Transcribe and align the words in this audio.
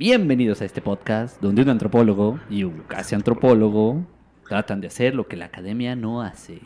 Bienvenidos 0.00 0.62
a 0.62 0.64
este 0.64 0.80
podcast 0.80 1.42
donde 1.42 1.60
un 1.60 1.68
antropólogo 1.68 2.40
y 2.48 2.64
un 2.64 2.78
casi 2.88 3.14
antropólogo 3.14 4.06
tratan 4.48 4.80
de 4.80 4.86
hacer 4.86 5.14
lo 5.14 5.28
que 5.28 5.36
la 5.36 5.44
academia 5.44 5.94
no 5.94 6.22
hace. 6.22 6.58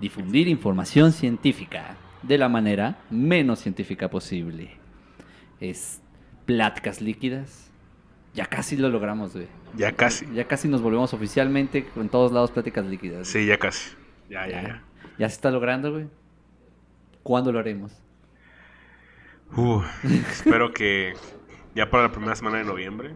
Difundir 0.00 0.48
información 0.48 1.12
científica 1.12 1.98
de 2.22 2.38
la 2.38 2.48
manera 2.48 2.96
menos 3.10 3.58
científica 3.58 4.08
posible. 4.08 4.70
Es 5.60 6.00
pláticas 6.46 7.02
líquidas. 7.02 7.70
Ya 8.32 8.46
casi 8.46 8.78
lo 8.78 8.88
logramos, 8.88 9.34
güey. 9.34 9.48
Ya 9.76 9.92
casi. 9.92 10.26
Ya 10.32 10.48
casi 10.48 10.66
nos 10.66 10.80
volvemos 10.80 11.12
oficialmente 11.12 11.86
en 11.96 12.08
todos 12.08 12.32
lados 12.32 12.50
pláticas 12.50 12.86
líquidas. 12.86 13.28
Sí, 13.28 13.44
ya 13.44 13.58
casi. 13.58 13.90
Ya, 14.30 14.46
ya, 14.48 14.62
Ya, 14.62 14.68
ya. 14.68 14.82
ya 15.18 15.28
se 15.28 15.34
está 15.34 15.50
logrando, 15.50 15.92
güey. 15.92 16.06
¿Cuándo 17.22 17.52
lo 17.52 17.58
haremos? 17.58 17.92
Uh, 19.54 19.82
espero 20.30 20.72
que 20.72 21.12
ya 21.74 21.90
para 21.90 22.04
la 22.04 22.12
primera 22.12 22.34
semana 22.34 22.58
de 22.58 22.64
noviembre. 22.64 23.14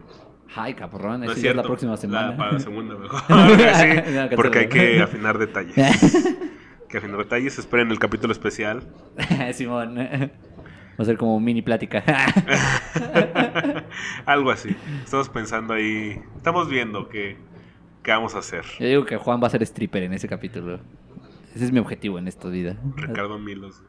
Ay, 0.55 0.73
cabrón, 0.73 1.21
No 1.21 1.31
es 1.31 1.39
cierto. 1.39 1.49
es 1.49 1.55
la 1.57 1.63
próxima 1.63 1.97
semana. 1.97 2.37
para 2.37 2.53
la 2.53 2.59
segunda 2.59 2.95
mejor. 2.99 3.19
Sí, 3.27 4.35
porque 4.35 4.59
hay 4.59 4.69
que 4.69 5.01
afinar 5.01 5.37
detalles. 5.37 5.75
que 6.89 6.97
afinar 6.97 7.17
detalles. 7.17 7.57
Esperen 7.59 7.91
el 7.91 7.99
capítulo 7.99 8.31
especial. 8.31 8.83
Simón. 9.53 9.97
Va 9.97 11.01
a 11.01 11.05
ser 11.05 11.17
como 11.17 11.39
mini 11.39 11.61
plática. 11.61 12.03
Algo 14.25 14.51
así. 14.51 14.75
Estamos 15.03 15.29
pensando 15.29 15.73
ahí. 15.73 16.21
Estamos 16.37 16.69
viendo 16.69 17.09
qué, 17.09 17.37
qué 18.03 18.11
vamos 18.11 18.35
a 18.35 18.39
hacer. 18.39 18.63
Yo 18.79 18.85
digo 18.87 19.05
que 19.05 19.17
Juan 19.17 19.41
va 19.43 19.47
a 19.47 19.49
ser 19.49 19.61
stripper 19.63 20.03
en 20.03 20.13
ese 20.13 20.27
capítulo. 20.27 20.79
Ese 21.53 21.65
es 21.65 21.71
mi 21.71 21.79
objetivo 21.79 22.19
en 22.19 22.27
esta 22.27 22.47
vida. 22.49 22.77
Ricardo 22.95 23.39
Milos. 23.39 23.81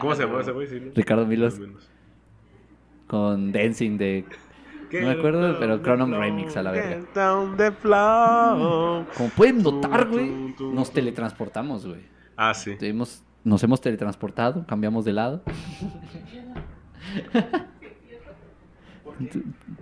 ¿Cómo 0.00 0.14
se 0.14 0.24
llama 0.24 0.40
ese 0.40 0.52
güey? 0.52 0.66
Sí, 0.68 0.80
¿no? 0.80 0.92
Ricardo 0.94 1.26
Milos 1.26 1.60
con 3.12 3.52
Dancing 3.52 3.98
de... 3.98 4.24
No 4.90 5.06
me 5.06 5.12
acuerdo, 5.12 5.58
pero 5.58 5.82
Chronom 5.82 6.14
Remix 6.14 6.56
a 6.56 6.62
la 6.62 6.70
verga. 6.70 6.96
Como 9.14 9.28
pueden 9.36 9.62
notar, 9.62 10.08
güey, 10.08 10.54
nos 10.72 10.90
teletransportamos, 10.90 11.86
güey. 11.86 12.00
Ah, 12.38 12.54
sí. 12.54 12.74
Nos 13.44 13.62
hemos 13.62 13.82
teletransportado, 13.82 14.64
cambiamos 14.66 15.04
de 15.04 15.12
lado. 15.12 15.42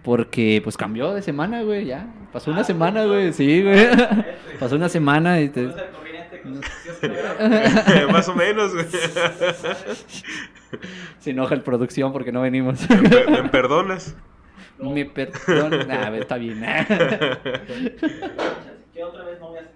Porque 0.03 0.61
pues 0.65 0.77
cambió 0.77 1.15
de 1.15 1.23
semana, 1.23 1.63
güey, 1.63 1.87
ya. 1.87 2.13
Pasó 2.33 2.51
una 2.51 2.65
semana, 2.65 3.05
güey, 3.05 3.33
sí, 3.33 3.63
güey. 3.63 3.87
Pasó 4.59 4.75
una 4.75 4.89
semana 4.89 5.41
y 5.41 5.51
te... 5.51 5.71
Más 8.13 8.29
o 8.29 8.35
menos, 8.35 8.73
güey. 8.75 8.87
se 11.19 11.31
enoja 11.31 11.55
el 11.55 11.63
producción 11.63 12.13
porque 12.13 12.33
no 12.33 12.41
venimos. 12.43 12.89
¿Me, 12.89 13.09
per- 13.09 13.31
me 13.31 13.49
perdonas? 13.49 14.15
Me. 14.79 15.05
Nah, 15.87 16.11
ver, 16.11 16.23
está 16.23 16.37
bien. 16.37 16.61
¿Qué 18.93 19.05
otra 19.05 19.25
vez 19.25 19.39
no 19.41 19.53
veas? 19.53 19.67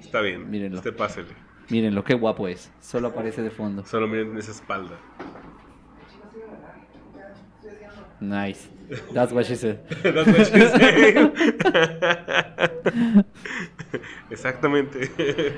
Está 0.00 0.20
bien. 0.20 0.50
Mírenlo. 0.50 0.78
Usted 0.78 0.94
pásele. 0.96 1.28
Miren 1.68 1.94
lo 1.94 2.02
que 2.04 2.14
guapo 2.14 2.48
es. 2.48 2.70
Solo 2.80 3.08
aparece 3.08 3.40
de 3.42 3.50
fondo. 3.50 3.84
Solo 3.86 4.08
miren 4.08 4.36
esa 4.36 4.50
espalda. 4.50 4.96
Nice. 8.20 8.68
That's 9.14 9.32
what 9.32 9.44
she 9.46 9.56
said. 9.56 9.78
That's 10.02 10.26
what 10.28 10.46
she 10.46 10.60
said. 10.68 11.32
Exactamente. 14.30 15.10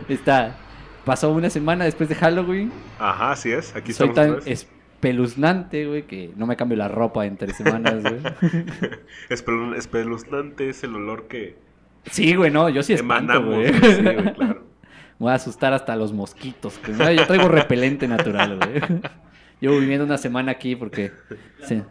Está. 0.09 0.57
Pasó 1.05 1.31
una 1.33 1.51
semana 1.51 1.85
después 1.85 2.09
de 2.09 2.15
Halloween. 2.15 2.73
Ajá, 2.99 3.33
así 3.33 3.53
es. 3.53 3.75
Aquí 3.77 3.93
Soy 3.93 4.09
estamos. 4.09 4.45
tan 4.45 4.53
espeluznante, 4.53 5.87
güey, 5.87 6.03
que 6.07 6.33
no 6.37 6.47
me 6.47 6.57
cambio 6.57 6.79
la 6.79 6.89
ropa 6.89 7.27
entre 7.27 7.53
semanas, 7.53 8.03
güey. 8.03 8.21
Espelu- 9.29 9.77
Espeluznante 9.77 10.71
es 10.71 10.83
el 10.85 10.95
olor 10.95 11.29
que 11.29 11.57
Sí, 12.11 12.35
güey, 12.35 12.51
no, 12.51 12.69
yo 12.69 12.83
sí 12.83 12.93
espanto, 12.95 13.43
güey. 13.45 13.71
güey. 13.79 13.93
Sí, 13.95 14.03
güey, 14.03 14.35
claro. 14.35 14.65
Me 15.19 15.27
voy 15.27 15.31
a 15.33 15.35
asustar 15.35 15.73
hasta 15.75 15.93
a 15.93 15.97
los 15.97 16.13
mosquitos. 16.13 16.79
que- 16.79 16.93
no, 16.93 17.11
yo 17.13 17.27
traigo 17.27 17.49
repelente 17.49 18.09
natural, 18.09 18.59
güey. 18.59 19.01
Llevo 19.61 19.79
viviendo 19.79 20.05
una 20.05 20.19
semana 20.19 20.53
aquí 20.53 20.75
porque... 20.77 21.13
Sí, 21.67 21.83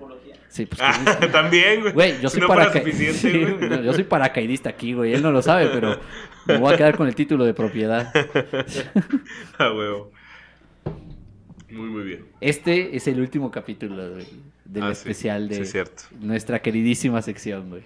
sí 0.54 0.66
pues... 0.68 0.80
Ah, 0.82 1.18
que- 1.20 1.28
También, 1.28 1.82
güey. 1.82 1.94
Güey, 1.94 2.22
yo 2.22 2.30
soy 2.30 2.42
no 2.42 2.48
fuera 2.48 2.66
paraca- 2.72 2.80
suficiente, 2.80 3.18
Sí, 3.20 3.32
güey. 3.32 3.54
güey, 3.58 3.70
no, 3.70 3.82
yo 3.82 3.94
soy 3.94 4.04
paracaidista 4.04 4.70
aquí, 4.70 4.94
güey. 4.94 5.14
Él 5.14 5.22
no 5.24 5.32
lo 5.32 5.42
sabe, 5.42 5.68
pero 5.74 6.00
me 6.46 6.58
voy 6.58 6.74
a 6.74 6.78
quedar 6.78 6.96
con 6.98 7.08
el 7.08 7.16
título 7.16 7.44
de 7.46 7.54
propiedad. 7.54 8.12
Ah, 9.58 9.72
huevo. 9.74 10.12
Muy, 11.70 11.90
muy 11.90 12.04
bien. 12.04 12.26
Este 12.40 12.96
es 12.96 13.08
el 13.08 13.20
último 13.20 13.50
capítulo 13.50 14.12
güey, 14.12 14.28
del 14.66 14.84
Ah, 14.84 14.88
sí. 14.88 14.92
especial 15.10 15.48
de 15.50 15.56
Sí, 15.56 15.62
es 15.62 15.72
cierto. 15.72 16.04
nuestra 16.20 16.62
queridísima 16.62 17.22
sección, 17.22 17.70
güey. 17.70 17.84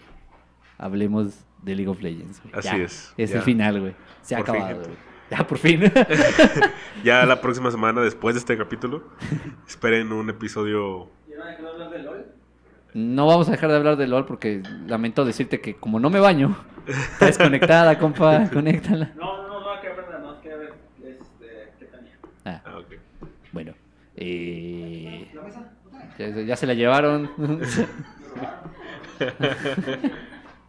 Hablemos 0.77 1.33
de 1.63 1.75
League 1.75 1.89
of 1.89 2.01
Legends. 2.01 2.41
güey. 2.43 2.53
Así 2.55 2.67
Ya, 2.67 2.77
es, 2.83 3.13
Es 3.17 3.29
ya. 3.31 3.37
el 3.37 3.41
final, 3.43 3.79
güey. 3.79 3.95
Se 4.21 4.35
ha 4.35 4.39
Por 4.43 4.49
acabado, 4.55 4.79
güey. 4.83 4.97
Ya, 5.31 5.45
por 5.47 5.57
fin. 5.57 5.81
Ya 7.03 7.25
la 7.25 7.39
próxima 7.41 7.69
semana, 7.71 8.01
después 8.01 8.35
de 8.35 8.39
este 8.39 8.57
capítulo, 8.57 9.03
esperen 9.67 10.11
un 10.11 10.29
episodio. 10.29 11.09
¿Y 11.27 11.37
van 11.37 11.49
a 11.65 11.69
hablar 11.69 11.89
de 11.91 11.99
LOL? 11.99 12.25
No 12.97 13.27
vamos 13.27 13.47
a 13.47 13.51
dejar 13.51 13.69
de 13.69 13.75
hablar 13.77 13.95
de 13.95 14.07
LOL 14.07 14.25
porque 14.25 14.63
lamento 14.87 15.23
decirte 15.23 15.61
que 15.61 15.75
como 15.75 15.99
no 15.99 16.09
me 16.09 16.19
baño, 16.19 16.57
está 16.87 17.27
desconectada, 17.27 17.97
compa. 17.99 18.49
Conéctala. 18.53 19.11
No, 19.15 19.37
no, 19.47 19.47
no, 19.59 19.75
no, 19.75 19.81
que 19.81 19.89
verdad, 19.89 20.19
no, 20.19 20.41
que 20.41 20.51
a 20.51 20.55
ver, 20.57 20.73
este, 21.03 21.73
¿qué 21.79 21.85
tenía? 21.85 22.17
Ah, 22.45 22.61
Ah, 22.65 22.77
ok. 22.79 22.93
bueno. 23.51 23.73
Eh, 24.15 25.29
¿La 25.33 25.41
mesa? 25.43 25.71
ya, 26.17 26.27
ya 26.29 26.55
se 26.55 26.65
la 26.65 26.73
llevaron. 26.73 27.29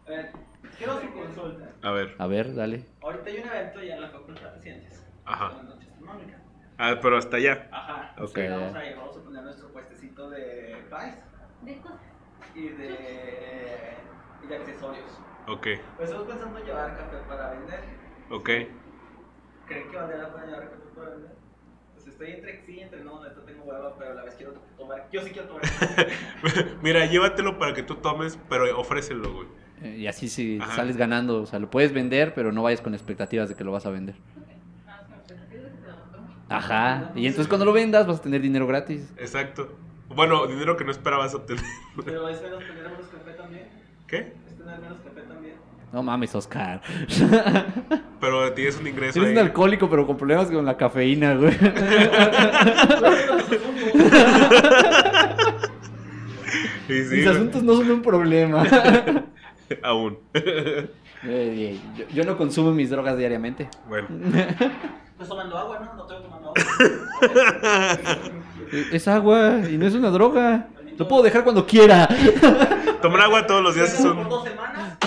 A 0.07 0.09
ver, 0.09 0.31
quiero 0.77 1.01
su 1.01 1.11
consulta. 1.13 1.65
A 1.81 1.91
ver. 1.91 2.15
A 2.17 2.27
ver, 2.27 2.55
dale. 2.55 2.85
Ahorita 3.01 3.29
hay 3.29 3.37
un 3.39 3.47
evento 3.47 3.81
ya 3.83 3.95
en 3.95 4.01
la 4.01 4.09
Facultad 4.09 4.51
de 4.53 4.61
Ciencias. 4.61 5.03
Ajá. 5.25 5.51
Ah, 6.77 6.95
pero 7.01 7.17
hasta 7.17 7.37
allá. 7.37 7.67
Ajá. 7.71 8.13
Ok. 8.19 8.35
Sí, 8.35 8.47
vamos 8.49 8.75
a 8.75 8.85
ir, 8.85 8.95
vamos 8.95 9.17
a 9.17 9.21
poner 9.23 9.43
nuestro 9.43 9.67
puestecito 9.73 10.29
de 10.29 10.77
pies 10.89 11.15
De 11.63 11.77
cosas. 11.81 11.99
Y 12.59 12.67
de, 12.69 13.93
y 14.43 14.47
de 14.47 14.55
accesorios. 14.55 15.09
Ok, 15.47 15.67
Pues 15.97 16.09
estamos 16.09 16.27
pensando 16.27 16.59
en 16.59 16.65
llevar 16.65 16.97
café 16.97 17.17
para 17.27 17.51
vender. 17.51 17.79
ok. 18.29 18.49
¿Creen 19.65 19.89
que 19.91 19.95
valdría 19.97 20.17
la 20.23 20.33
pena 20.33 20.45
llevar 20.45 20.63
café 20.69 20.83
para 20.95 21.09
vender? 21.11 21.31
Pues 21.95 22.07
estoy 22.07 22.31
entre 22.31 22.65
sí, 22.65 22.79
entre 22.79 23.03
no, 23.03 23.23
neta 23.23 23.41
tengo 23.45 23.63
hueva, 23.63 23.95
pero 23.97 24.11
a 24.11 24.13
la 24.15 24.23
vez 24.23 24.35
quiero 24.35 24.53
tomar. 24.77 25.07
Yo 25.11 25.21
sí 25.21 25.31
quiero 25.31 25.47
tomar. 25.47 25.61
Mira, 26.81 27.05
llévatelo 27.05 27.57
para 27.57 27.73
que 27.73 27.83
tú 27.83 27.95
tomes, 27.95 28.37
pero 28.49 28.79
ofrécelo, 28.79 29.33
güey. 29.33 29.47
Eh, 29.81 29.97
Y 29.99 30.07
así 30.07 30.27
si 30.29 30.59
Ajá. 30.61 30.75
sales 30.75 30.97
ganando, 30.97 31.41
o 31.41 31.45
sea, 31.45 31.59
lo 31.59 31.69
puedes 31.69 31.93
vender, 31.93 32.33
pero 32.33 32.51
no 32.51 32.63
vayas 32.63 32.81
con 32.81 32.93
expectativas 32.93 33.49
de 33.49 33.55
que 33.55 33.63
lo 33.63 33.71
vas 33.71 33.85
a 33.85 33.89
vender. 33.89 34.15
Ajá. 36.49 37.11
Y 37.15 37.27
entonces 37.27 37.47
cuando 37.47 37.65
lo 37.65 37.73
vendas 37.73 38.07
vas 38.07 38.19
a 38.19 38.21
tener 38.21 38.41
dinero 38.41 38.65
gratis. 38.67 39.13
Exacto. 39.17 39.77
Bueno, 40.15 40.47
dinero 40.47 40.75
que 40.75 40.83
no 40.83 40.91
esperabas 40.91 41.33
obtener. 41.35 41.63
Pero 42.03 42.27
es 42.29 42.41
menos 42.41 42.59
tener 42.59 42.83
menos 42.83 43.07
café 43.07 43.31
también. 43.37 43.67
¿Qué? 44.07 44.33
Es 44.49 44.57
tener 44.57 44.79
menos 44.79 44.97
café 45.03 45.21
también. 45.21 45.55
No 45.93 46.03
mames, 46.03 46.35
Oscar. 46.35 46.81
Pero 48.19 48.53
tienes 48.53 48.77
un 48.79 48.87
ingreso 48.87 49.19
Eres 49.19 49.29
ahí. 49.31 49.37
un 49.37 49.39
alcohólico, 49.39 49.89
pero 49.89 50.05
con 50.05 50.17
problemas 50.17 50.47
con 50.51 50.65
la 50.65 50.77
cafeína, 50.77 51.35
güey. 51.35 51.53
Sí, 56.87 57.03
sí, 57.03 57.15
Mis 57.17 57.23
güey. 57.23 57.27
asuntos 57.27 57.61
no 57.63 57.73
son 57.75 57.91
un 57.91 58.01
problema. 58.01 58.63
Aún. 59.83 60.17
Eh, 61.23 61.77
yo, 61.95 62.05
yo 62.11 62.23
no 62.23 62.35
consumo 62.35 62.71
mis 62.71 62.89
drogas 62.89 63.15
diariamente. 63.17 63.69
Bueno. 63.87 64.07
Estoy 65.19 65.27
tomando 65.27 65.57
agua, 65.57 65.79
¿no? 65.79 65.93
No 65.95 66.01
estoy 66.03 66.23
tomando 66.23 66.53
agua. 66.55 66.63
Eh, 68.71 68.85
Es 68.93 69.07
agua 69.07 69.61
y 69.69 69.77
no 69.77 69.87
es 69.87 69.93
una 69.93 70.09
droga. 70.09 70.67
Lo 70.97 71.07
puedo 71.07 71.23
dejar 71.23 71.43
cuando 71.43 71.65
quiera. 71.65 72.07
Tomar 73.01 73.21
agua 73.21 73.47
todos 73.47 73.63
los 73.63 73.73
días 73.75 73.93
es 73.93 74.01
Por 74.05 74.17
un... 74.17 74.27
dos 74.29 74.43
semanas. 74.43 74.97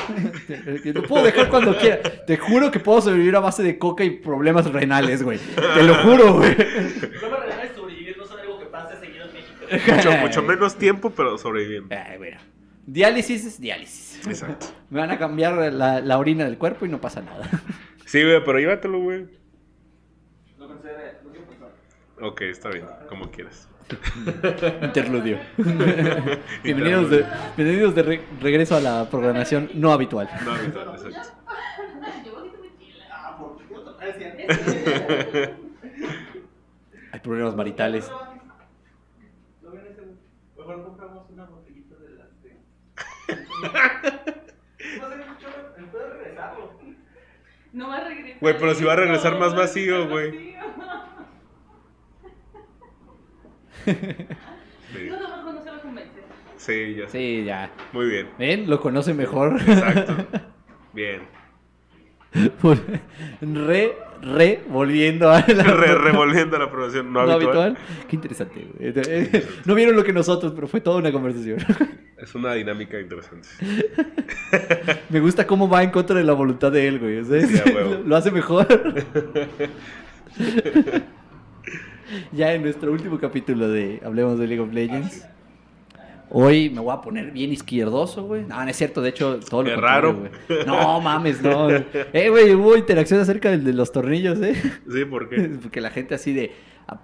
Lo 0.84 1.02
puedo 1.02 1.24
dejar 1.24 1.48
cuando 1.50 1.76
quiera. 1.76 2.00
Te 2.26 2.36
juro 2.38 2.70
que 2.70 2.80
puedo 2.80 3.00
sobrevivir 3.02 3.36
a 3.36 3.40
base 3.40 3.62
de 3.62 3.78
coca 3.78 4.02
y 4.04 4.10
problemas 4.10 4.72
renales, 4.72 5.22
güey. 5.22 5.38
Te 5.38 5.82
lo 5.82 5.94
juro, 5.96 6.34
güey. 6.34 6.54
Problemas 6.54 7.40
renales 7.40 7.72
sobrevivir 7.76 8.16
no 8.16 8.24
son 8.26 8.40
algo 8.40 8.58
que 8.58 8.66
pasa 8.66 8.98
seguido 8.98 9.24
en 9.26 9.32
México. 9.34 9.92
Mucho, 9.96 10.12
mucho 10.18 10.42
menos 10.42 10.76
tiempo, 10.76 11.10
pero 11.10 11.36
sobreviviendo. 11.36 11.94
Ay, 11.94 12.16
bueno. 12.18 12.38
Diálisis 12.86 13.44
es 13.44 13.60
diálisis. 13.60 14.26
Exacto. 14.26 14.66
Me 14.90 14.98
van 15.00 15.10
a 15.10 15.18
cambiar 15.18 15.72
la, 15.72 16.00
la 16.00 16.18
orina 16.18 16.44
del 16.44 16.56
cuerpo 16.58 16.86
y 16.86 16.88
no 16.88 17.00
pasa 17.00 17.20
nada. 17.20 17.48
Sí, 18.06 18.22
güey, 18.22 18.42
pero 18.44 18.58
llévatelo, 18.58 18.98
güey. 18.98 19.26
Lo 20.58 20.68
consideré, 20.68 21.18
lo 21.24 21.30
quiero 21.30 21.46
pensar. 21.46 21.68
Ok, 22.22 22.40
está 22.42 22.70
bien, 22.70 22.86
como 23.08 23.30
quieras. 23.30 23.68
Interludio. 24.82 25.38
bienvenidos 26.62 27.10
de, 27.10 27.26
bienvenidos 27.56 27.94
de 27.94 28.02
re- 28.02 28.24
regreso 28.40 28.76
a 28.76 28.80
la 28.80 29.10
programación 29.10 29.70
no 29.74 29.92
habitual. 29.92 30.28
No, 30.44 30.52
habitual, 30.52 30.88
exacto. 31.04 31.38
Hay 37.12 37.20
problemas 37.20 37.54
maritales. 37.56 38.10
Lo 39.62 39.70
ven 39.72 39.86
ese 39.90 40.00
güey. 40.00 40.16
Mejor 40.56 40.84
compramos 40.84 41.28
una 41.30 41.44
botellita 41.44 41.96
de 41.96 42.10
las 42.10 42.42
de. 42.42 42.56
No 47.72 47.88
va 47.88 47.96
a 47.96 48.04
regresar. 48.08 48.38
Güey, 48.40 48.58
pero 48.58 48.74
si 48.74 48.84
va 48.84 48.92
a 48.92 48.96
regresar 48.96 49.38
más 49.38 49.54
vacío, 49.54 50.08
güey. 50.08 50.30
vacío. 50.30 50.52
Sí, 53.84 55.08
No, 55.10 55.20
no, 55.20 55.42
no, 55.44 55.52
no 55.54 55.62
se 55.62 55.70
a 55.70 55.80
convencer. 55.80 56.22
sí, 56.56 56.94
ya 56.98 57.08
sé. 57.08 57.18
Sí, 57.18 57.44
ya. 57.44 57.70
Muy 57.92 58.06
bien. 58.06 58.28
¿Ven? 58.38 58.68
Lo 58.70 58.80
conoce 58.80 59.14
mejor. 59.14 59.56
Exacto. 59.60 60.26
Bien. 60.92 61.22
Por- 62.62 62.78
re, 63.42 63.92
re, 64.22 64.60
volviendo 64.68 65.30
a 65.30 65.40
la... 65.46 65.64
Re- 65.64 65.94
revolviendo 65.96 66.58
la 66.58 66.64
aprobación 66.64 67.12
no, 67.12 67.26
no 67.26 67.32
habitual. 67.32 67.76
habitual. 67.76 68.06
Qué 68.08 68.16
interesante, 68.16 68.66
güey. 68.78 68.94
No 69.66 69.74
vieron 69.74 69.96
lo 69.96 70.02
que 70.04 70.12
nosotros, 70.14 70.52
pero 70.54 70.66
fue 70.66 70.80
toda 70.80 70.96
una 70.98 71.12
conversación. 71.12 71.58
Es 72.16 72.34
una 72.34 72.54
dinámica 72.54 72.98
interesante. 73.00 73.48
Me 75.10 75.20
gusta 75.20 75.46
cómo 75.46 75.68
va 75.68 75.82
en 75.82 75.90
contra 75.90 76.16
de 76.16 76.24
la 76.24 76.32
voluntad 76.32 76.70
de 76.72 76.86
él, 76.88 76.98
güey. 77.00 77.22
Sí, 77.24 77.58
a 77.58 77.68
lo, 77.70 78.00
lo 78.06 78.16
hace 78.16 78.30
mejor. 78.30 78.66
ya 82.32 82.52
en 82.52 82.62
nuestro 82.62 82.92
último 82.92 83.18
capítulo 83.18 83.68
de 83.68 84.00
Hablemos 84.04 84.38
de 84.38 84.46
League 84.46 84.62
of 84.62 84.72
Legends. 84.72 85.26
Hoy 86.34 86.70
me 86.70 86.80
voy 86.80 86.94
a 86.94 87.00
poner 87.02 87.30
bien 87.30 87.52
izquierdoso, 87.52 88.24
güey. 88.24 88.44
No, 88.46 88.62
no 88.62 88.70
es 88.70 88.76
cierto, 88.76 89.02
de 89.02 89.10
hecho, 89.10 89.38
todo 89.40 89.64
lo 89.64 89.68
Qué 89.68 89.76
raro. 89.76 90.14
güey. 90.14 90.64
No, 90.66 90.98
mames, 91.00 91.42
no. 91.42 91.68
Eh, 91.70 92.30
güey, 92.30 92.54
hubo 92.54 92.74
interacción 92.76 93.20
acerca 93.20 93.50
del 93.50 93.64
de 93.64 93.74
los 93.74 93.92
tornillos, 93.92 94.40
¿eh? 94.40 94.54
Sí, 94.90 95.04
¿por 95.04 95.28
qué? 95.28 95.36
Porque 95.62 95.82
la 95.82 95.90
gente 95.90 96.14
así 96.14 96.32
de... 96.32 96.52
ah, 96.88 96.98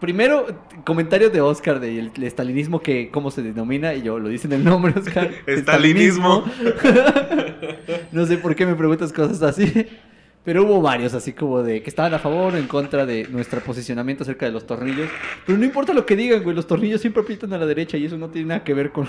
Primero, 0.00 0.46
comentarios 0.84 1.32
de 1.32 1.40
Oscar 1.40 1.80
de 1.80 1.98
el, 1.98 2.12
el 2.14 2.24
estalinismo 2.24 2.80
que 2.80 3.10
cómo 3.10 3.30
se 3.30 3.40
denomina 3.42 3.94
y 3.94 4.02
yo 4.02 4.18
lo 4.18 4.28
dice 4.28 4.46
en 4.48 4.52
el 4.52 4.64
nombre, 4.64 4.92
Oscar. 4.94 5.30
Estalinismo. 5.46 6.44
no 8.12 8.26
sé 8.26 8.36
por 8.36 8.54
qué 8.54 8.66
me 8.66 8.74
preguntas 8.74 9.14
cosas 9.14 9.42
así. 9.42 9.86
Pero 10.48 10.64
hubo 10.64 10.80
varios 10.80 11.12
así 11.12 11.34
como 11.34 11.62
de 11.62 11.82
que 11.82 11.90
estaban 11.90 12.14
a 12.14 12.18
favor 12.18 12.54
o 12.54 12.56
en 12.56 12.66
contra 12.66 13.04
de 13.04 13.28
nuestro 13.28 13.60
posicionamiento 13.60 14.22
acerca 14.22 14.46
de 14.46 14.52
los 14.52 14.66
tornillos. 14.66 15.10
Pero 15.44 15.58
no 15.58 15.64
importa 15.66 15.92
lo 15.92 16.06
que 16.06 16.16
digan, 16.16 16.42
güey, 16.42 16.56
los 16.56 16.66
tornillos 16.66 17.02
siempre 17.02 17.22
aprietan 17.22 17.52
a 17.52 17.58
la 17.58 17.66
derecha 17.66 17.98
y 17.98 18.06
eso 18.06 18.16
no 18.16 18.30
tiene 18.30 18.48
nada 18.48 18.64
que 18.64 18.72
ver 18.72 18.90
con, 18.90 19.06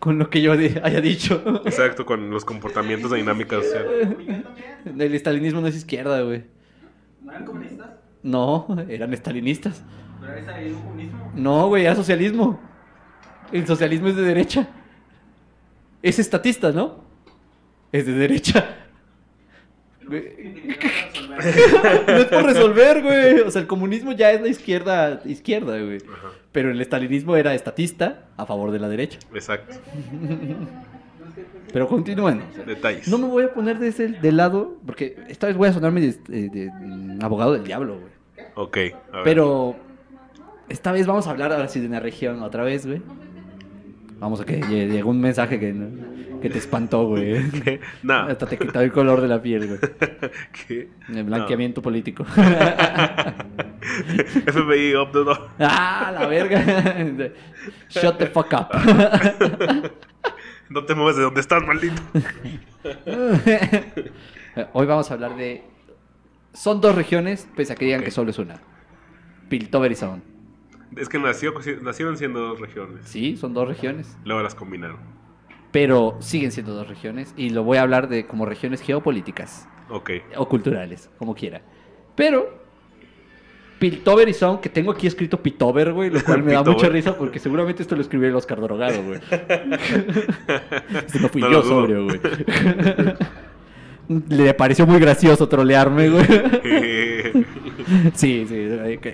con 0.00 0.18
lo 0.18 0.28
que 0.28 0.42
yo 0.42 0.50
haya 0.50 1.00
dicho. 1.00 1.40
Exacto, 1.64 2.04
con 2.04 2.30
los 2.30 2.44
comportamientos 2.44 3.12
de 3.12 3.18
dinámica 3.18 3.62
social. 3.62 4.16
El 4.98 5.14
estalinismo 5.14 5.60
no 5.60 5.68
es 5.68 5.76
izquierda, 5.76 6.20
güey. 6.22 6.42
¿No 7.22 7.30
eran 7.30 7.44
comunistas? 7.44 7.90
No, 8.24 8.66
eran 8.88 9.14
estalinistas. 9.14 9.84
¿Pero 10.20 10.32
era 10.32 10.52
ahí 10.52 10.72
un 10.72 10.82
comunismo? 10.82 11.32
No, 11.36 11.68
güey, 11.68 11.84
era 11.84 11.94
socialismo. 11.94 12.60
El 13.52 13.68
socialismo 13.68 14.08
es 14.08 14.16
de 14.16 14.22
derecha. 14.22 14.66
Es 16.02 16.18
estatista, 16.18 16.72
¿no? 16.72 17.04
Es 17.92 18.04
de 18.04 18.14
derecha. 18.14 18.64
Güey, 18.64 18.72
Que 18.72 18.72
te 18.72 18.72
querían 18.72 19.64
resolver. 19.64 19.94
No 22.06 22.16
es 22.16 22.24
por 22.26 22.44
resolver, 22.44 23.02
güey. 23.02 23.40
O 23.40 23.50
sea, 23.50 23.60
el 23.62 23.66
comunismo 23.66 24.12
ya 24.12 24.30
es 24.32 24.40
la 24.40 24.48
izquierda, 24.48 25.20
izquierda, 25.24 25.78
güey. 25.80 25.98
Ajá, 25.98 26.28
Pero 26.52 26.70
el 26.70 26.80
estalinismo 26.80 27.36
era 27.36 27.54
estatista 27.54 28.24
a 28.36 28.46
favor 28.46 28.70
de 28.70 28.78
la 28.78 28.88
derecha. 28.88 29.18
exacto. 29.34 29.74
Pero 31.72 31.88
continúen. 31.88 32.42
Detalles. 32.66 33.08
No 33.08 33.18
me 33.18 33.26
voy 33.26 33.44
a 33.44 33.52
poner 33.52 33.78
de 33.78 33.88
ese 33.88 34.08
del 34.08 34.36
lado, 34.36 34.76
porque 34.86 35.16
esta 35.28 35.46
vez 35.48 35.56
voy 35.56 35.68
a 35.68 35.72
sonarme 35.72 36.00
de, 36.00 36.12
de- 36.28 36.48
de, 36.48 36.70
mm, 36.70 37.18
abogado 37.22 37.52
del 37.52 37.64
diablo, 37.64 37.98
güey. 37.98 38.12
Ok, 38.54 38.76
a 39.12 39.16
ver. 39.16 39.24
Pero 39.24 39.76
esta 40.68 40.92
vez 40.92 41.06
vamos 41.06 41.26
a 41.26 41.30
hablar 41.30 41.52
ahora 41.52 41.68
sí 41.68 41.80
de 41.80 41.86
una 41.88 42.00
región 42.00 42.42
otra 42.42 42.62
vez, 42.64 42.86
güey. 42.86 43.02
Vamos 44.18 44.40
a 44.40 44.44
que 44.46 44.60
lle- 44.62 44.88
llegó 44.88 45.10
un 45.10 45.20
mensaje 45.20 45.60
que, 45.60 45.74
que 46.40 46.48
te 46.50 46.58
espantó, 46.58 47.06
güey. 47.06 47.36
No. 48.02 48.14
Hasta 48.28 48.46
te 48.46 48.56
quitó 48.58 48.80
el 48.80 48.90
color 48.90 49.20
de 49.20 49.28
la 49.28 49.42
piel, 49.42 49.66
güey. 49.68 49.78
¿Qué? 50.66 50.88
El 51.14 51.24
blanqueamiento 51.24 51.82
político. 51.82 52.24
FBI 54.46 54.94
up 54.96 55.12
the 55.12 55.18
door. 55.24 55.48
ah, 55.58 56.10
la 56.18 56.26
verga. 56.26 56.64
Shut 57.90 58.16
the 58.18 58.26
fuck 58.26 58.52
up. 58.52 58.68
No 60.70 60.84
te 60.84 60.94
mueves 60.94 61.16
de 61.16 61.22
donde 61.22 61.40
estás, 61.40 61.62
maldito. 61.64 62.00
Hoy 64.72 64.86
vamos 64.86 65.10
a 65.10 65.14
hablar 65.14 65.36
de. 65.36 65.62
Son 66.54 66.80
dos 66.80 66.94
regiones, 66.94 67.46
pese 67.54 67.74
a 67.74 67.76
que 67.76 67.84
digan 67.84 68.02
que 68.02 68.10
solo 68.10 68.30
es 68.30 68.38
una. 68.38 68.56
Piltover 69.48 69.92
y 69.92 69.94
Sound. 69.94 70.22
Es 70.94 71.08
que 71.08 71.18
nació, 71.18 71.52
nacieron 71.82 72.16
siendo 72.16 72.40
dos 72.40 72.60
regiones. 72.60 73.06
Sí, 73.06 73.36
son 73.36 73.54
dos 73.54 73.66
regiones. 73.66 74.16
Luego 74.24 74.42
las 74.42 74.54
combinaron. 74.54 74.98
Pero 75.72 76.16
siguen 76.20 76.52
siendo 76.52 76.74
dos 76.74 76.88
regiones. 76.88 77.34
Y 77.36 77.50
lo 77.50 77.64
voy 77.64 77.78
a 77.78 77.82
hablar 77.82 78.08
de 78.08 78.26
como 78.26 78.46
regiones 78.46 78.80
geopolíticas. 78.80 79.68
Ok. 79.88 80.10
o 80.36 80.48
culturales, 80.48 81.10
como 81.18 81.34
quiera. 81.34 81.62
Pero 82.16 82.66
Piltover 83.78 84.28
y 84.28 84.32
Sound, 84.32 84.60
que 84.60 84.68
tengo 84.68 84.90
aquí 84.90 85.06
escrito 85.06 85.42
Pitover, 85.42 85.92
güey, 85.92 86.10
lo 86.10 86.22
cual 86.24 86.42
me 86.42 86.52
da 86.52 86.62
mucha 86.64 86.88
risa 86.88 87.16
porque 87.16 87.38
seguramente 87.38 87.82
esto 87.82 87.94
lo 87.94 88.00
escribió 88.00 88.28
el 88.28 88.34
Oscar 88.34 88.60
Drogado, 88.60 89.02
güey. 89.02 89.20
Este 91.06 91.20
no 91.20 91.28
fui 91.28 91.42
No 91.42 91.50
yo 91.50 91.62
sobrio, 91.62 92.04
güey. 92.04 92.20
Le 94.28 94.54
pareció 94.54 94.86
muy 94.86 95.00
gracioso 95.00 95.48
trolearme, 95.48 96.08
güey. 96.08 96.24
Sí, 98.14 98.44
sí. 98.48 98.54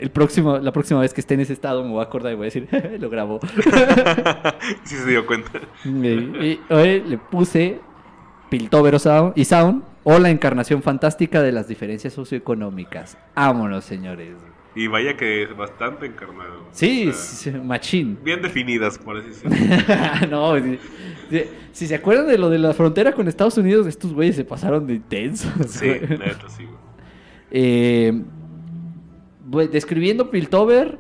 El 0.01 0.11
próximo, 0.11 0.59
la 0.59 0.73
próxima 0.73 1.01
vez 1.01 1.13
que 1.15 1.21
esté 1.21 1.35
en 1.35 1.41
ese 1.41 1.53
estado 1.53 1.83
me 1.85 1.91
voy 1.91 2.01
a 2.01 2.05
acordar 2.05 2.33
y 2.33 2.37
voy 2.37 2.45
a 2.45 2.51
decir, 2.51 2.69
lo 3.01 3.11
grabó. 3.11 3.41
sí 4.85 4.97
se 4.97 5.09
dio 5.11 5.27
cuenta. 5.27 5.51
Y, 5.85 5.89
y 6.09 6.61
hoy 6.71 7.03
le 7.07 7.19
puse 7.19 7.81
Piltover 8.51 8.95
Sound- 8.97 9.33
y 9.37 9.45
Sound 9.45 9.83
o 10.05 10.19
la 10.19 10.31
encarnación 10.31 10.83
fantástica 10.83 11.43
de 11.43 11.53
las 11.53 11.69
diferencias 11.69 12.13
socioeconómicas. 12.13 13.17
Vámonos, 13.37 13.85
señores. 13.85 14.35
Y 14.75 14.87
vaya 14.87 15.17
que 15.19 15.43
es 15.43 15.55
bastante 15.57 16.07
encarnado. 16.07 16.67
Sí, 16.73 17.09
O 17.09 17.13
sea, 17.13 17.59
machín. 17.63 18.19
Bien 18.25 18.41
definidas, 18.41 18.99
por 18.99 19.19
así 19.19 19.29
decirlo. 19.29 19.57
no, 20.31 20.57
si, 20.59 20.79
si- 21.31 21.45
si 21.73 21.87
se 21.87 21.95
acuerdan 21.95 22.27
de 22.27 22.39
lo 22.39 22.49
de 22.51 22.59
la 22.59 22.73
frontera 22.73 23.13
con 23.13 23.29
Estados 23.29 23.57
Unidos, 23.59 23.87
estos 23.87 24.13
güeyes 24.15 24.35
se 24.37 24.45
pasaron 24.45 24.87
de 24.87 24.95
intensos. 24.95 25.51
Sí, 25.69 25.89
neta, 25.89 26.49
sí. 26.49 26.65
güey. 26.65 26.77
Eh, 27.51 28.23
describiendo 29.71 30.31
Piltover 30.31 30.99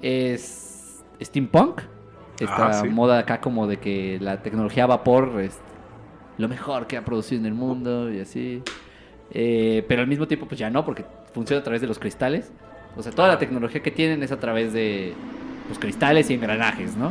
es 0.00 1.02
steampunk. 1.20 1.80
Esta 2.40 2.66
Ah, 2.68 2.72
sí. 2.82 2.88
moda 2.88 3.18
acá 3.20 3.40
como 3.40 3.66
de 3.66 3.76
que 3.78 4.18
la 4.20 4.42
tecnología 4.42 4.84
a 4.84 4.86
vapor 4.88 5.40
es 5.40 5.58
lo 6.38 6.48
mejor 6.48 6.86
que 6.86 6.96
ha 6.96 7.04
producido 7.04 7.40
en 7.40 7.46
el 7.46 7.54
mundo 7.54 8.12
y 8.12 8.20
así. 8.20 8.62
Eh, 9.30 9.84
pero 9.88 10.02
al 10.02 10.08
mismo 10.08 10.26
tiempo 10.26 10.46
pues 10.46 10.58
ya 10.58 10.68
no, 10.70 10.84
porque 10.84 11.04
funciona 11.32 11.60
a 11.60 11.62
través 11.62 11.80
de 11.80 11.86
los 11.86 11.98
cristales. 11.98 12.50
O 12.96 13.02
sea, 13.02 13.12
toda 13.12 13.28
la 13.28 13.38
tecnología 13.38 13.82
que 13.82 13.90
tienen 13.90 14.22
es 14.22 14.32
a 14.32 14.40
través 14.40 14.72
de 14.72 15.14
los 15.68 15.78
cristales 15.78 16.28
y 16.30 16.34
engranajes, 16.34 16.96
¿no? 16.96 17.06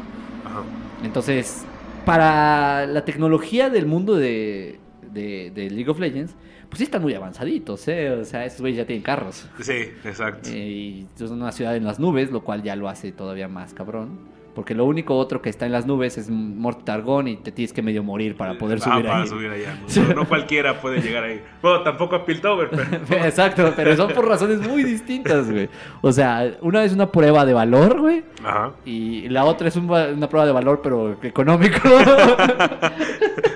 Ajá. 0.46 0.62
Entonces, 1.04 1.64
para 2.06 2.86
la 2.88 3.06
tecnología 3.06 3.70
del 3.70 3.86
mundo 3.86 4.16
de, 4.16 4.80
de- 5.14 5.52
de 5.56 5.70
League 5.70 5.90
of 5.90 6.00
Legends, 6.00 6.36
pues 6.72 6.78
sí 6.78 6.84
están 6.86 7.02
muy 7.02 7.14
avanzaditos, 7.14 7.86
¿eh? 7.90 8.12
O 8.12 8.24
sea, 8.24 8.46
esos 8.46 8.62
güeyes 8.62 8.78
ya 8.78 8.86
tienen 8.86 9.04
carros. 9.04 9.46
Sí, 9.60 9.92
exacto. 10.06 10.50
Eh, 10.50 10.58
y 10.58 11.08
es 11.20 11.30
una 11.30 11.52
ciudad 11.52 11.76
en 11.76 11.84
las 11.84 12.00
nubes, 12.00 12.32
lo 12.32 12.46
cual 12.46 12.64
ya 12.64 12.78
lo 12.78 12.88
hace 12.88 13.12
todavía 13.12 13.50
más 13.50 13.74
cabrón. 13.74 14.20
Porque 14.54 14.76
lo 14.76 14.86
único 14.86 15.18
otro 15.18 15.42
que 15.42 15.50
está 15.50 15.66
en 15.66 15.72
las 15.72 15.86
nubes 15.86 16.18
es 16.18 16.30
Mortargón 16.30 17.28
y 17.28 17.38
te 17.38 17.52
tienes 17.52 17.72
que 17.74 17.82
medio 17.82 18.04
morir 18.04 18.36
para 18.36 18.58
poder 18.58 18.80
Ah, 18.82 18.84
subir 18.92 19.06
para 19.06 19.22
ahí. 19.22 19.28
subir 19.28 19.50
allá. 19.50 19.78
No, 20.10 20.14
No- 20.16 20.28
cualquiera 20.28 20.82
puede 20.82 21.02
llegar 21.02 21.24
ahí. 21.24 21.42
Bueno, 21.62 21.82
tampoco 21.84 22.16
a 22.16 22.26
Piltover, 22.26 22.70
pero. 23.08 23.24
Exacto, 23.26 23.72
pero 23.76 23.96
son 23.96 24.12
por 24.14 24.28
razones 24.28 24.60
muy 24.68 24.84
distintas, 24.84 25.50
güey. 25.50 25.70
O 26.02 26.12
sea, 26.12 26.58
una 26.62 26.84
es 26.84 26.94
una 26.94 27.12
prueba 27.12 27.46
de 27.46 27.54
valor, 27.54 28.00
güey. 28.00 28.24
Ajá, 28.44 28.72
Y 28.86 29.30
la 29.30 29.46
otra 29.46 29.68
es 29.68 29.76
un 29.76 29.90
una 29.90 30.28
prueba 30.30 30.46
de 30.46 30.52
valor, 30.52 30.82
pero 30.84 31.18
económico. 31.24 31.80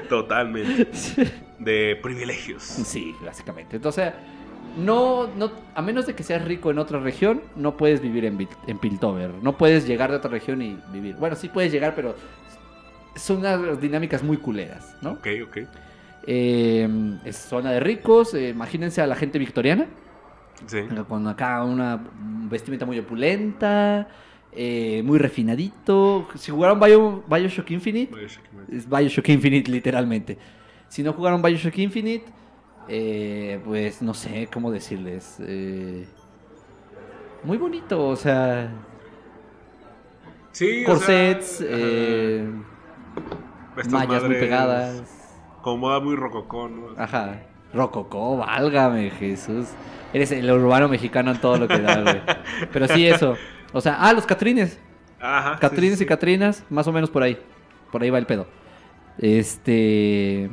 totalmente. 0.09 0.87
De 1.59 1.97
privilegios. 2.01 2.63
Sí, 2.63 3.15
básicamente. 3.25 3.77
Entonces, 3.77 4.11
no, 4.77 5.27
no, 5.37 5.51
a 5.73 5.81
menos 5.81 6.05
de 6.05 6.15
que 6.15 6.23
seas 6.23 6.43
rico 6.45 6.71
en 6.71 6.79
otra 6.79 6.99
región, 6.99 7.41
no 7.55 7.77
puedes 7.77 8.01
vivir 8.01 8.25
en, 8.25 8.47
en 8.67 8.77
Piltover. 8.79 9.31
No 9.41 9.57
puedes 9.57 9.87
llegar 9.87 10.11
de 10.11 10.17
otra 10.17 10.29
región 10.31 10.61
y 10.61 10.77
vivir. 10.91 11.15
Bueno, 11.15 11.35
sí 11.35 11.49
puedes 11.49 11.71
llegar, 11.71 11.95
pero 11.95 12.15
son 13.15 13.37
unas 13.37 13.79
dinámicas 13.79 14.23
muy 14.23 14.37
culeras, 14.37 14.95
¿no? 15.01 15.11
Ok, 15.13 15.27
ok. 15.47 15.57
Eh, 16.27 17.17
es 17.23 17.35
zona 17.37 17.71
de 17.71 17.79
ricos. 17.79 18.33
eh, 18.33 18.49
imagínense 18.49 19.01
a 19.01 19.07
la 19.07 19.15
gente 19.15 19.37
victoriana, 19.39 19.85
Sí. 20.67 20.79
con 21.07 21.27
acá 21.27 21.63
una 21.63 22.01
vestimenta 22.49 22.85
muy 22.85 22.97
opulenta, 22.99 24.07
eh, 24.51 25.01
muy 25.05 25.19
refinadito. 25.19 26.27
Si 26.35 26.51
jugaron 26.51 26.79
Bio- 26.79 27.23
Bioshock 27.27 27.71
Infinite, 27.71 28.13
es 28.71 28.89
Bioshock 28.89 29.29
Infinite, 29.29 29.69
literalmente. 29.69 30.37
Si 30.87 31.03
no 31.03 31.13
jugaron 31.13 31.41
Bioshock 31.41 31.77
Infinite, 31.77 32.25
eh, 32.87 33.59
pues 33.65 34.01
no 34.01 34.13
sé 34.13 34.47
cómo 34.51 34.71
decirles. 34.71 35.37
eh, 35.41 36.07
muy 37.43 37.57
bonito, 37.57 38.07
o 38.07 38.15
sea. 38.15 38.71
Sí, 40.51 40.83
o 40.85 40.85
Corsets, 40.85 41.45
sea, 41.47 41.67
ajá. 41.67 41.75
eh, 41.79 42.49
mallas 43.89 44.23
muy 44.23 44.35
pegadas. 44.35 45.03
Como 45.61 45.77
moda 45.77 45.99
muy 45.99 46.15
rococó, 46.15 46.69
¿no? 46.69 46.89
Ajá. 46.97 47.41
Rococó, 47.73 48.37
válgame, 48.37 49.09
Jesús. 49.11 49.67
Eres 50.13 50.31
el 50.31 50.49
urbano 50.49 50.87
mexicano 50.87 51.31
en 51.31 51.41
todo 51.41 51.57
lo 51.57 51.67
que 51.67 51.79
da, 51.81 52.01
güey. 52.01 52.21
Pero 52.71 52.87
sí, 52.87 53.05
eso. 53.07 53.35
O 53.73 53.81
sea, 53.81 53.97
ah, 53.99 54.13
los 54.13 54.25
Catrines. 54.25 54.79
Ajá. 55.19 55.59
sí, 55.59 55.59
Catrines 55.59 55.97
sí, 55.99 56.03
y 56.03 56.07
Catrinas, 56.07 56.63
más 56.69 56.87
o 56.87 56.91
menos 56.93 57.09
por 57.09 57.23
ahí. 57.23 57.37
Por 57.91 58.01
ahí 58.03 58.09
va 58.09 58.17
el 58.19 58.25
pedo. 58.25 58.47
Este. 59.17 60.49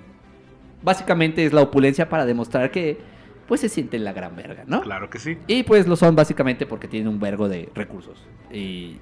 Básicamente 0.83 1.45
es 1.45 1.53
la 1.53 1.63
opulencia 1.63 2.09
para 2.09 2.27
demostrar 2.27 2.71
que, 2.71 2.99
pues, 3.47 3.61
se 3.61 3.69
sienten 3.69 4.05
la 4.05 4.13
gran 4.13 4.35
verga, 4.37 4.65
¿no? 4.67 4.81
Claro 4.83 5.09
que 5.11 5.19
sí. 5.19 5.39
Y 5.47 5.63
pues 5.63 5.87
lo 5.87 5.97
son 5.97 6.17
básicamente 6.17 6.67
porque 6.67 6.89
tienen 6.89 7.09
un 7.09 7.21
vergo 7.21 7.49
de 7.49 7.69
recursos. 7.75 8.27
Y 8.53 8.99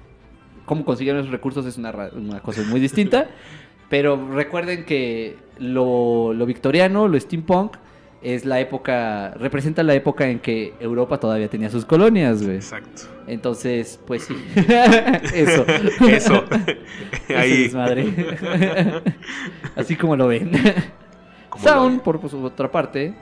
cómo 0.65 0.85
consiguen 0.85 1.17
esos 1.17 1.31
recursos 1.31 1.65
es 1.65 1.77
una, 1.77 1.91
cosa 2.41 2.61
muy 2.63 2.79
distinta. 2.79 3.27
pero 3.89 4.29
recuerden 4.31 4.85
que 4.85 5.35
lo, 5.59 6.33
lo 6.33 6.45
victoriano, 6.45 7.07
lo 7.07 7.19
steampunk, 7.19 7.75
es 8.21 8.45
la 8.45 8.59
época, 8.59 9.33
representa 9.39 9.81
la 9.83 9.95
época 9.95 10.27
en 10.27 10.39
que 10.39 10.73
Europa 10.79 11.19
todavía 11.19 11.49
tenía 11.49 11.69
sus 11.69 11.85
colonias, 11.85 12.43
güey. 12.43 12.57
Exacto. 12.57 13.03
Entonces, 13.27 13.99
pues 14.05 14.23
sí. 14.23 14.35
Eso. 15.33 15.65
Eso. 16.07 16.45
Ahí. 17.35 17.63
desmadre. 17.63 18.13
Así 19.75 19.95
como 19.95 20.15
lo 20.15 20.27
ven. 20.27 20.51
Sound, 21.57 22.01
por 22.01 22.19
por 22.19 22.29
su 22.29 22.43
otra 22.43 22.71
parte, 22.71 23.13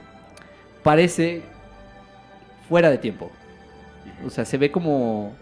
parece 0.83 1.43
fuera 2.67 2.89
de 2.89 2.97
tiempo. 2.97 3.31
O 4.25 4.29
sea, 4.29 4.45
se 4.45 4.57
ve 4.57 4.71
como 4.71 5.35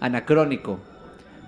anacrónico. 0.00 0.78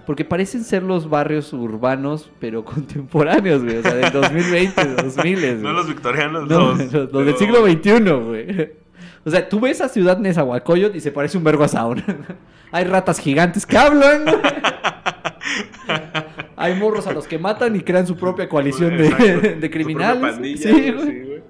Porque 0.07 0.25
parecen 0.25 0.65
ser 0.65 0.83
los 0.83 1.09
barrios 1.09 1.53
urbanos, 1.53 2.31
pero 2.39 2.65
contemporáneos, 2.67 3.63
güey. 3.63 3.79
O 3.79 3.83
sea, 3.83 3.95
del 3.95 4.13
2020, 4.13 4.95
2000, 4.97 5.37
güey. 5.41 5.55
No 5.57 5.73
los 5.73 5.89
victorianos, 5.89 6.49
No, 6.49 6.75
los, 6.75 6.93
los, 7.13 7.27
del 7.27 7.37
siglo 7.37 7.67
XXI, 7.67 8.11
güey. 8.11 8.73
O 9.25 9.31
sea, 9.31 9.49
tú 9.49 9.61
ves 9.61 9.81
a 9.81 9.89
Ciudad 9.89 10.19
Nezahualcóyotl 10.19 10.97
y 10.97 11.01
se 11.01 11.11
parece 11.11 11.39
un 11.39 11.45
vergo 11.45 11.65
a 11.65 11.69
Sound. 11.69 12.05
Hay 12.71 12.85
ratas 12.85 13.19
gigantes 13.19 13.65
que 13.65 13.79
hablan, 13.79 14.25
güey. 14.25 14.37
Hay 16.57 16.75
morros 16.77 17.07
a 17.07 17.13
los 17.13 17.27
que 17.27 17.39
matan 17.39 17.75
y 17.77 17.81
crean 17.81 18.07
su 18.07 18.17
propia 18.17 18.49
coalición 18.49 18.97
de, 18.97 19.57
de 19.61 19.71
criminales. 19.71 20.21
pandilla, 20.35 20.63
Sí, 20.63 20.71
güey, 20.73 20.93
güey. 20.93 21.07
sí, 21.07 21.21
güey. 21.27 21.43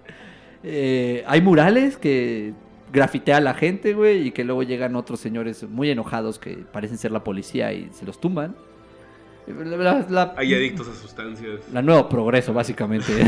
Eh, 0.63 1.25
hay 1.27 1.41
murales 1.43 1.97
que 1.99 2.53
grafitea 2.93 3.37
a 3.39 3.41
la 3.41 3.55
gente, 3.55 3.93
güey, 3.93 4.29
y 4.29 4.31
que 4.31 4.45
luego 4.45 4.63
llegan 4.63 4.97
otros 4.97 5.21
señores 5.21 5.65
muy 5.69 5.91
enojados 5.91 6.39
que 6.39 6.57
parecen 6.73 6.97
ser 6.97 7.11
la 7.13 7.23
policía 7.25 7.73
y 7.73 7.91
se 7.93 8.07
los 8.07 8.21
tumban. 8.21 8.55
La, 9.47 9.77
la- 9.77 10.07
la- 10.09 10.35
Hay 10.39 10.55
adictos 10.55 10.89
a 10.89 10.95
sustancias. 10.95 11.61
la 11.71 11.83
nueva 11.83 12.09
progreso, 12.09 12.55
básicamente. 12.55 13.13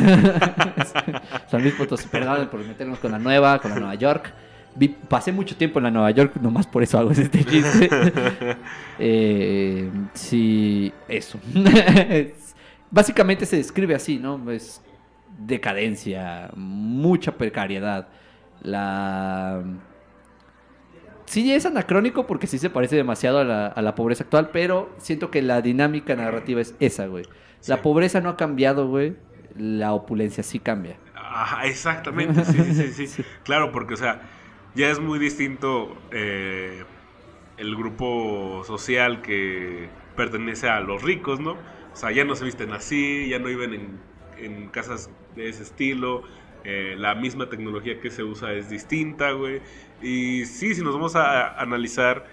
San 1.50 1.62
Luis 1.62 1.74
Potosí, 1.74 2.08
perdón 2.08 2.48
por 2.50 2.60
meternos 2.64 2.98
con 3.00 3.12
la 3.12 3.18
nueva, 3.18 3.58
con 3.60 3.70
la 3.72 3.78
Nueva 3.78 3.94
York. 3.96 4.32
Vi- 4.76 4.88
pasé 5.08 5.32
mucho 5.32 5.56
tiempo 5.56 5.78
en 5.78 5.84
la 5.84 5.90
Nueva 5.90 6.10
York, 6.10 6.36
nomás 6.40 6.66
por 6.66 6.82
eso 6.82 6.98
hago 6.98 7.10
este 7.10 7.44
chiste. 7.44 7.88
Eh, 8.98 9.90
sí, 10.14 10.92
eso. 11.08 11.38
Es- 11.54 12.54
básicamente 12.90 13.44
se 13.46 13.56
describe 13.56 13.94
así, 13.94 14.18
¿no? 14.18 14.50
Es 14.50 14.80
decadencia, 15.38 16.50
mucha 16.56 17.32
precariedad. 17.32 18.08
La... 18.62 19.62
Sí 21.26 21.52
es 21.52 21.66
anacrónico 21.66 22.26
porque 22.26 22.46
sí 22.46 22.58
se 22.58 22.70
parece 22.70 22.94
demasiado 22.96 23.40
a 23.40 23.44
la, 23.44 23.66
a 23.66 23.82
la 23.82 23.94
pobreza 23.94 24.24
actual, 24.24 24.50
pero 24.52 24.94
siento 24.98 25.30
que 25.30 25.42
la 25.42 25.60
dinámica 25.60 26.14
narrativa 26.14 26.60
es 26.60 26.74
esa, 26.78 27.06
güey. 27.06 27.24
La 27.66 27.82
pobreza 27.82 28.20
no 28.20 28.28
ha 28.30 28.36
cambiado, 28.36 28.88
güey. 28.88 29.16
La 29.58 29.92
opulencia 29.92 30.42
sí 30.44 30.60
cambia. 30.60 30.96
Ajá, 31.14 31.66
exactamente, 31.66 32.44
sí, 32.44 32.62
sí, 32.72 32.92
sí, 32.92 33.06
sí. 33.08 33.24
Claro, 33.42 33.72
porque, 33.72 33.94
o 33.94 33.96
sea, 33.96 34.22
ya 34.76 34.90
es 34.90 35.00
muy 35.00 35.18
distinto 35.18 35.96
eh, 36.10 36.84
el 37.56 37.74
grupo 37.74 38.62
social 38.64 39.22
que 39.22 39.88
pertenece 40.14 40.68
a 40.68 40.80
los 40.80 41.02
ricos, 41.02 41.40
¿no? 41.40 41.52
O 41.52 41.96
sea, 41.96 42.12
ya 42.12 42.24
no 42.24 42.36
se 42.36 42.44
visten 42.44 42.72
así, 42.72 43.28
ya 43.30 43.38
no 43.38 43.46
viven 43.46 43.72
en, 43.72 44.00
en 44.36 44.68
casas 44.68 45.10
de 45.34 45.48
ese 45.48 45.62
estilo, 45.62 46.24
eh, 46.64 46.94
la 46.98 47.14
misma 47.14 47.48
tecnología 47.48 48.00
que 48.00 48.10
se 48.10 48.22
usa 48.22 48.52
es 48.52 48.68
distinta, 48.68 49.32
güey. 49.32 49.62
Y 50.02 50.44
sí, 50.44 50.74
si 50.74 50.82
nos 50.82 50.92
vamos 50.92 51.16
a 51.16 51.58
analizar 51.58 52.26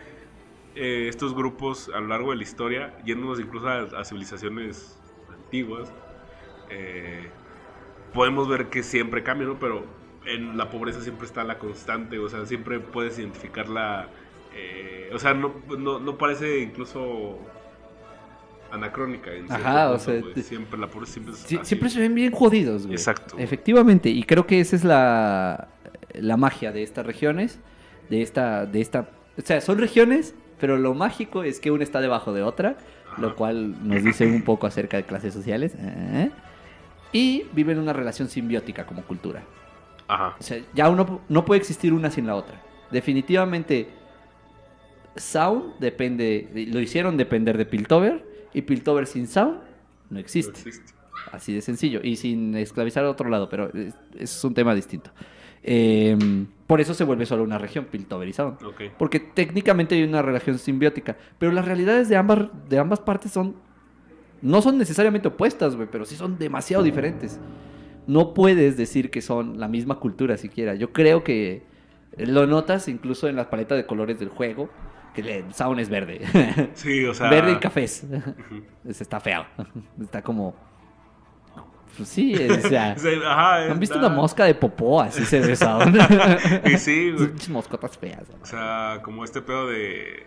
eh, 0.76 1.08
estos 1.08 1.34
grupos 1.34 1.90
a 1.96 2.02
lo 2.02 2.08
largo 2.08 2.32
de 2.32 2.38
la 2.38 2.44
historia, 2.44 2.98
yéndonos 3.06 3.40
incluso 3.40 3.70
a, 3.70 4.04
civilizaciones 4.04 5.00
antiguas, 5.32 5.94
podemos 8.14 8.50
ver 8.50 8.68
que 8.68 8.84
siempre 8.84 9.24
cambia, 9.24 9.48
¿no? 9.48 9.60
Pero 9.60 10.03
en 10.26 10.58
la 10.58 10.70
pobreza 10.70 11.02
siempre 11.02 11.26
está 11.28 11.44
la 11.44 11.58
constante, 11.60 12.18
o 12.20 12.30
sea, 12.30 12.46
siempre 12.46 12.80
puedes 12.80 13.20
identificarla, 13.20 14.08
eh, 14.56 15.10
o 15.14 15.20
sea, 15.20 15.34
no, 15.34 15.54
no, 15.78 16.00
no 16.00 16.18
parece 16.18 16.60
incluso 16.60 17.40
anacrónica. 18.72 19.32
En 19.34 19.52
Ajá, 19.52 19.88
o 19.88 19.98
punto, 19.98 20.04
sea, 20.06 20.22
güey. 20.22 20.34
te- 20.34 20.44
siempre 20.44 20.80
la 20.80 20.88
pobreza 20.88 21.14
siempre 21.14 21.66
siempre 21.66 21.90
se 21.90 22.00
ven 22.00 22.16
bien 22.16 22.32
jodidos, 22.32 22.84
güey. 22.84 22.96
Exacto. 22.96 23.36
Efectivamente, 23.38 24.10
y 24.10 24.24
creo 24.24 24.48
que 24.48 24.60
esa 24.60 24.76
es 24.76 24.84
la, 24.84 25.68
la 26.14 26.38
magia 26.38 26.72
de 26.72 26.84
estas 26.84 27.06
regiones, 27.06 27.60
de 28.10 28.22
esta, 28.22 28.66
de 28.66 28.82
esta, 28.82 29.10
o 29.38 29.42
sea, 29.42 29.62
son 29.62 29.78
regiones, 29.78 30.34
pero 30.60 30.78
lo 30.78 30.94
mágico 30.94 31.44
es 31.44 31.60
que 31.60 31.72
una 31.72 31.84
está 31.84 32.02
debajo 32.02 32.34
de 32.34 32.44
otra, 32.44 32.78
lo 33.18 33.36
cual 33.36 33.88
nos 33.88 34.04
dice 34.04 34.26
un 34.26 34.42
poco 34.42 34.66
acerca 34.66 34.98
de 34.98 35.04
clases 35.04 35.34
sociales, 35.34 35.74
¿eh? 35.78 36.32
y 37.12 37.44
viven 37.54 37.78
una 37.78 37.94
relación 37.94 38.28
simbiótica 38.28 38.86
como 38.88 39.04
cultura. 39.04 39.44
Ajá. 40.08 40.36
O 40.40 40.44
sea, 40.44 40.62
ya 40.74 40.90
uno 40.90 41.22
no 41.30 41.46
puede 41.46 41.60
existir 41.60 41.94
una 41.94 42.10
sin 42.12 42.28
la 42.28 42.36
otra. 42.36 42.62
Definitivamente, 42.92 43.90
Sound 45.16 45.80
depende, 45.80 46.68
lo 46.72 46.80
hicieron 46.80 47.18
depender 47.18 47.58
de 47.58 47.66
Piltover, 47.66 48.26
y 48.54 48.62
Piltover 48.62 49.08
sin 49.08 49.28
Sound 49.28 49.56
no 49.56 49.64
No 50.12 50.20
existe. 50.20 50.72
Así 51.32 51.54
de 51.54 51.62
sencillo. 51.62 52.02
Y 52.04 52.16
sin 52.18 52.56
esclavizar 52.56 53.04
a 53.06 53.10
otro 53.10 53.30
lado, 53.30 53.50
pero 53.50 53.72
es, 53.74 53.96
es 54.18 54.44
un 54.44 54.54
tema 54.54 54.76
distinto. 54.76 55.12
Eh, 55.64 56.18
por 56.68 56.82
eso 56.82 56.94
se 56.94 57.04
vuelve 57.04 57.26
solo 57.26 57.44
una 57.44 57.58
región, 57.58 57.86
Piltover 57.86 58.28
y 58.28 58.34
Sound. 58.34 58.58
Porque 58.98 59.20
técnicamente 59.20 59.96
hay 59.96 60.04
una 60.04 60.22
relación 60.22 60.60
simbiótica. 60.60 61.18
Pero 61.40 61.52
las 61.52 61.66
realidades 61.66 62.10
de 62.10 62.18
ambas, 62.18 62.48
de 62.70 62.78
ambas 62.78 63.00
partes 63.00 63.32
son. 63.32 63.56
No 64.42 64.62
son 64.62 64.78
necesariamente 64.78 65.30
opuestas, 65.30 65.76
güey, 65.78 65.88
pero 65.90 66.04
sí 66.04 66.16
son 66.16 66.38
demasiado 66.38 66.84
diferentes. 66.84 67.40
No 68.08 68.34
puedes 68.34 68.78
decir 68.78 69.10
que 69.12 69.22
son 69.22 69.60
la 69.60 69.68
misma 69.68 69.96
cultura 70.00 70.38
siquiera. 70.38 70.76
Yo 70.76 70.92
creo 70.94 71.24
que 71.24 71.64
lo 72.18 72.46
notas 72.48 72.88
incluso 72.88 73.28
en 73.28 73.36
la 73.36 73.50
paleta 73.50 73.76
de 73.76 73.86
colores 73.86 74.20
del 74.20 74.30
juego. 74.30 74.70
Que 75.14 75.22
el 75.22 75.54
Sound 75.54 75.80
es 75.80 75.90
verde. 75.90 76.22
Sí, 76.74 77.06
o 77.06 77.14
sea. 77.14 77.30
verde 77.30 77.52
y 77.52 77.56
cafés. 77.58 78.04
Es- 78.88 79.02
Está 79.02 79.20
feo. 79.20 79.46
Está 80.02 80.22
como. 80.24 80.56
Pues 81.96 82.10
sí, 82.10 82.34
o 82.36 82.68
sea. 82.68 82.96
Ajá, 83.28 83.72
¿Han 83.72 83.80
visto 83.80 84.00
una 84.00 84.10
mosca 84.10 84.46
de 84.46 84.56
popó? 84.56 85.00
Así 85.00 85.24
se 85.26 85.40
ve 85.40 85.56
Sound. 85.56 85.96
Y 86.66 86.78
sí, 86.80 87.14
moscotas 87.50 87.96
feas. 88.00 88.24
O 88.42 88.46
sea, 88.48 89.00
como 89.04 89.24
este 89.24 89.42
pedo 89.44 89.68
de. 89.68 90.26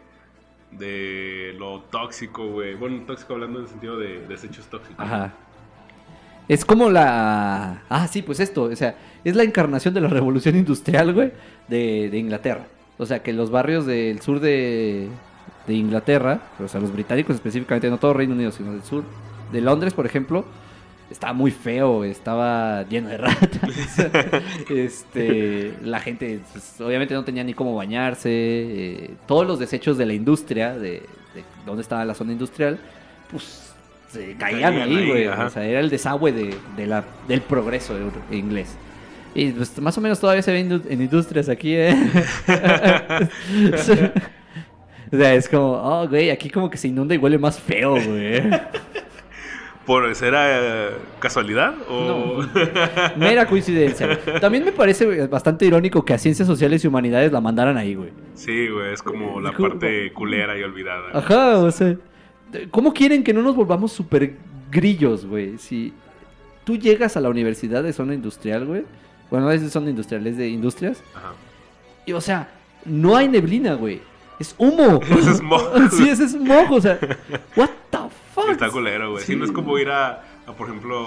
de 0.71 1.55
lo 1.59 1.81
tóxico, 1.91 2.47
güey. 2.47 2.75
Bueno, 2.77 3.03
tóxico 3.07 3.35
hablando 3.35 3.59
en 3.59 3.65
el 3.65 3.71
sentido 3.71 3.99
de 3.99 4.25
desechos 4.29 4.67
tóxicos. 4.67 5.05
Ajá. 5.05 5.35
Es 6.49 6.65
como 6.65 6.91
la. 6.91 7.83
Ah, 7.89 8.07
sí, 8.09 8.23
pues 8.23 8.41
esto. 8.41 8.65
O 8.65 8.77
sea, 8.77 8.97
es 9.25 9.35
la 9.37 9.43
encarnación 9.43 9.95
de 9.95 10.01
la 10.01 10.09
revolución 10.19 10.57
industrial, 10.57 11.13
güey, 11.13 11.33
de, 11.69 12.09
de 12.11 12.19
Inglaterra. 12.19 12.67
O 12.99 13.07
sea, 13.07 13.23
que 13.23 13.33
los 13.33 13.51
barrios 13.51 13.85
del 13.87 14.21
sur 14.23 14.41
de, 14.41 15.09
de 15.67 15.75
Inglaterra, 15.75 16.41
o 16.63 16.69
sea, 16.69 16.81
los 16.81 16.93
británicos 16.93 17.37
específicamente, 17.37 17.91
no 17.91 17.99
todo 17.99 18.15
Reino 18.15 18.35
Unido, 18.35 18.53
sino 18.53 18.73
del 18.73 18.83
sur, 18.83 19.05
de 19.53 19.61
Londres, 19.61 19.93
por 19.93 20.07
ejemplo, 20.07 20.47
estaba 21.11 21.33
muy 21.35 21.51
feo, 21.51 22.05
estaba 22.05 22.85
lleno 22.89 23.09
de 23.11 23.17
ratas. 23.19 23.99
este, 24.71 25.75
la 25.83 26.01
gente, 26.01 26.41
pues, 26.53 26.81
obviamente, 26.81 27.13
no 27.15 27.25
tenía 27.25 27.45
ni 27.45 27.53
cómo 27.55 27.75
bañarse. 27.75 28.31
eh, 28.31 29.17
todos 29.27 29.47
los 29.47 29.59
desechos 29.59 29.99
de 29.99 30.07
la 30.07 30.15
industria, 30.15 30.75
de, 30.79 31.03
de 31.35 31.45
donde 31.67 31.83
estaba 31.83 32.05
la 32.05 32.15
zona 32.15 32.33
industrial, 32.33 32.79
pues 33.31 33.76
caían 34.39 34.39
Caían 34.39 34.75
ahí, 34.75 34.97
ahí, 34.97 35.09
güey. 35.09 35.27
ajá. 35.27 35.47
O 35.47 35.51
sea, 35.51 35.65
era 35.65 35.81
el 35.81 35.91
desagüe 35.91 36.33
de, 36.33 36.55
de 36.77 36.87
la, 36.87 37.05
del 37.29 37.41
progreso 37.43 37.95
inglés. 38.31 38.77
Y 39.35 39.53
pues 39.53 39.79
más 39.83 39.97
o 39.99 40.01
menos 40.01 40.19
todavía 40.19 40.43
se 40.43 40.51
ve 40.51 40.61
en 40.61 41.01
industrias 41.03 41.51
aquí, 41.51 41.75
¿eh? 41.75 41.95
o 45.13 45.17
sea, 45.17 45.35
es 45.35 45.47
como, 45.47 45.73
oh, 45.73 46.09
güey, 46.09 46.31
aquí 46.31 46.49
como 46.49 46.71
que 46.71 46.79
se 46.79 46.89
inunda 46.89 47.15
y 47.15 47.19
huele 47.19 47.37
más 47.37 47.61
feo, 47.61 47.93
güey. 48.03 48.43
¿Por 49.85 50.13
será 50.15 50.89
eh, 50.89 50.91
casualidad? 51.21 51.75
O... 51.89 52.43
Mera 53.17 53.47
coincidencia. 53.47 54.07
güey. 54.07 54.41
También 54.41 54.65
me 54.65 54.73
parece 54.73 55.27
bastante 55.27 55.67
irónico 55.67 56.03
que 56.03 56.15
a 56.15 56.19
Ciencias 56.19 56.49
Sociales 56.49 56.83
y 56.83 56.89
Humanidades 56.89 57.31
la 57.31 57.43
mandaran 57.43 57.77
ahí, 57.77 57.95
güey. 57.95 58.13
sí, 58.35 58.69
güey, 58.69 58.95
es 58.95 59.03
como 59.03 59.39
la 59.41 59.53
parte 59.53 60.13
culera 60.15 60.59
y 60.59 60.63
olvidada. 60.63 61.11
Ajá, 61.13 61.59
o 61.59 61.71
sea, 61.71 61.95
¿Cómo 62.71 62.95
quieren 62.95 63.25
que 63.25 63.33
no 63.33 63.43
nos 63.43 63.57
volvamos 63.57 63.93
súper 63.93 64.37
grillos, 64.71 65.27
güey? 65.27 65.59
Si 65.59 65.93
tú 66.65 66.77
llegas 66.77 67.17
a 67.17 67.21
la 67.21 67.29
universidad 67.29 67.83
de 67.83 67.93
zona 67.93 68.15
industrial, 68.15 68.65
güey. 68.67 68.85
Bueno, 69.31 69.47
no 69.47 69.53
es 69.53 69.63
de 69.63 69.71
zona 69.71 69.91
industrial, 69.91 70.27
es 70.27 70.37
de 70.37 70.49
industrias. 70.49 71.03
Ajá. 71.15 71.33
Y, 72.07 72.13
o 72.13 72.21
sea, 72.21 72.49
no 72.85 73.17
hay 73.17 73.29
neblina, 73.29 73.75
güey. 73.75 74.01
Es 74.39 74.55
humo. 74.59 75.01
Es 75.19 75.39
smog. 75.39 75.91
sí, 75.93 76.09
es 76.09 76.19
smog. 76.19 76.71
O 76.73 76.81
sea, 76.81 76.99
what 77.57 77.71
the 77.91 77.99
fuck. 78.35 78.51
Está 78.51 78.71
culero, 78.71 79.13
güey. 79.13 79.25
Sí. 79.25 79.33
Si 79.33 79.39
no 79.39 79.45
es 79.45 79.53
como 79.53 79.79
ir 79.79 79.91
a, 79.91 80.23
a, 80.47 80.53
por 80.53 80.69
ejemplo, 80.69 81.07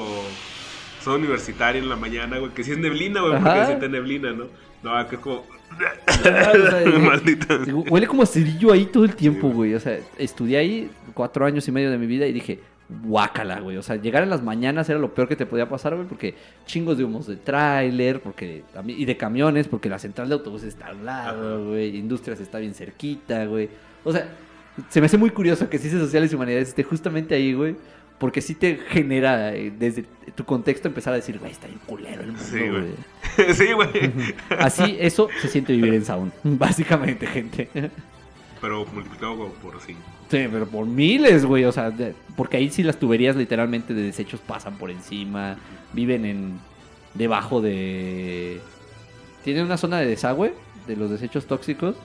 zona 1.01 1.17
universitaria 1.17 1.81
en 1.81 1.89
la 1.89 1.95
mañana, 1.95 2.37
güey, 2.37 2.51
que 2.51 2.63
si 2.63 2.71
es 2.71 2.77
neblina, 2.77 3.21
güey, 3.21 3.33
porque 3.33 3.49
Ajá. 3.49 3.65
siente 3.67 3.89
neblina, 3.89 4.31
¿no? 4.31 4.45
No, 4.83 4.95
acá 4.95 5.15
es 5.15 5.21
como... 5.21 5.43
Maldita. 6.99 7.59
Huele 7.89 8.07
como 8.07 8.23
a 8.23 8.25
cerillo 8.25 8.71
ahí 8.71 8.85
todo 8.85 9.05
el 9.05 9.15
tiempo, 9.15 9.49
güey. 9.49 9.73
O 9.73 9.79
sea, 9.79 9.97
estudié 10.17 10.57
ahí 10.57 10.91
cuatro 11.13 11.45
años 11.45 11.67
y 11.67 11.71
medio 11.71 11.91
de 11.91 11.97
mi 11.97 12.07
vida 12.07 12.25
y 12.27 12.33
dije, 12.33 12.59
guácala, 13.03 13.59
güey. 13.59 13.77
O 13.77 13.83
sea, 13.83 13.95
llegar 13.95 14.23
en 14.23 14.29
las 14.29 14.43
mañanas 14.43 14.89
era 14.89 14.99
lo 14.99 15.13
peor 15.13 15.27
que 15.27 15.35
te 15.35 15.45
podía 15.45 15.69
pasar, 15.69 15.95
güey, 15.95 16.07
porque 16.07 16.35
chingos 16.65 16.97
de 16.97 17.03
humos 17.05 17.27
de 17.27 17.35
tráiler, 17.37 18.19
porque 18.21 18.63
y 18.87 19.05
de 19.05 19.17
camiones, 19.17 19.67
porque 19.67 19.89
la 19.89 19.99
central 19.99 20.27
de 20.29 20.35
autobuses 20.35 20.69
está 20.69 20.87
al 20.87 21.05
lado, 21.05 21.67
güey. 21.67 21.95
Industrias 21.97 22.39
está 22.39 22.59
bien 22.59 22.73
cerquita, 22.73 23.45
güey. 23.45 23.69
O 24.03 24.11
sea, 24.11 24.27
se 24.89 24.99
me 24.99 25.05
hace 25.05 25.17
muy 25.17 25.29
curioso 25.29 25.69
que 25.69 25.77
Ciencias 25.77 26.01
Sociales 26.01 26.31
y 26.31 26.35
Humanidades 26.35 26.69
esté 26.69 26.83
justamente 26.83 27.35
ahí, 27.35 27.53
güey. 27.53 27.75
Porque 28.17 28.41
sí 28.41 28.53
te 28.53 28.75
genera 28.75 29.55
eh, 29.55 29.71
desde 29.79 30.03
tu 30.35 30.43
contexto 30.43 30.89
empezar 30.89 31.13
a 31.13 31.15
decir, 31.15 31.39
güey, 31.39 31.51
está 31.53 31.67
bien 31.67 31.79
culero 31.85 32.19
el 32.21 32.27
mundo, 32.27 32.43
Sí, 32.43 32.57
güey. 32.59 32.69
güey. 32.69 32.83
sí, 33.53 33.73
güey. 33.73 33.89
Así, 34.57 34.97
eso 34.99 35.27
se 35.41 35.47
siente 35.47 35.73
vivir 35.73 35.93
en 35.93 36.05
Sound, 36.05 36.31
básicamente, 36.43 37.27
gente. 37.27 37.69
Pero 38.61 38.85
multiplicado 38.93 39.49
por 39.61 39.79
5. 39.79 39.99
Sí, 40.29 40.47
pero 40.51 40.67
por 40.67 40.85
miles, 40.85 41.45
güey. 41.45 41.65
O 41.65 41.71
sea, 41.71 41.91
de- 41.91 42.13
porque 42.35 42.57
ahí 42.57 42.69
sí 42.69 42.83
las 42.83 42.97
tuberías 42.97 43.35
literalmente 43.35 43.93
de 43.93 44.01
desechos 44.03 44.39
pasan 44.41 44.75
por 44.77 44.91
encima. 44.91 45.57
Viven 45.93 46.25
en. 46.25 46.59
debajo 47.13 47.61
de. 47.61 48.59
Tienen 49.43 49.63
una 49.65 49.77
zona 49.77 49.99
de 49.99 50.05
desagüe 50.05 50.53
de 50.87 50.95
los 50.95 51.09
desechos 51.09 51.45
tóxicos. 51.45 51.95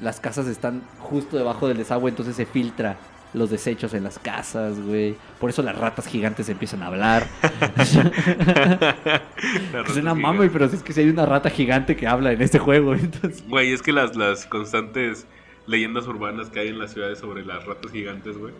Las 0.00 0.18
casas 0.18 0.46
están 0.48 0.82
justo 0.98 1.36
debajo 1.36 1.68
del 1.68 1.76
desagüe, 1.76 2.08
entonces 2.10 2.34
se 2.34 2.46
filtra 2.46 2.96
los 3.34 3.50
desechos 3.50 3.94
en 3.94 4.04
las 4.04 4.18
casas, 4.18 4.80
güey. 4.80 5.16
Por 5.40 5.50
eso 5.50 5.62
las 5.62 5.76
ratas 5.76 6.06
gigantes 6.06 6.48
empiezan 6.48 6.82
a 6.82 6.86
hablar. 6.86 7.26
Es 9.86 9.96
una 9.96 10.14
mame, 10.14 10.48
pero 10.48 10.66
es 10.66 10.82
que 10.82 10.92
si 10.92 11.00
hay 11.00 11.08
una 11.08 11.26
rata 11.26 11.50
gigante 11.50 11.96
que 11.96 12.06
habla 12.06 12.32
en 12.32 12.42
este 12.42 12.58
juego, 12.58 12.94
entonces. 12.94 13.44
Güey, 13.48 13.72
es 13.72 13.82
que 13.82 13.92
las, 13.92 14.16
las 14.16 14.46
constantes 14.46 15.26
leyendas 15.66 16.06
urbanas 16.06 16.50
que 16.50 16.60
hay 16.60 16.68
en 16.68 16.78
las 16.78 16.92
ciudades 16.92 17.18
sobre 17.18 17.44
las 17.44 17.64
ratas 17.64 17.92
gigantes, 17.92 18.38
güey. 18.38 18.54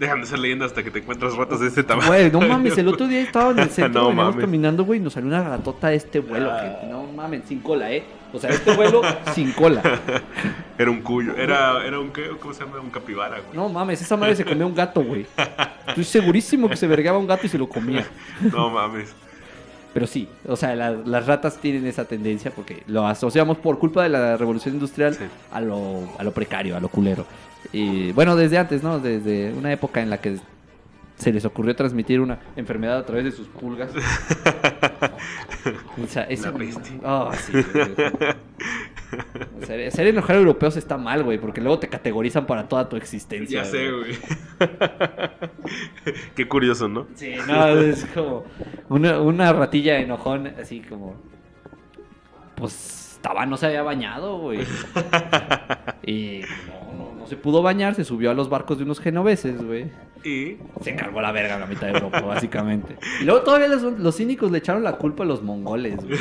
Dejan 0.00 0.20
de 0.22 0.26
ser 0.26 0.38
leyendas 0.38 0.70
hasta 0.70 0.82
que 0.82 0.90
te 0.90 0.98
encuentras 1.00 1.36
ratas 1.36 1.60
de 1.60 1.68
este 1.68 1.84
tamaño. 1.84 2.08
Güey, 2.08 2.30
no 2.32 2.40
mames, 2.40 2.76
el 2.78 2.88
otro 2.88 3.06
día 3.06 3.20
estaba 3.20 3.50
en 3.52 3.58
el 3.58 3.68
centro, 3.70 4.00
No 4.00 4.08
veníamos 4.08 4.34
mames. 4.34 4.46
caminando, 4.46 4.84
güey, 4.84 4.98
y 4.98 5.02
nos 5.02 5.12
salió 5.12 5.28
una 5.28 5.46
ratota 5.46 5.88
de 5.88 5.96
este 5.96 6.20
vuelo, 6.20 6.50
Ah. 6.50 6.78
que 6.80 6.86
no 6.86 7.02
mames, 7.04 7.42
sin 7.46 7.60
cola, 7.60 7.92
¿eh? 7.92 8.02
O 8.32 8.38
sea, 8.38 8.48
este 8.50 8.74
vuelo 8.74 9.02
sin 9.34 9.52
cola. 9.52 9.82
Era 10.78 10.90
un 10.90 11.02
cuyo. 11.02 11.36
Era, 11.36 11.84
era 11.86 12.00
un. 12.00 12.10
¿cómo 12.40 12.54
se 12.54 12.64
llama? 12.64 12.80
Un 12.80 12.88
capibara, 12.88 13.40
güey. 13.40 13.54
No 13.54 13.68
mames, 13.68 14.00
esa 14.00 14.16
madre 14.16 14.34
se 14.34 14.44
comió 14.46 14.66
un 14.66 14.74
gato, 14.74 15.02
güey. 15.02 15.26
Estoy 15.86 16.04
segurísimo 16.04 16.66
que 16.70 16.76
se 16.76 16.86
vergaba 16.86 17.18
un 17.18 17.26
gato 17.26 17.44
y 17.44 17.50
se 17.50 17.58
lo 17.58 17.68
comía. 17.68 18.06
No 18.40 18.70
mames. 18.70 19.12
Pero 19.92 20.06
sí, 20.06 20.26
o 20.46 20.56
sea, 20.56 20.74
la- 20.76 20.92
las 20.92 21.26
ratas 21.26 21.58
tienen 21.58 21.84
esa 21.86 22.04
tendencia 22.06 22.50
porque 22.52 22.84
lo 22.86 23.06
asociamos 23.06 23.58
por 23.58 23.78
culpa 23.78 24.04
de 24.04 24.08
la 24.08 24.36
revolución 24.38 24.74
industrial 24.74 25.14
Sí. 25.16 25.24
a, 25.52 25.60
lo, 25.60 26.08
a 26.16 26.22
lo 26.24 26.30
precario, 26.32 26.76
a 26.76 26.80
lo 26.80 26.88
culero. 26.88 27.26
Y 27.72 28.12
bueno, 28.12 28.36
desde 28.36 28.58
antes, 28.58 28.82
¿no? 28.82 28.98
Desde 28.98 29.52
una 29.52 29.72
época 29.72 30.02
en 30.02 30.10
la 30.10 30.20
que 30.20 30.38
se 31.16 31.32
les 31.32 31.44
ocurrió 31.44 31.76
transmitir 31.76 32.20
una 32.20 32.38
enfermedad 32.56 32.98
a 32.98 33.06
través 33.06 33.24
de 33.24 33.32
sus 33.32 33.46
pulgas. 33.48 33.90
O 36.02 36.06
sea. 36.06 36.26
Ah, 37.04 37.32
sí, 37.36 37.52
hacer 39.86 40.06
enojar 40.06 40.36
a 40.36 40.38
europeos 40.38 40.76
está 40.76 40.96
mal, 40.96 41.22
güey, 41.22 41.38
porque 41.38 41.60
luego 41.60 41.78
te 41.78 41.88
categorizan 41.88 42.46
para 42.46 42.66
toda 42.68 42.88
tu 42.88 42.96
existencia. 42.96 43.62
Ya 43.62 43.68
sé, 43.68 43.90
güey. 43.90 44.16
Qué 46.34 46.48
curioso, 46.48 46.88
¿no? 46.88 47.06
Sí, 47.14 47.34
no, 47.46 47.68
es 47.68 48.06
como 48.14 48.44
una, 48.88 49.20
una 49.20 49.52
ratilla 49.52 49.98
enojón, 49.98 50.46
así 50.58 50.80
como. 50.80 51.16
Pues 52.54 53.10
estaba, 53.16 53.44
no 53.44 53.58
se 53.58 53.66
había 53.66 53.82
bañado, 53.82 54.38
güey. 54.38 54.60
Y 56.02 56.40
no, 56.66 56.96
no 56.96 57.09
se 57.30 57.36
pudo 57.36 57.62
bañar, 57.62 57.94
se 57.94 58.04
subió 58.04 58.30
a 58.30 58.34
los 58.34 58.50
barcos 58.50 58.78
de 58.78 58.84
unos 58.84 59.00
genoveses, 59.00 59.62
güey. 59.62 59.86
Y 60.22 60.58
Se 60.82 60.94
cargó 60.96 61.22
la 61.22 61.32
verga 61.32 61.56
a 61.56 61.58
la 61.60 61.66
mitad 61.66 61.86
de 61.86 61.94
Europa, 61.94 62.20
básicamente. 62.20 62.96
Y 63.22 63.24
luego 63.24 63.40
todavía 63.40 63.68
los, 63.68 63.82
los 63.82 64.16
cínicos 64.16 64.50
le 64.50 64.58
echaron 64.58 64.82
la 64.82 64.96
culpa 64.96 65.22
a 65.22 65.26
los 65.26 65.42
mongoles, 65.42 65.96
güey. 66.04 66.18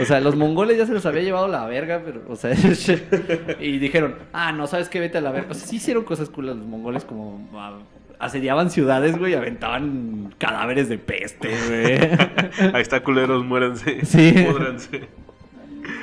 O 0.00 0.04
sea, 0.04 0.20
los 0.20 0.36
mongoles 0.36 0.78
ya 0.78 0.86
se 0.86 0.92
los 0.92 1.04
había 1.06 1.22
llevado 1.22 1.48
la 1.48 1.66
verga, 1.66 2.02
pero, 2.04 2.22
o 2.28 2.36
sea, 2.36 2.54
y 3.60 3.78
dijeron, 3.78 4.14
ah, 4.32 4.52
no, 4.52 4.66
¿sabes 4.68 4.88
qué? 4.88 5.00
Vete 5.00 5.18
a 5.18 5.20
la 5.22 5.32
verga. 5.32 5.50
O 5.50 5.54
sea, 5.54 5.66
sí 5.66 5.76
hicieron 5.76 6.04
cosas 6.04 6.28
culas 6.28 6.56
los 6.56 6.66
mongoles, 6.66 7.04
como 7.04 7.48
ah, 7.54 7.78
asediaban 8.18 8.70
ciudades, 8.70 9.18
güey, 9.18 9.34
aventaban 9.34 10.34
cadáveres 10.38 10.88
de 10.88 10.98
peste, 10.98 11.48
güey. 11.68 12.72
ahí 12.74 12.82
está, 12.82 13.02
culeros, 13.02 13.44
muéranse. 13.44 14.04
Sí. 14.04 14.34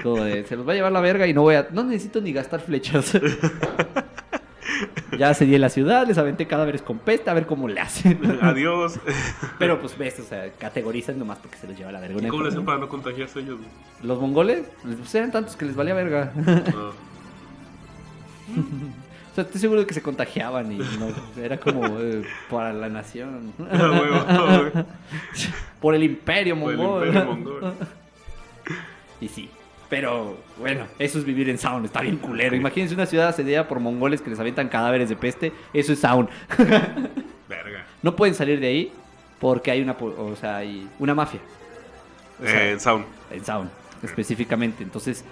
De, 0.04 0.44
se 0.46 0.56
los 0.58 0.68
va 0.68 0.74
a 0.74 0.76
llevar 0.76 0.92
la 0.92 1.00
verga 1.00 1.28
y 1.28 1.34
no 1.34 1.44
voy 1.44 1.56
a, 1.56 1.68
no 1.72 1.84
necesito 1.84 2.20
ni 2.20 2.34
gastar 2.34 2.60
flechas. 2.60 3.14
ya 5.18 5.30
asedié 5.30 5.60
la 5.60 5.70
ciudad, 5.70 6.08
les 6.08 6.18
aventé 6.18 6.48
cadáveres 6.48 6.82
con 6.82 7.00
peste, 7.00 7.30
a 7.30 7.34
ver 7.34 7.46
cómo 7.46 7.68
le 7.68 7.80
hacen. 7.80 8.20
Adiós. 8.42 9.00
Pero 9.60 9.80
pues 9.80 9.98
ves, 9.98 10.20
o 10.20 10.24
sea, 10.24 10.52
categorizan 10.58 11.18
nomás 11.20 11.40
porque 11.40 11.58
se 11.58 11.68
los 11.68 11.78
lleva 11.78 11.92
la 11.92 12.00
verga. 12.00 12.20
¿Y 12.22 12.28
cómo 12.28 12.44
le 12.44 12.50
hacen 12.50 12.66
para 12.66 12.78
no 12.80 12.88
contagiarse 12.90 13.40
ellos? 13.40 13.58
güey? 13.58 13.70
Los 14.04 14.20
mongoles, 14.20 14.66
pues 14.84 15.16
eran 15.16 15.32
tantos 15.32 15.56
que 15.56 15.66
les 15.66 15.76
valía 15.76 15.94
verga. 15.94 16.32
No. 16.36 16.90
o 19.32 19.36
sea, 19.36 19.44
estoy 19.46 19.62
seguro 19.62 19.82
de 19.82 19.88
que 19.88 19.94
se 19.94 20.02
contagiaban 20.02 20.72
y 20.72 20.78
no, 20.78 21.08
era 21.42 21.58
como 21.60 21.86
eh, 22.00 22.24
para 22.50 22.74
la 22.74 22.90
nación. 22.90 23.54
Ah. 23.72 24.86
Por 25.80 25.96
el 25.96 26.04
imperio 26.04 26.58
Por 26.58 26.72
el 26.72 26.78
mongol. 26.78 27.08
imperio 27.08 27.26
mongol. 27.30 27.74
Y 29.20 29.28
sí. 29.28 29.50
Pero 29.96 30.38
bueno, 30.60 30.88
eso 30.98 31.20
es 31.20 31.26
vivir 31.26 31.50
en 31.50 31.60
Sound, 31.60 31.86
está 31.86 32.02
bien 32.02 32.18
culero. 32.18 32.56
Imagínense 32.56 32.96
una 32.96 33.06
ciudad 33.06 33.28
asediada 33.28 33.68
por 33.68 33.80
mongoles 33.80 34.22
que 34.22 34.32
les 34.32 34.40
aventan 34.40 34.68
cadáveres 34.68 35.08
de 35.08 35.16
peste, 35.16 35.52
eso 35.72 35.94
es 35.94 36.00
Sound. 36.00 36.30
Verga. 37.48 37.86
No 38.02 38.16
pueden 38.16 38.34
salir 38.34 38.60
de 38.60 38.68
ahí 38.68 38.92
porque 39.40 39.70
hay 39.70 39.82
una, 39.82 39.92
o 40.00 40.36
sea, 40.36 40.58
hay 40.58 40.88
una 40.98 41.14
mafia. 41.14 41.40
O 42.42 42.46
sea, 42.48 42.66
Eh, 42.66 42.72
en 42.72 42.80
Sound. 42.80 43.06
en 43.32 43.46
Sound, 43.46 43.70
específicamente. 44.02 44.82
Entonces, 44.84 45.24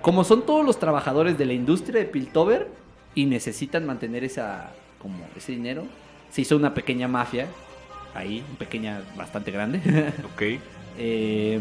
como 0.00 0.22
son 0.22 0.46
todos 0.46 0.64
los 0.64 0.78
trabajadores 0.78 1.36
de 1.36 1.46
la 1.46 1.52
industria 1.54 1.98
de 2.00 2.06
Piltover 2.06 2.68
y 3.16 3.24
necesitan 3.26 3.84
mantener 3.84 4.22
esa, 4.22 4.70
como 5.00 5.26
ese 5.36 5.50
dinero, 5.52 5.86
se 6.30 6.42
hizo 6.42 6.56
una 6.56 6.72
pequeña 6.72 7.08
mafia 7.08 7.48
ahí, 8.14 8.44
pequeña, 8.58 9.02
bastante 9.16 9.50
grande, 9.50 9.80
Ok. 10.34 10.42
eh, 10.98 11.58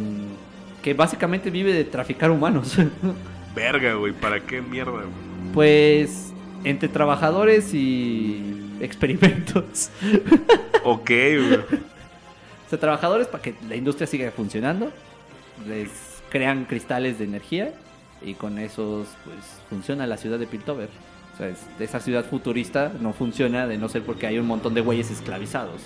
que 0.83 0.93
básicamente 0.93 1.49
vive 1.49 1.73
de 1.73 1.83
traficar 1.85 2.29
humanos. 2.29 2.77
Verga, 3.55 3.93
güey. 3.95 4.13
¿Para 4.13 4.39
qué 4.39 4.61
mierda, 4.61 4.91
güey? 4.91 5.33
pues 5.53 6.31
entre 6.63 6.89
trabajadores 6.89 7.73
y 7.73 8.75
experimentos. 8.81 9.89
Ok, 10.85 11.07
güey. 11.09 11.53
O 11.55 12.69
sea, 12.69 12.77
trabajadores 12.77 13.27
para 13.27 13.41
que 13.41 13.55
la 13.69 13.75
industria 13.77 14.05
siga 14.05 14.29
funcionando. 14.31 14.91
Les 15.65 15.87
crean 16.29 16.65
cristales 16.65 17.19
de 17.19 17.23
energía 17.25 17.73
y 18.21 18.33
con 18.33 18.59
esos 18.59 19.07
pues 19.23 19.37
funciona 19.69 20.05
la 20.07 20.17
ciudad 20.17 20.37
de 20.39 20.45
Piltover. 20.47 20.89
O 21.33 21.37
sea, 21.37 21.47
es- 21.47 21.65
esa 21.79 22.01
ciudad 22.01 22.25
futurista 22.25 22.91
no 22.99 23.13
funciona 23.13 23.65
de 23.65 23.77
no 23.77 23.87
ser 23.87 24.01
porque 24.01 24.27
hay 24.27 24.39
un 24.39 24.45
montón 24.47 24.73
de 24.73 24.81
güeyes 24.81 25.09
esclavizados. 25.09 25.81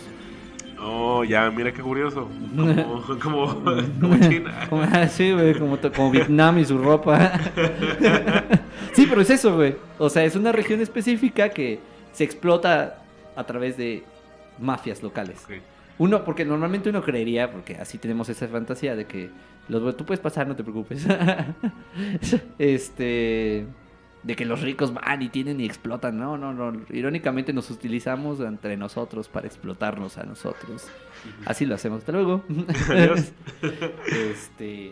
Oh, 0.79 1.23
ya, 1.23 1.49
mira 1.51 1.71
qué 1.71 1.81
curioso. 1.81 2.29
Como, 2.55 3.19
como, 3.19 3.63
como 4.01 4.19
China. 4.19 4.67
Como, 4.69 4.83
sí, 5.09 5.31
güey, 5.31 5.53
como, 5.55 6.11
Vietnam 6.11 6.59
y 6.59 6.65
su 6.65 6.77
ropa. 6.77 7.39
sí, 8.93 9.05
pero 9.07 9.21
es 9.21 9.29
eso, 9.29 9.55
güey. 9.55 9.75
O 9.97 10.09
sea, 10.09 10.23
es 10.23 10.35
una 10.35 10.51
región 10.51 10.81
específica 10.81 11.49
que 11.49 11.79
se 12.13 12.23
explota 12.23 12.99
a 13.35 13.43
través 13.45 13.77
de 13.77 14.03
mafias 14.59 15.03
locales. 15.03 15.45
Uno, 15.97 16.23
porque 16.23 16.45
normalmente 16.45 16.89
uno 16.89 17.01
creería, 17.03 17.51
porque 17.51 17.75
así 17.75 17.97
tenemos 17.97 18.29
esa 18.29 18.47
fantasía 18.47 18.95
de 18.95 19.05
que 19.05 19.29
los 19.67 19.97
tú 19.97 20.05
puedes 20.05 20.21
pasar, 20.21 20.47
no 20.47 20.55
te 20.55 20.63
preocupes. 20.63 21.05
este 22.59 23.65
de 24.23 24.35
que 24.35 24.45
los 24.45 24.61
ricos 24.61 24.93
van 24.93 25.21
y 25.21 25.29
tienen 25.29 25.59
y 25.61 25.65
explotan. 25.65 26.17
No, 26.17 26.37
no, 26.37 26.53
no. 26.53 26.81
Irónicamente 26.89 27.53
nos 27.53 27.69
utilizamos 27.71 28.39
entre 28.41 28.75
nosotros 28.77 29.29
para 29.29 29.47
explotarnos 29.47 30.17
a 30.17 30.23
nosotros. 30.23 30.87
Así 31.45 31.65
lo 31.65 31.75
hacemos. 31.75 31.99
Hasta 31.99 32.11
luego. 32.11 32.43
Adiós. 32.89 33.31
este, 34.31 34.91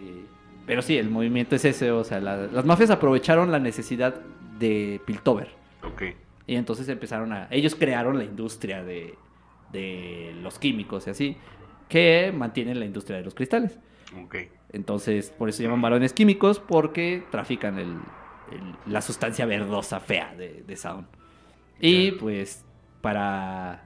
pero 0.66 0.82
sí, 0.82 0.98
el 0.98 1.10
movimiento 1.10 1.56
es 1.56 1.66
ese, 1.66 1.92
o 1.92 2.04
sea, 2.04 2.20
la- 2.20 2.48
las 2.48 2.66
mafias 2.66 2.90
aprovecharon 2.90 3.52
la 3.52 3.60
necesidad 3.60 4.16
de 4.60 5.02
Piltover. 5.06 5.50
Ok. 5.84 6.04
Y 6.48 6.56
entonces 6.56 6.88
empezaron 6.90 7.34
a... 7.34 7.48
Ellos 7.52 7.76
crearon 7.76 8.18
la 8.18 8.24
industria 8.24 8.84
de, 8.84 9.16
de 9.72 10.34
los 10.42 10.60
químicos 10.60 11.08
y 11.08 11.10
así, 11.10 11.38
que 11.90 12.32
mantienen 12.36 12.80
la 12.80 12.86
industria 12.86 13.18
de 13.18 13.24
los 13.24 13.34
cristales. 13.34 13.80
Ok. 14.24 14.36
Entonces, 14.72 15.30
por 15.32 15.50
eso 15.50 15.58
se 15.58 15.64
llaman 15.64 15.82
varones 15.82 16.14
químicos, 16.14 16.60
porque 16.60 17.24
trafican 17.32 17.80
el, 17.80 17.96
el- 18.52 18.92
la 18.94 19.02
sustancia 19.02 19.46
verdosa 19.46 20.00
fea 20.00 20.34
de, 20.36 20.64
de 20.66 20.76
Sound. 20.76 21.08
Y 21.80 22.12
pues, 22.12 22.64
para 23.02 23.84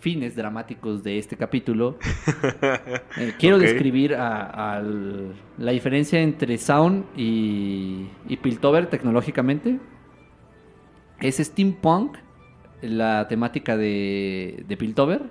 fines 0.00 0.36
dramáticos 0.36 1.02
de 1.02 1.18
este 1.18 1.36
capítulo, 1.36 1.98
eh, 3.16 3.34
quiero 3.38 3.58
describir 3.58 4.14
a- 4.14 4.82
la 5.58 5.72
diferencia 5.72 6.20
entre 6.20 6.56
Sound 6.56 7.04
y, 7.16 8.08
y 8.28 8.36
Piltover 8.36 8.88
tecnológicamente. 8.88 9.78
Es 11.20 11.38
steampunk, 11.38 12.16
la 12.80 13.26
temática 13.26 13.76
de, 13.76 14.62
de 14.68 14.76
Piltover, 14.76 15.22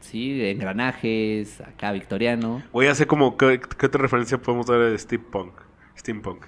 ¿sí? 0.00 0.44
Engranajes, 0.44 1.60
acá 1.60 1.92
victoriano. 1.92 2.62
Voy 2.72 2.86
a 2.86 2.90
hacer 2.90 3.06
como, 3.06 3.36
¿qué, 3.36 3.60
qué 3.78 3.86
otra 3.86 4.02
referencia 4.02 4.38
podemos 4.38 4.66
dar 4.66 4.80
de 4.80 4.98
steampunk? 4.98 5.52
Steampunk. 5.96 6.44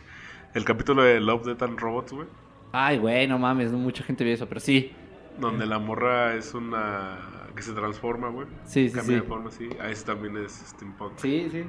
El 0.54 0.64
capítulo 0.64 1.02
de 1.02 1.20
Love, 1.20 1.44
Death 1.46 1.62
and 1.62 1.78
Robots, 1.78 2.12
güey. 2.12 2.26
Ay, 2.72 2.98
güey, 2.98 3.26
no 3.26 3.38
mames, 3.38 3.70
no 3.72 3.78
mucha 3.78 4.02
gente 4.04 4.24
vio 4.24 4.34
eso, 4.34 4.46
pero 4.48 4.60
sí. 4.60 4.92
Donde 5.38 5.66
la 5.66 5.78
morra 5.78 6.34
es 6.34 6.52
una... 6.54 7.18
que 7.54 7.62
se 7.62 7.72
transforma, 7.72 8.28
güey. 8.28 8.46
Sí, 8.64 8.88
sí, 8.88 8.94
Cambia 8.94 9.16
sí. 9.16 9.22
de 9.22 9.26
forma, 9.28 9.50
sí. 9.50 9.68
Ah, 9.80 9.88
ese 9.90 10.04
también 10.04 10.36
es 10.38 10.52
steampunk. 10.52 11.12
Sí, 11.16 11.48
sí. 11.50 11.64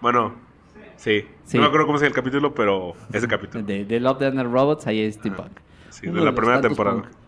Bueno, 0.00 0.34
sí. 0.96 1.26
Sí. 1.44 1.56
No 1.56 1.62
me 1.62 1.68
acuerdo 1.68 1.86
cómo 1.86 1.98
se 1.98 2.04
llama 2.04 2.10
el 2.10 2.14
capítulo, 2.14 2.54
pero 2.54 2.94
ese 3.12 3.26
capítulo. 3.28 3.64
De, 3.64 3.84
de 3.84 4.00
Love, 4.00 4.18
Death 4.18 4.38
and 4.38 4.52
Robots, 4.52 4.86
ahí 4.86 5.00
es 5.00 5.14
steampunk. 5.14 5.58
Sí, 5.90 6.06
Uno 6.08 6.18
de 6.18 6.24
la 6.26 6.30
los 6.32 6.34
primera 6.38 6.60
temporada. 6.60 7.02
corriendo. 7.02 7.26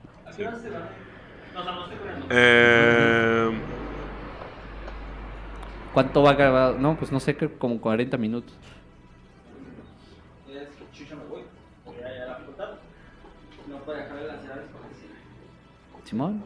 Eh, 2.31 3.51
¿Cuánto 5.95 6.23
va 6.23 6.31
a 6.31 6.35
grabar? 6.35 6.79
No, 6.79 6.97
pues 6.97 7.11
no 7.11 7.19
sé, 7.19 7.35
como 7.37 7.81
40 7.81 8.17
minutos. 8.19 8.57
Es 10.51 10.69
que 10.69 10.85
chucha 10.93 11.15
me 11.17 11.25
voy. 11.25 11.43
Porque 11.85 12.01
ya, 12.01 12.15
ya 12.15 12.27
la 12.27 12.35
facultad. 12.37 12.71
No 13.69 13.77
puedo 13.79 13.99
dejar 13.99 14.17
de 14.19 14.27
lanzar 14.27 14.63
porque 14.73 14.95
sí. 15.01 15.09
Simón. 16.05 16.43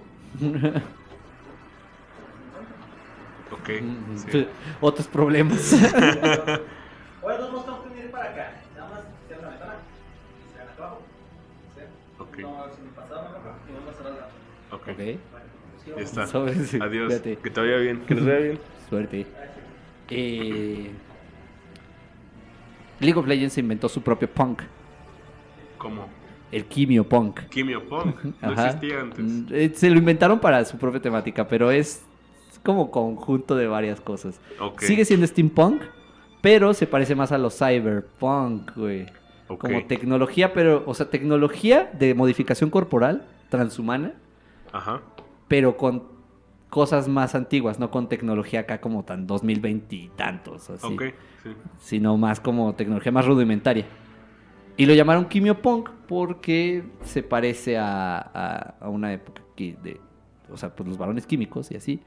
ok. 3.51 3.69
Mm, 3.83 4.17
sí. 4.19 4.49
Otros 4.81 5.07
problemas. 5.07 5.73
Oye, 7.23 7.39
dos 7.39 7.53
nos 7.53 7.65
tenemos 7.65 7.83
que 7.85 7.89
venir 7.95 8.11
para 8.11 8.31
acá. 8.31 8.53
Nada 8.77 8.89
más 8.91 9.01
cierra 9.29 9.43
la 9.43 9.49
ventana. 9.51 9.75
Se 10.55 10.63
acá 10.63 10.73
abajo. 10.79 11.03
¿Sí? 11.77 11.83
Ok. 12.19 12.39
No, 12.39 12.65
si 12.75 12.83
me 12.83 12.89
pasaba, 12.91 13.23
no, 13.23 13.39
no, 13.39 13.71
y 13.71 13.73
vamos 13.75 13.95
a 13.95 13.99
cerrar 13.99 14.13
la. 14.15 14.77
Ok. 14.77 14.83
ok. 14.89 14.97
Bueno, 14.97 15.21
pues, 15.31 15.87
Ya 15.87 15.93
vamos. 15.95 16.09
está. 16.09 16.27
Sobre- 16.27 16.55
sí, 16.67 16.79
Adiós. 16.83 17.07
cuídate. 17.07 17.37
Que 17.37 17.51
te 17.51 17.61
vaya 17.61 17.77
bien. 17.77 18.01
Que 18.07 18.15
les 18.15 18.25
vaya 18.27 18.39
bien. 18.39 18.61
Suerte. 18.89 19.27
Eh, 20.11 20.91
League 23.03 23.19
of 23.19 23.27
Legends 23.27 23.59
inventó 23.59 23.89
su 23.89 24.01
propio 24.03 24.29
punk, 24.31 24.63
¿Cómo? 25.79 26.07
el 26.51 26.65
Kimio 26.67 27.09
Punk. 27.09 27.41
Quimio 27.49 27.83
Punk. 27.89 28.25
No 28.43 28.51
Ajá. 28.53 28.67
existía 28.67 29.01
antes. 29.01 29.25
Mm, 29.25 29.47
eh, 29.51 29.73
Se 29.75 29.91
lo 29.91 29.99
inventaron 29.99 30.39
para 30.39 30.65
su 30.65 30.77
propia 30.79 31.01
temática, 31.01 31.49
pero 31.49 31.71
es 31.71 32.05
como 32.63 32.91
conjunto 32.91 33.57
de 33.57 33.67
varias 33.67 34.01
cosas. 34.01 34.39
Sigue 34.79 35.05
siendo 35.05 35.27
steampunk, 35.27 35.83
pero 36.41 36.75
se 36.75 36.87
parece 36.87 37.15
más 37.15 37.33
a 37.33 37.39
los 37.39 37.57
cyberpunk, 37.59 38.77
güey. 38.77 39.07
Como 39.47 39.85
tecnología, 39.87 40.53
pero, 40.55 40.83
o 40.87 40.95
sea, 40.95 41.11
tecnología 41.11 41.91
de 41.99 42.15
modificación 42.15 42.71
corporal 42.71 43.25
transhumana, 43.51 44.15
Ajá. 44.73 45.01
pero 45.49 45.77
con 45.77 46.05
cosas 46.73 47.07
más 47.07 47.35
antiguas, 47.35 47.79
no 47.79 47.91
con 47.91 48.09
tecnología 48.09 48.61
acá 48.61 48.81
como 48.81 49.05
tan 49.05 49.27
2020 49.27 49.95
y 49.95 50.09
tantos, 50.17 50.71
así, 50.71 50.87
Ok. 50.87 51.03
Sí. 51.43 51.51
sino 51.79 52.17
más 52.17 52.41
como 52.41 52.75
tecnología 52.75 53.13
más 53.13 53.27
rudimentaria. 53.27 53.85
Y 54.79 54.87
lo 54.87 54.95
llamaron 54.95 55.27
Punk 55.61 55.91
porque 56.09 56.83
se 57.05 57.23
parece 57.23 57.77
a, 57.77 58.17
a- 58.19 58.75
a 58.81 58.89
una 58.89 59.13
época 59.13 59.43
que 59.55 59.77
de, 59.83 60.01
o 60.51 60.57
sea, 60.57 60.75
pues 60.75 60.89
los 60.89 60.97
varones 60.97 61.27
químicos 61.27 61.71
y 61.71 61.77
así. 61.77 62.01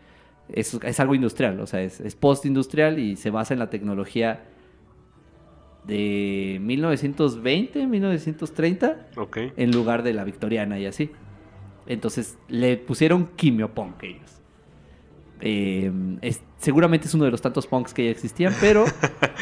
Es, 0.49 0.73
es 0.73 0.99
algo 0.99 1.13
industrial, 1.13 1.59
o 1.59 1.67
sea, 1.67 1.81
es, 1.83 1.99
es 2.01 2.15
post-industrial 2.15 2.97
y 2.97 3.17
se 3.17 3.29
basa 3.29 3.53
en 3.53 3.59
la 3.59 3.69
tecnología 3.69 4.45
de 5.85 6.57
1920, 6.61 7.85
1930, 7.85 9.07
Ok. 9.17 9.37
en 9.57 9.71
lugar 9.71 10.01
de 10.01 10.13
la 10.13 10.23
victoriana 10.23 10.79
y 10.79 10.87
así. 10.87 11.11
Entonces 11.85 12.39
le 12.47 12.77
pusieron 12.77 13.27
quimiopunk 13.35 14.01
ellos. 14.03 14.34
Eh, 15.41 15.91
es- 16.21 16.41
seguramente 16.57 17.07
es 17.07 17.13
uno 17.13 17.25
de 17.25 17.31
los 17.31 17.41
tantos 17.41 17.67
punks 17.67 17.93
que 17.93 18.05
ya 18.05 18.11
existían, 18.11 18.53
pero 18.61 18.85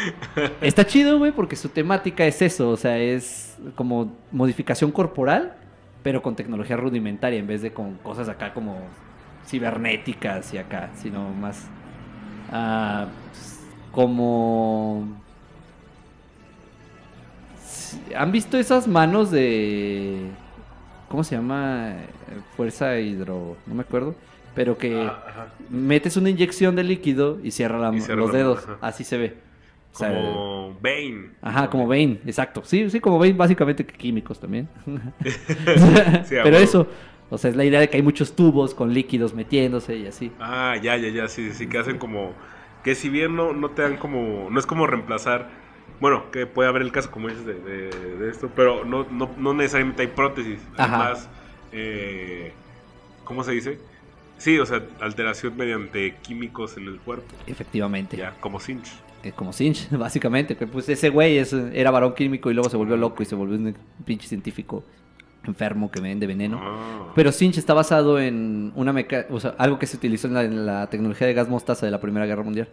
está 0.62 0.86
chido, 0.86 1.17
güey, 1.19 1.32
porque 1.32 1.56
su 1.56 1.69
temática 1.69 2.25
es 2.25 2.41
eso, 2.41 2.69
o 2.69 2.77
sea, 2.77 2.97
es 2.97 3.58
como 3.75 4.12
modificación 4.32 4.91
corporal, 4.91 5.56
pero 6.01 6.21
con 6.21 6.36
tecnología 6.36 6.75
rudimentaria, 6.77 7.39
en 7.39 7.47
vez 7.47 7.62
de 7.62 7.71
con 7.71 7.95
cosas 7.97 8.27
acá 8.27 8.53
como 8.53 8.77
cibernéticas 9.47 10.53
y 10.53 10.58
acá, 10.58 10.89
sino 10.95 11.29
más 11.29 11.65
ah, 12.51 13.08
como... 13.91 15.08
¿Han 18.17 18.32
visto 18.32 18.58
esas 18.58 18.88
manos 18.88 19.32
de... 19.32 20.29
¿Cómo 21.10 21.23
se 21.23 21.36
llama? 21.36 21.93
Fuerza 22.58 22.99
hidro... 22.99 23.56
No 23.65 23.75
me 23.75 23.82
acuerdo. 23.82 24.15
Pero 24.56 24.78
que 24.78 24.96
Ah, 25.10 25.48
metes 25.70 26.16
una 26.18 26.30
inyección 26.30 26.76
de 26.76 26.84
líquido 26.84 27.39
y 27.44 27.52
cierra 27.52 27.78
la- 27.80 27.96
Y 27.96 28.02
cierra 28.02 28.22
los 28.22 28.32
la 28.32 28.38
dedos. 28.38 28.60
ajá. 28.63 28.78
Así 28.82 29.04
se 29.04 29.18
ve. 29.18 29.38
O 29.94 29.98
sea, 29.98 30.10
Como 30.10 30.78
Bane. 30.82 31.30
Ajá, 31.42 31.70
como 31.70 31.88
Bane, 31.88 32.20
exacto. 32.26 32.62
Sí, 32.66 32.89
sí, 32.89 33.00
como 33.00 33.20
Bane, 33.20 33.34
básicamente 33.34 33.86
que 33.86 33.94
químicos 33.96 34.39
también. 34.39 34.68
Sí, 35.24 36.36
Pero 36.44 36.58
eso, 36.58 36.88
o 37.30 37.38
sea, 37.38 37.50
es 37.52 37.56
la 37.56 37.63
idea 37.66 37.80
de 37.80 37.89
que 37.89 37.98
hay 37.98 38.04
muchos 38.04 38.36
tubos 38.36 38.74
con 38.74 38.94
líquidos 38.94 39.34
metiéndose 39.34 39.96
y 39.98 40.08
así. 40.08 40.32
Ah, 40.39 40.76
ya, 40.82 40.98
ya, 40.98 41.10
ya, 41.10 41.28
sí, 41.28 41.52
sí, 41.52 41.68
que 41.68 41.78
hacen 41.78 41.98
como... 41.98 42.32
Que 42.84 42.96
si 42.96 43.10
bien 43.10 43.36
no, 43.36 43.54
no 43.54 43.70
te 43.70 43.82
dan 43.82 43.98
como... 43.98 44.50
No 44.50 44.60
es 44.60 44.66
como 44.66 44.88
reemplazar... 44.88 45.50
Bueno, 46.00 46.32
que 46.32 46.46
puede 46.48 46.68
haber 46.70 46.82
el 46.82 46.92
caso, 46.92 47.10
como 47.12 47.30
dices, 47.30 47.46
de, 47.46 47.54
de- 47.54 48.18
de 48.18 48.30
esto, 48.30 48.50
pero 48.56 48.84
no, 48.84 49.06
no, 49.10 49.30
no 49.38 49.54
necesariamente 49.54 50.02
hay 50.02 50.10
prótesis. 50.10 50.60
Ajá. 50.76 50.96
Además, 51.06 51.30
eh, 51.72 52.52
¿cómo 53.24 53.44
se 53.44 53.52
dice? 53.54 53.80
Sí, 54.43 54.60
o 54.60 54.65
sea, 54.65 54.84
alteración 54.99 55.56
mediante 55.56 56.15
químicos 56.17 56.75
en 56.75 56.88
el 56.88 56.99
cuerpo. 56.99 57.34
Efectivamente. 57.47 58.17
Ya, 58.17 58.36
como 58.41 58.60
cinch. 58.60 58.91
Eh, 59.23 59.32
como 59.34 59.53
Sinch, 59.53 59.89
básicamente. 59.97 60.58
Que 60.58 60.67
pues 60.67 60.89
ese 60.89 61.08
güey 61.10 61.38
es, 61.38 61.53
era 61.53 61.91
varón 61.91 62.13
químico 62.13 62.51
y 62.51 62.53
luego 62.53 62.69
se 62.69 62.75
volvió 62.75 62.97
loco 62.97 63.23
y 63.23 63.25
se 63.25 63.36
volvió 63.36 63.56
un 63.56 63.73
pinche 64.03 64.27
científico 64.27 64.84
enfermo 65.45 65.89
que 65.89 66.01
vende 66.01 66.27
veneno. 66.27 66.60
Ah. 66.62 67.13
Pero 67.15 67.32
Sinch 67.32 67.58
está 67.58 67.73
basado 67.73 68.19
en 68.19 68.73
una 68.75 68.91
meca 68.91 69.25
o 69.29 69.39
sea, 69.39 69.56
algo 69.58 69.79
que 69.79 69.88
se 69.88 69.95
utilizó 69.95 70.27
en 70.27 70.34
la, 70.34 70.43
en 70.43 70.65
la 70.65 70.89
tecnología 70.89 71.25
de 71.25 71.34
gas 71.34 71.47
mostaza 71.47 71.86
de 71.86 71.91
la 71.93 72.01
Primera 72.01 72.25
Guerra 72.25 72.43
Mundial. 72.43 72.67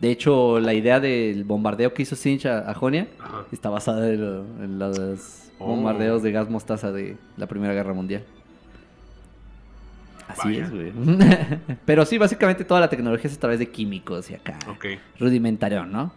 De 0.00 0.10
hecho, 0.10 0.58
la 0.58 0.74
idea 0.74 0.98
del 0.98 1.44
bombardeo 1.44 1.94
que 1.94 2.02
hizo 2.02 2.16
Sinch 2.16 2.46
a, 2.46 2.68
a 2.68 2.74
Jonia 2.74 3.06
Ajá. 3.20 3.44
está 3.52 3.70
basada 3.70 4.08
en 4.12 4.78
los 4.80 5.42
Oh. 5.58 5.68
bombardeos 5.68 6.22
de 6.22 6.32
gas 6.32 6.50
mostaza 6.50 6.92
de 6.92 7.16
la 7.36 7.46
Primera 7.46 7.72
Guerra 7.72 7.94
Mundial. 7.94 8.24
Así 10.28 10.48
Vaya. 10.48 10.64
es, 10.64 10.70
güey. 10.72 10.92
Pero 11.84 12.04
sí, 12.04 12.18
básicamente 12.18 12.64
toda 12.64 12.80
la 12.80 12.88
tecnología 12.88 13.30
es 13.30 13.36
a 13.36 13.40
través 13.40 13.58
de 13.58 13.68
químicos 13.70 14.30
y 14.30 14.34
acá. 14.34 14.58
Ok. 14.68 14.86
Rudimentario, 15.20 15.84
¿no? 15.86 16.12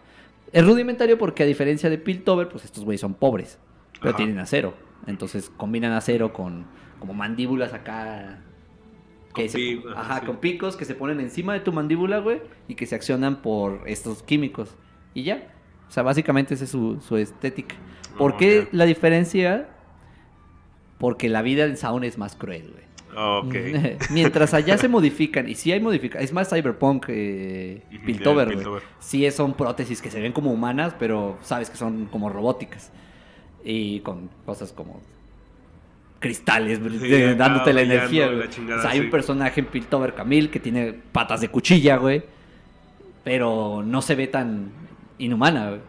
Es 0.52 0.66
rudimentario 0.66 1.16
porque 1.16 1.44
a 1.44 1.46
diferencia 1.46 1.88
de 1.88 1.96
Piltover, 1.98 2.48
pues 2.48 2.64
estos 2.64 2.84
güeyes 2.84 3.00
son 3.00 3.14
pobres, 3.14 3.58
pero 4.00 4.10
Ajá. 4.10 4.16
tienen 4.16 4.38
acero. 4.40 4.74
Entonces 5.06 5.50
combinan 5.56 5.92
acero 5.92 6.32
con 6.32 6.66
como 6.98 7.14
mandíbulas 7.14 7.72
acá. 7.72 8.40
Con 9.32 9.44
que 9.44 9.48
se- 9.48 9.58
pi- 9.58 9.82
ajá, 9.94 10.20
sí. 10.20 10.26
con 10.26 10.36
picos 10.38 10.76
que 10.76 10.84
se 10.84 10.94
ponen 10.96 11.20
encima 11.20 11.52
de 11.54 11.60
tu 11.60 11.72
mandíbula, 11.72 12.18
güey, 12.18 12.42
y 12.66 12.74
que 12.74 12.86
se 12.86 12.96
accionan 12.96 13.42
por 13.42 13.82
estos 13.86 14.22
químicos. 14.24 14.74
Y 15.14 15.22
ya. 15.22 15.54
O 15.88 15.92
sea, 15.92 16.02
básicamente 16.02 16.54
esa 16.54 16.64
es 16.64 16.70
su, 16.70 17.00
su 17.00 17.16
estética. 17.16 17.76
¿Por 18.18 18.32
Oh, 18.32 18.36
qué 18.36 18.66
la 18.72 18.84
diferencia? 18.86 19.68
Porque 20.98 21.28
la 21.28 21.42
vida 21.42 21.64
en 21.64 21.76
Sound 21.76 22.04
es 22.04 22.18
más 22.18 22.34
cruel, 22.36 22.70
güey. 22.72 22.84
Mientras 24.10 24.54
allá 24.54 24.78
se 24.78 24.88
modifican, 24.88 25.48
y 25.48 25.54
sí 25.54 25.72
hay 25.72 25.80
modificaciones, 25.80 26.30
es 26.30 26.34
más 26.34 26.48
cyberpunk 26.50 27.06
eh, 27.08 27.82
Piltover, 28.06 28.54
güey. 28.54 28.82
Sí 28.98 29.26
es- 29.26 29.34
son 29.36 29.54
prótesis 29.54 30.00
que 30.00 30.10
se 30.10 30.20
ven 30.20 30.32
como 30.32 30.52
humanas, 30.52 30.94
pero 30.98 31.38
sabes 31.42 31.70
que 31.70 31.76
son 31.76 32.06
como 32.06 32.28
robóticas. 32.28 32.92
Y 33.64 34.00
con 34.00 34.30
cosas 34.46 34.72
como 34.72 35.00
cristales 36.18 36.78
Sí, 37.00 37.34
dándote 37.36 37.72
la 37.72 37.82
energía, 37.82 38.26
güey. 38.28 38.40
O 38.46 38.80
sea, 38.80 38.90
hay 38.90 38.98
sí. 38.98 39.04
un 39.04 39.10
personaje 39.10 39.60
en 39.60 39.66
Piltover 39.66 40.14
Camille 40.14 40.50
que 40.50 40.60
tiene 40.60 40.92
patas 40.92 41.40
de 41.40 41.48
cuchilla, 41.48 41.96
güey. 41.96 42.22
Pero 43.24 43.82
no 43.84 44.00
se 44.02 44.14
ve 44.14 44.26
tan 44.26 44.70
inhumana, 45.18 45.68
güey. 45.70 45.80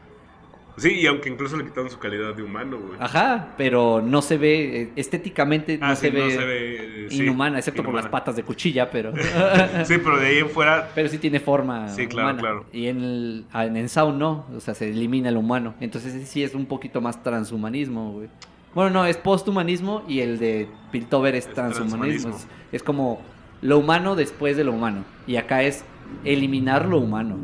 Sí, 0.77 0.89
y 1.01 1.05
aunque 1.05 1.29
incluso 1.29 1.57
le 1.57 1.65
quitaron 1.65 1.89
su 1.89 1.99
calidad 1.99 2.34
de 2.34 2.43
humano, 2.43 2.77
güey. 2.79 2.97
Ajá, 2.99 3.53
pero 3.57 4.01
no 4.01 4.21
se 4.21 4.38
ve, 4.38 4.81
eh, 4.84 4.89
estéticamente 4.95 5.77
no, 5.77 5.86
Ah, 5.88 5.95
se, 5.95 6.10
sí, 6.10 6.15
ve 6.15 6.23
no 6.23 6.29
se 6.31 6.38
ve, 6.45 6.75
eh, 7.05 7.07
sí, 7.10 7.23
inhumana, 7.23 7.57
excepto 7.60 7.84
por 7.84 7.93
las 7.93 8.07
patas 8.07 8.36
de 8.36 8.43
cuchilla, 8.43 8.89
pero... 8.89 9.12
Sí, 9.86 9.95
pero 10.03 10.17
de 10.17 10.27
ahí 10.27 10.38
en 10.39 10.49
fuera, 10.49 10.89
Pero 10.95 11.10
sí 11.10 11.17
tiene 11.17 11.39
forma 11.39 11.89
Sí, 11.89 12.07
claro, 12.07 12.27
humana. 12.29 12.39
claro. 12.41 12.65
Y 12.71 12.88
en, 12.88 13.03
el, 13.03 13.45
ah, 13.51 13.65
en, 13.65 13.75
en 13.77 13.89
Sound 13.89 14.17
no, 14.17 14.45
o 14.55 14.60
sea, 14.60 14.73
se 14.73 14.89
elimina 14.89 15.29
el 15.29 15.38
humano. 15.38 15.75
Entonces 15.81 16.27
sí 16.29 16.41
es 16.43 16.55
un 16.55 16.65
poquito 16.65 17.01
más 17.01 17.21
transhumanismo, 17.21 18.13
güey. 18.13 18.29
Bueno, 18.73 18.89
no, 18.91 19.05
es 19.05 19.17
posthumanismo 19.17 20.03
y 20.07 20.21
el 20.21 20.39
de 20.39 20.67
Piltover 20.91 21.36
es, 21.36 21.45
Es 21.47 21.53
transhumanismo. 21.53 22.29
transhumanismo. 22.31 22.36
Es, 22.71 22.75
es 22.77 22.84
como 22.84 23.21
lo 23.62 23.77
humano 23.79 24.15
después 24.15 24.55
de 24.55 24.63
lo 24.63 24.71
humano. 24.71 25.03
Y 25.27 25.36
acá 25.36 25.63
es 25.63 25.84
eliminar 26.23 26.88
lo 26.88 26.97
humano 26.99 27.38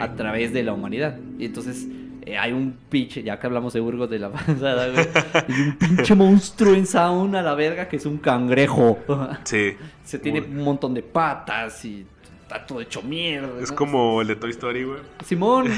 a 0.00 0.14
través 0.14 0.52
de 0.52 0.62
la 0.64 0.72
humanidad. 0.72 1.18
Y 1.38 1.44
entonces 1.46 1.86
eh, 2.26 2.36
hay 2.36 2.52
un 2.52 2.76
pinche, 2.88 3.22
ya 3.22 3.38
que 3.38 3.46
hablamos 3.46 3.72
de 3.72 3.78
Burgos 3.78 4.10
de 4.10 4.18
la 4.18 4.30
pasada, 4.32 4.88
güey, 4.88 5.06
hay 5.32 5.60
un 5.62 5.76
pinche 5.78 6.14
monstruo 6.16 6.74
en 6.74 6.84
Sound 6.84 7.36
a 7.36 7.42
la 7.42 7.54
verga 7.54 7.88
que 7.88 7.96
es 7.96 8.04
un 8.04 8.18
cangrejo. 8.18 8.98
sí. 9.44 9.76
Se 10.04 10.18
tiene 10.18 10.40
un 10.40 10.62
montón 10.62 10.92
de 10.92 11.02
patas 11.02 11.84
y 11.84 12.04
está 12.42 12.66
todo 12.66 12.80
hecho 12.80 13.00
mierda. 13.02 13.62
Es 13.62 13.70
¿no? 13.70 13.76
como 13.76 14.20
el 14.20 14.26
de 14.26 14.36
Toy 14.36 14.50
Story, 14.50 14.82
güey. 14.82 14.98
Simón. 15.24 15.68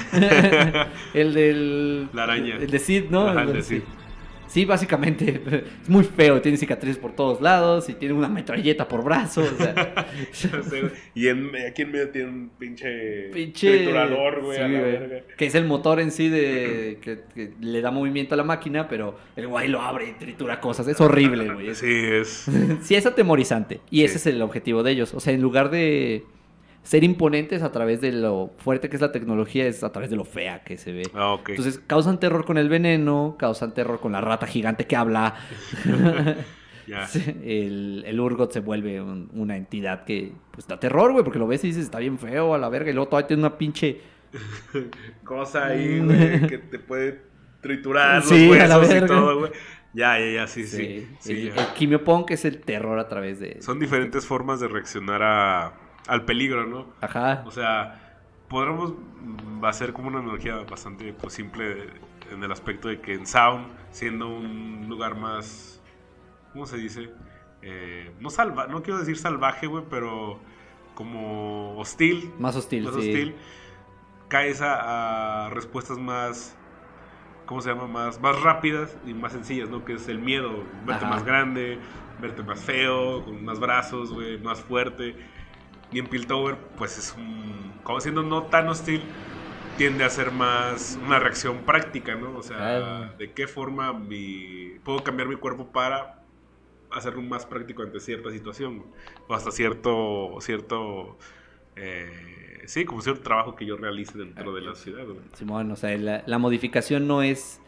el 1.14 1.34
del. 1.34 2.08
La 2.14 2.24
araña. 2.24 2.56
El 2.56 2.70
de 2.70 2.78
Sid, 2.78 3.04
¿no? 3.10 3.28
Ajá, 3.28 3.42
el 3.42 3.52
de 3.52 3.62
Sid. 3.62 3.82
Sí, 4.48 4.64
básicamente. 4.64 5.40
Es 5.82 5.88
muy 5.88 6.04
feo. 6.04 6.40
Tiene 6.40 6.58
cicatrices 6.58 6.98
por 6.98 7.12
todos 7.12 7.40
lados 7.40 7.88
y 7.88 7.94
tiene 7.94 8.14
una 8.14 8.28
metralleta 8.28 8.88
por 8.88 9.04
brazo. 9.04 9.42
O 9.42 9.62
sea, 9.62 10.06
y 11.14 11.28
en, 11.28 11.50
aquí 11.68 11.82
en 11.82 11.92
medio 11.92 12.10
tiene 12.10 12.28
un 12.28 12.50
pinche, 12.58 13.30
pinche. 13.32 13.76
triturador, 13.76 14.42
güey, 14.42 14.56
sí, 14.56 14.62
a 14.62 14.68
la 14.68 14.78
güey. 14.78 14.92
verga. 14.92 15.20
Que 15.36 15.46
es 15.46 15.54
el 15.54 15.64
motor 15.64 16.00
en 16.00 16.10
sí 16.10 16.28
de. 16.28 16.98
Que, 17.00 17.20
que 17.34 17.52
le 17.60 17.80
da 17.80 17.90
movimiento 17.90 18.34
a 18.34 18.36
la 18.36 18.44
máquina, 18.44 18.88
pero 18.88 19.18
el 19.36 19.46
guay 19.46 19.68
lo 19.68 19.80
abre 19.80 20.08
y 20.08 20.12
tritura 20.12 20.60
cosas. 20.60 20.88
Es 20.88 21.00
horrible, 21.00 21.52
güey. 21.52 21.74
Sí, 21.74 21.86
es. 21.90 22.46
Sí, 22.82 22.94
es 22.94 23.06
atemorizante. 23.06 23.80
Y 23.90 24.04
ese 24.04 24.16
es 24.16 24.26
el 24.26 24.40
objetivo 24.42 24.82
de 24.82 24.92
ellos. 24.92 25.14
O 25.14 25.20
sea, 25.20 25.32
en 25.32 25.42
lugar 25.42 25.70
de 25.70 26.24
ser 26.82 27.04
imponentes 27.04 27.62
a 27.62 27.70
través 27.72 28.00
de 28.00 28.12
lo 28.12 28.52
fuerte 28.58 28.88
que 28.88 28.96
es 28.96 29.02
la 29.02 29.12
tecnología, 29.12 29.66
es 29.66 29.84
a 29.84 29.92
través 29.92 30.10
de 30.10 30.16
lo 30.16 30.24
fea 30.24 30.62
que 30.64 30.78
se 30.78 30.92
ve. 30.92 31.02
Ah. 31.14 31.36
Entonces, 31.46 31.80
causan 31.86 32.18
terror 32.20 32.44
con 32.44 32.56
el 32.58 32.68
veneno, 32.68 33.36
causan 33.38 33.74
terror 33.74 34.00
con 34.00 34.12
la 34.12 34.20
rata 34.20 34.46
gigante 34.46 34.86
que 34.86 34.96
habla. 34.96 35.34
el, 37.44 38.02
el 38.06 38.20
Urgot 38.20 38.50
se 38.52 38.60
vuelve 38.60 39.00
un- 39.00 39.28
una 39.34 39.56
entidad 39.56 40.04
que 40.04 40.32
pues 40.50 40.66
da 40.66 40.80
terror, 40.80 41.12
güey, 41.12 41.24
porque 41.24 41.38
lo 41.38 41.46
ves 41.46 41.62
y 41.64 41.68
dices, 41.68 41.84
está 41.84 41.98
bien 41.98 42.18
feo 42.18 42.54
a 42.54 42.58
la 42.58 42.68
verga. 42.68 42.90
Y 42.90 42.94
luego 42.94 43.08
todavía 43.10 43.28
tiene 43.28 43.42
una 43.42 43.58
pinche. 43.58 44.00
Cosa 45.24 45.66
ahí, 45.66 46.00
güey, 46.00 46.46
que 46.46 46.58
te 46.58 46.78
puede 46.78 47.22
triturar 47.60 48.16
los 48.16 48.28
Sí, 48.28 48.50
a 48.58 48.66
la 48.66 48.78
huesos 48.78 48.90
y 48.94 49.00
verga. 49.00 49.06
todo, 49.16 49.38
güey. 49.40 49.52
Ya, 49.94 50.18
ya, 50.18 50.30
ya, 50.30 50.46
sí, 50.46 50.64
sí. 50.64 50.76
Sí, 50.76 51.08
sí, 51.20 51.32
el, 51.48 51.58
el 51.58 51.66
quimiopunk 51.74 52.30
es 52.30 52.44
el 52.44 52.60
terror 52.60 52.98
a 52.98 53.08
través 53.08 53.40
de. 53.40 53.60
Son 53.62 53.78
diferentes 53.80 54.26
formas 54.26 54.60
de 54.60 54.68
reaccionar 54.68 55.22
a, 55.22 55.72
al 56.08 56.24
peligro, 56.24 56.66
¿no? 56.66 56.86
Ajá. 57.00 57.42
O 57.46 57.50
sea, 57.50 58.18
podremos 58.48 58.94
hacer 59.62 59.92
como 59.92 60.08
una 60.08 60.18
analogía 60.18 60.56
bastante 60.68 61.12
pues, 61.12 61.34
simple 61.34 61.90
en 62.32 62.42
el 62.42 62.50
aspecto 62.50 62.88
de 62.88 63.00
que 63.00 63.14
en 63.14 63.26
Sound, 63.26 63.66
siendo 63.90 64.28
un 64.28 64.86
lugar 64.88 65.14
más, 65.14 65.80
¿cómo 66.52 66.66
se 66.66 66.78
dice? 66.78 67.10
Eh, 67.62 68.10
no 68.20 68.30
salva, 68.30 68.66
no 68.66 68.82
quiero 68.82 68.98
decir 68.98 69.16
salvaje, 69.18 69.66
güey, 69.66 69.84
pero 69.88 70.40
como 70.94 71.76
hostil, 71.78 72.32
Más 72.38 72.56
hostil, 72.56 72.84
más 72.84 72.94
sí. 72.94 73.00
hostil, 73.00 73.34
caes 74.28 74.60
a, 74.62 75.46
a 75.46 75.50
respuestas 75.50 75.98
más, 75.98 76.56
¿cómo 77.46 77.60
se 77.60 77.70
llama? 77.70 77.86
Más, 77.86 78.20
más 78.20 78.40
rápidas 78.42 78.96
y 79.06 79.14
más 79.14 79.32
sencillas, 79.32 79.68
¿no? 79.68 79.84
Que 79.84 79.94
es 79.94 80.08
el 80.08 80.18
miedo, 80.18 80.64
verte 80.86 81.04
Ajá. 81.04 81.14
más 81.14 81.24
grande, 81.24 81.78
verte 82.20 82.42
más 82.42 82.60
feo, 82.60 83.24
con 83.24 83.44
más 83.44 83.60
brazos, 83.60 84.12
güey, 84.12 84.38
más 84.38 84.60
fuerte. 84.60 85.14
Y 85.92 85.98
en 85.98 86.06
Piltover, 86.06 86.56
pues 86.76 86.98
es 86.98 87.14
un, 87.16 87.72
como 87.82 88.00
siendo 88.00 88.22
no 88.22 88.44
tan 88.44 88.68
hostil, 88.68 89.02
tiende 89.78 90.04
a 90.04 90.10
ser 90.10 90.32
más 90.32 90.98
una 91.04 91.18
reacción 91.18 91.58
práctica, 91.58 92.14
¿no? 92.14 92.36
O 92.36 92.42
sea, 92.42 92.56
Claro. 92.56 93.12
de 93.16 93.32
qué 93.32 93.46
forma 93.46 93.92
mi, 93.92 94.78
puedo 94.84 95.02
cambiar 95.02 95.28
mi 95.28 95.36
cuerpo 95.36 95.68
para 95.72 96.22
hacerlo 96.90 97.22
más 97.22 97.46
práctico 97.46 97.82
ante 97.82 98.00
cierta 98.00 98.30
situación, 98.30 98.84
o 99.28 99.34
hasta 99.34 99.50
cierto, 99.50 100.36
cierto, 100.40 101.16
eh, 101.76 102.62
sí, 102.66 102.84
como 102.84 103.00
cierto 103.02 103.22
trabajo 103.22 103.54
que 103.54 103.64
yo 103.66 103.76
realice 103.76 104.18
dentro 104.18 104.52
de 104.52 104.62
la 104.62 104.74
ciudad, 104.74 105.04
güey. 105.06 105.18
Simón, 105.34 105.70
o 105.70 105.76
sea, 105.76 105.96
la, 105.96 106.22
la 106.26 106.38
modificación 106.38 107.06
no 107.06 107.22
es 107.22 107.60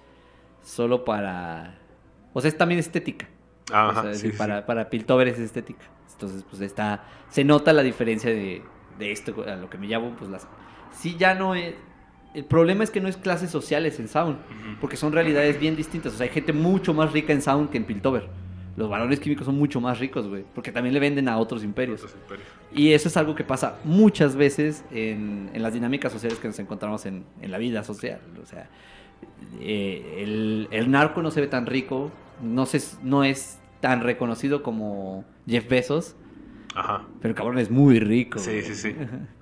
solo 0.63 1.05
para. 1.05 1.79
O 2.33 2.41
sea, 2.41 2.49
es 2.49 2.57
también 2.59 2.79
estética. 2.81 3.29
Ajá, 3.73 3.89
o 3.89 4.03
sea, 4.03 4.11
es 4.11 4.19
sí, 4.19 4.23
decir, 4.25 4.33
sí. 4.33 4.39
para, 4.39 4.67
para 4.67 4.91
Piltover 4.91 5.29
es 5.29 5.39
estética. 5.39 5.85
Entonces, 6.13 6.45
pues 6.49 6.61
está. 6.63 7.05
Se 7.31 7.45
nota 7.45 7.73
la 7.73 7.83
diferencia 7.83 8.31
de, 8.31 8.63
de 8.99 9.13
esto 9.13 9.45
a 9.47 9.57
lo 9.57 9.71
que 9.71 9.79
me 9.79 9.87
llamo, 9.87 10.15
pues 10.19 10.31
las. 10.31 10.47
Sí, 10.93 11.17
ya 11.19 11.35
no 11.35 11.55
es. 11.55 11.75
El 12.35 12.45
problema 12.45 12.85
es 12.85 12.91
que 12.91 13.01
no 13.01 13.09
es 13.09 13.17
clases 13.17 13.51
sociales 13.51 13.99
en 13.99 14.07
Sound, 14.07 14.39
porque 14.81 14.97
son 14.97 15.13
realidades 15.13 15.59
bien 15.59 15.75
distintas. 15.75 16.15
O 16.15 16.17
sea, 16.17 16.27
hay 16.27 16.33
gente 16.33 16.53
mucho 16.53 16.95
más 16.95 17.13
rica 17.13 17.33
en 17.33 17.43
Sound 17.43 17.71
que 17.71 17.79
en 17.79 17.85
Piltover. 17.85 18.29
Los 18.77 18.89
varones 18.89 19.19
químicos 19.19 19.47
son 19.47 19.57
mucho 19.59 19.81
más 19.81 19.99
ricos, 19.99 20.29
güey, 20.29 20.45
porque 20.55 20.71
también 20.71 20.95
le 20.95 21.01
venden 21.01 21.29
a 21.29 21.39
otros 21.39 21.65
imperios. 21.65 22.01
Otros 22.01 22.17
imperios. 22.23 22.47
Y 22.73 22.93
eso 22.93 23.09
es 23.09 23.17
algo 23.17 23.35
que 23.35 23.43
pasa 23.43 23.79
muchas 23.85 24.37
veces 24.37 24.85
en, 24.93 25.51
en 25.53 25.63
las 25.63 25.73
dinámicas 25.73 26.13
sociales 26.13 26.39
que 26.39 26.47
nos 26.47 26.59
encontramos 26.61 27.05
en, 27.05 27.25
en 27.43 27.51
la 27.51 27.59
vida 27.59 27.83
social. 27.83 28.21
O 28.41 28.47
sea, 28.47 28.69
eh, 29.61 30.19
el, 30.19 30.69
el 30.71 30.91
narco 30.91 31.23
no 31.23 31.33
se 31.33 31.41
ve 31.41 31.47
tan 31.49 31.67
rico, 31.67 32.13
no, 32.43 32.65
se, 32.65 32.81
no 33.03 33.25
es 33.25 33.59
tan 33.81 34.03
reconocido 34.03 34.63
como 34.63 35.25
Jeff 35.47 35.69
Bezos, 35.69 36.17
Ajá. 36.75 37.07
pero 37.21 37.31
el 37.31 37.35
cabrón 37.35 37.59
es 37.59 37.71
muy 37.71 37.99
rico. 38.01 38.39
Sí, 38.39 38.51
güey. 38.51 38.63
sí, 38.63 38.75
sí. 38.75 38.95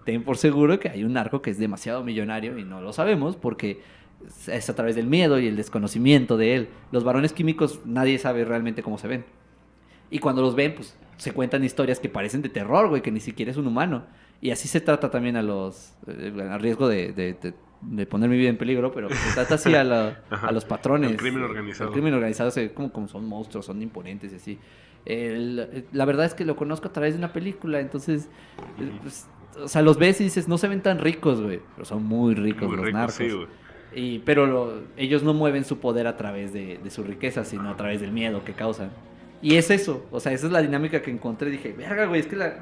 Ten 0.04 0.22
por 0.24 0.36
seguro 0.38 0.78
que 0.80 0.88
hay 0.88 1.04
un 1.04 1.12
narco 1.12 1.42
que 1.42 1.50
es 1.50 1.58
demasiado 1.58 2.02
millonario 2.04 2.58
y 2.58 2.64
no 2.64 2.80
lo 2.80 2.92
sabemos 2.92 3.36
porque 3.36 3.80
es 4.46 4.68
a 4.70 4.74
través 4.74 4.96
del 4.96 5.06
miedo 5.06 5.38
y 5.38 5.46
el 5.46 5.56
desconocimiento 5.56 6.36
de 6.36 6.54
él. 6.54 6.68
Los 6.92 7.04
varones 7.04 7.32
químicos 7.32 7.80
nadie 7.84 8.18
sabe 8.18 8.44
realmente 8.44 8.82
cómo 8.82 8.98
se 8.98 9.08
ven. 9.08 9.24
Y 10.10 10.18
cuando 10.20 10.40
los 10.42 10.54
ven, 10.54 10.74
pues 10.74 10.96
se 11.18 11.32
cuentan 11.32 11.64
historias 11.64 12.00
que 12.00 12.08
parecen 12.08 12.40
de 12.42 12.48
terror, 12.48 12.88
güey, 12.88 13.02
que 13.02 13.10
ni 13.10 13.20
siquiera 13.20 13.50
es 13.50 13.56
un 13.58 13.66
humano. 13.66 14.04
Y 14.40 14.50
así 14.50 14.68
se 14.68 14.80
trata 14.80 15.10
también 15.10 15.36
a 15.36 15.42
los... 15.42 15.92
eh, 16.06 16.32
a 16.50 16.56
riesgo 16.58 16.88
de, 16.88 17.12
de- 17.12 17.34
de- 17.34 17.54
de 17.80 18.06
poner 18.06 18.28
mi 18.28 18.36
vida 18.36 18.48
en 18.48 18.58
peligro, 18.58 18.92
pero 18.92 19.08
se 19.08 19.34
trata 19.34 19.54
así 19.54 19.74
a, 19.74 19.84
la- 19.84 20.20
a 20.30 20.52
los 20.52 20.64
patrones. 20.64 21.10
El 21.12 21.16
crimen 21.16 21.42
organizado. 21.42 21.88
El 21.90 21.92
crimen 21.94 22.14
organizado, 22.14 22.50
se- 22.50 22.72
como, 22.72 22.92
como 22.92 23.08
son 23.08 23.26
monstruos, 23.26 23.66
son 23.66 23.80
imponentes 23.82 24.32
y 24.32 24.36
así. 24.36 24.58
El- 25.04 25.86
la 25.92 26.04
verdad 26.04 26.26
es 26.26 26.34
que 26.34 26.44
lo 26.44 26.56
conozco 26.56 26.88
a 26.88 26.92
través 26.92 27.14
de 27.14 27.18
una 27.18 27.32
película, 27.32 27.80
entonces... 27.80 28.28
pues, 29.02 29.28
o 29.62 29.66
sea, 29.68 29.82
los 29.82 29.98
ves 29.98 30.20
y 30.20 30.24
dices, 30.24 30.46
no 30.48 30.58
se 30.58 30.68
ven 30.68 30.82
tan 30.82 30.98
ricos, 30.98 31.40
güey, 31.40 31.60
pero 31.74 31.84
son 31.84 32.04
muy 32.04 32.34
ricos 32.34 32.68
Muy 32.68 32.76
los 32.76 32.86
rico, 32.86 32.98
narcos. 32.98 33.14
sí, 33.14 33.30
güey. 33.30 33.46
Y, 33.94 34.18
pero 34.20 34.46
lo- 34.46 34.82
ellos 34.96 35.22
no 35.22 35.32
mueven 35.34 35.64
su 35.64 35.78
poder 35.78 36.06
a 36.06 36.16
través 36.16 36.52
de, 36.52 36.78
de 36.82 36.90
su 36.90 37.02
riqueza, 37.02 37.44
sino 37.44 37.70
a 37.70 37.76
través 37.76 38.00
del 38.00 38.12
miedo 38.12 38.44
que 38.44 38.52
causan. 38.52 38.90
Y 39.40 39.54
es 39.56 39.70
eso, 39.70 40.04
o 40.10 40.20
sea, 40.20 40.32
esa 40.32 40.46
es 40.46 40.52
la 40.52 40.60
dinámica 40.60 41.00
que 41.00 41.10
encontré. 41.10 41.48
Dije, 41.50 41.72
verga, 41.72 42.06
güey, 42.06 42.20
es 42.20 42.26
que 42.26 42.36
la... 42.36 42.56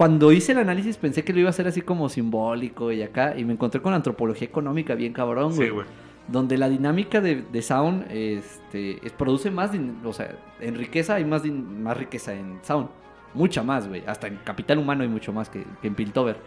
Cuando 0.00 0.32
hice 0.32 0.52
el 0.52 0.58
análisis 0.58 0.96
pensé 0.96 1.22
que 1.24 1.34
lo 1.34 1.40
iba 1.40 1.48
a 1.48 1.50
hacer 1.50 1.68
así 1.68 1.82
como 1.82 2.08
simbólico 2.08 2.90
y 2.90 3.02
acá, 3.02 3.34
y 3.36 3.44
me 3.44 3.52
encontré 3.52 3.82
con 3.82 3.92
antropología 3.92 4.48
económica 4.48 4.94
bien 4.94 5.12
cabrón, 5.12 5.54
güey. 5.54 5.68
Sí, 5.68 5.74
güey. 5.74 5.86
donde 6.26 6.56
la 6.56 6.70
dinámica 6.70 7.20
de, 7.20 7.42
de 7.42 7.60
Sound 7.60 8.06
este, 8.10 9.04
es- 9.06 9.12
produce 9.12 9.50
más, 9.50 9.72
o 10.02 10.12
sea, 10.14 10.38
en 10.58 10.74
riqueza 10.76 11.16
hay 11.16 11.26
más, 11.26 11.44
más 11.44 11.98
riqueza 11.98 12.32
en 12.32 12.60
Sound. 12.62 12.88
Mucha 13.34 13.62
más, 13.62 13.88
güey. 13.88 14.02
Hasta 14.06 14.26
en 14.28 14.36
capital 14.36 14.78
humano 14.78 15.02
hay 15.02 15.08
mucho 15.10 15.34
más 15.34 15.50
que, 15.50 15.64
que 15.82 15.88
en 15.88 15.94
Piltover. 15.94 16.38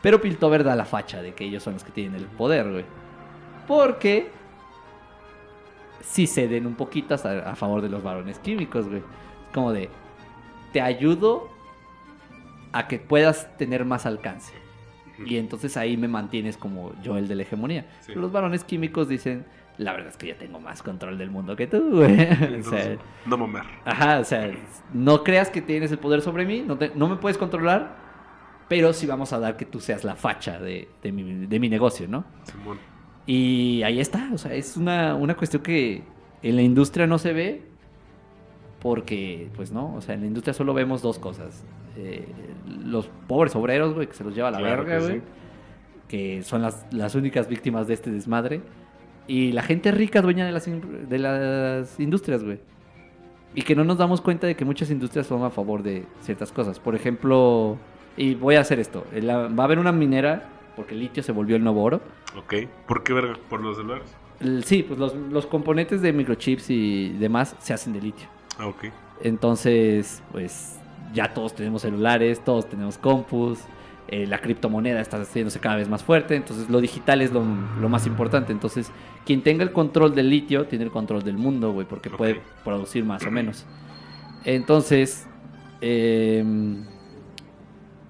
Pero 0.00 0.18
Piltover 0.22 0.64
da 0.64 0.74
la 0.74 0.86
facha 0.86 1.20
de 1.20 1.34
que 1.34 1.44
ellos 1.44 1.62
son 1.62 1.74
los 1.74 1.84
que 1.84 1.92
tienen 1.92 2.14
el 2.18 2.24
poder, 2.26 2.70
güey. 2.72 2.84
Porque 3.68 4.30
sí 6.00 6.26
ceden 6.26 6.66
un 6.66 6.74
poquito 6.74 7.14
a, 7.14 7.50
a 7.50 7.54
favor 7.54 7.82
de 7.82 7.90
los 7.90 8.02
varones 8.02 8.38
químicos, 8.38 8.88
güey. 8.88 9.02
Como 9.52 9.72
de, 9.72 9.90
te 10.72 10.80
ayudo 10.80 11.52
a 12.74 12.88
que 12.88 12.98
puedas 12.98 13.56
tener 13.56 13.84
más 13.84 14.04
alcance. 14.06 14.52
Y 15.24 15.36
entonces 15.36 15.76
ahí 15.76 15.96
me 15.96 16.08
mantienes 16.08 16.56
como 16.56 16.92
yo 17.02 17.16
el 17.16 17.28
de 17.28 17.36
la 17.36 17.42
hegemonía. 17.42 17.82
Sí. 18.00 18.06
Pero 18.08 18.20
Los 18.22 18.32
varones 18.32 18.64
químicos 18.64 19.08
dicen, 19.08 19.44
la 19.78 19.92
verdad 19.92 20.08
es 20.08 20.16
que 20.16 20.26
yo 20.26 20.34
tengo 20.36 20.58
más 20.58 20.82
control 20.82 21.16
del 21.18 21.30
mundo 21.30 21.54
que 21.54 21.68
tú, 21.68 21.88
güey. 21.98 22.12
o 22.20 22.32
Entonces, 22.44 22.84
sea, 22.84 22.96
no 23.26 23.36
mamar. 23.38 23.64
ajá, 23.84 24.18
o 24.18 24.24
sea, 24.24 24.50
no 24.92 25.22
creas 25.22 25.50
que 25.50 25.62
tienes 25.62 25.92
el 25.92 25.98
poder 25.98 26.20
sobre 26.20 26.44
mí, 26.44 26.64
no, 26.66 26.76
te- 26.76 26.90
no 26.96 27.08
me 27.08 27.14
puedes 27.16 27.38
controlar, 27.38 27.94
pero 28.68 28.92
sí 28.92 29.06
vamos 29.06 29.32
a 29.32 29.38
dar 29.38 29.56
que 29.56 29.64
tú 29.64 29.78
seas 29.78 30.02
la 30.02 30.16
facha 30.16 30.58
de, 30.58 30.88
de 31.02 31.12
mi, 31.12 31.46
de 31.46 31.60
mi 31.60 31.68
negocio, 31.68 32.08
¿no? 32.08 32.24
Simón. 32.50 32.78
Y 33.26 33.82
ahí 33.84 34.00
está, 34.00 34.30
o 34.34 34.38
sea, 34.38 34.52
es 34.52 34.76
una, 34.76 35.14
una 35.14 35.36
cuestión 35.36 35.62
que 35.62 36.02
en 36.42 36.56
la 36.56 36.62
industria 36.62 37.06
no 37.06 37.18
se 37.18 37.32
ve 37.32 37.62
porque, 38.80 39.48
pues 39.56 39.70
no, 39.72 39.94
o 39.94 40.00
sea, 40.00 40.14
en 40.14 40.22
la 40.22 40.26
industria 40.26 40.52
solo 40.54 40.74
vemos 40.74 41.00
dos 41.02 41.18
cosas. 41.18 41.62
Eh, 41.96 42.26
los 42.84 43.08
pobres 43.28 43.54
obreros, 43.56 43.94
güey, 43.94 44.06
que 44.06 44.14
se 44.14 44.24
los 44.24 44.34
lleva 44.34 44.48
a 44.48 44.50
la 44.50 44.58
Claro 44.58 44.84
verga, 44.84 44.98
que 44.98 45.04
güey. 45.04 45.18
sí. 45.20 45.24
que 46.08 46.42
son 46.42 46.62
las, 46.62 46.86
las 46.92 47.14
únicas 47.14 47.48
víctimas 47.48 47.86
de 47.86 47.94
este 47.94 48.10
desmadre. 48.10 48.60
Y 49.26 49.52
la 49.52 49.62
gente 49.62 49.90
rica 49.90 50.20
dueña 50.20 50.44
de 50.44 50.52
las, 50.52 50.66
de 50.66 51.18
las 51.18 51.98
industrias, 51.98 52.44
güey. 52.44 52.58
Y 53.54 53.62
que 53.62 53.74
no 53.74 53.84
nos 53.84 53.96
damos 53.98 54.20
cuenta 54.20 54.46
de 54.46 54.54
que 54.56 54.64
muchas 54.64 54.90
industrias 54.90 55.26
son 55.26 55.44
a 55.44 55.50
favor 55.50 55.82
de 55.82 56.04
ciertas 56.20 56.52
cosas. 56.52 56.78
Por 56.80 56.94
ejemplo, 56.94 57.78
y 58.16 58.34
voy 58.34 58.56
a 58.56 58.60
hacer 58.60 58.80
esto. 58.80 59.04
la- 59.14 59.48
va 59.48 59.64
a 59.64 59.66
haber 59.66 59.78
una 59.78 59.92
minera, 59.92 60.48
porque 60.76 60.94
el 60.94 61.00
litio 61.00 61.22
se 61.22 61.32
volvió 61.32 61.56
el 61.56 61.62
nuevo 61.64 61.82
oro. 61.82 62.00
Ok. 62.36 62.54
¿Por 62.86 63.02
qué 63.04 63.12
verga? 63.12 63.34
¿Por 63.48 63.60
los 63.62 63.76
celulares? 63.76 64.12
El- 64.40 64.64
sí, 64.64 64.82
pues 64.82 64.98
los, 64.98 65.14
los 65.14 65.46
componentes 65.46 66.02
de 66.02 66.12
microchips 66.12 66.68
y 66.68 67.10
demás 67.18 67.54
se 67.60 67.72
hacen 67.72 67.92
de 67.92 68.02
litio. 68.02 68.26
Ah, 68.58 68.66
ok. 68.66 68.86
Entonces, 69.22 70.22
pues 70.32 70.78
ya 71.14 71.32
todos 71.32 71.54
tenemos 71.54 71.82
celulares, 71.82 72.44
todos 72.44 72.68
tenemos 72.68 72.98
compus, 72.98 73.60
eh, 74.08 74.26
la 74.26 74.38
criptomoneda 74.38 75.00
está 75.00 75.16
haciéndose 75.16 75.60
cada 75.60 75.76
vez 75.76 75.88
más 75.88 76.04
fuerte, 76.04 76.36
entonces 76.36 76.68
lo 76.68 76.80
digital 76.80 77.22
es 77.22 77.32
lo, 77.32 77.42
lo 77.80 77.88
más 77.88 78.06
importante. 78.06 78.52
Entonces, 78.52 78.90
quien 79.24 79.42
tenga 79.42 79.62
el 79.62 79.72
control 79.72 80.14
del 80.14 80.28
litio 80.28 80.66
tiene 80.66 80.84
el 80.84 80.90
control 80.90 81.22
del 81.22 81.38
mundo, 81.38 81.72
güey, 81.72 81.86
porque 81.86 82.10
puede 82.10 82.40
producir 82.64 83.04
más 83.04 83.24
o 83.24 83.30
menos. 83.30 83.64
Entonces, 84.44 85.26
em, 85.80 86.84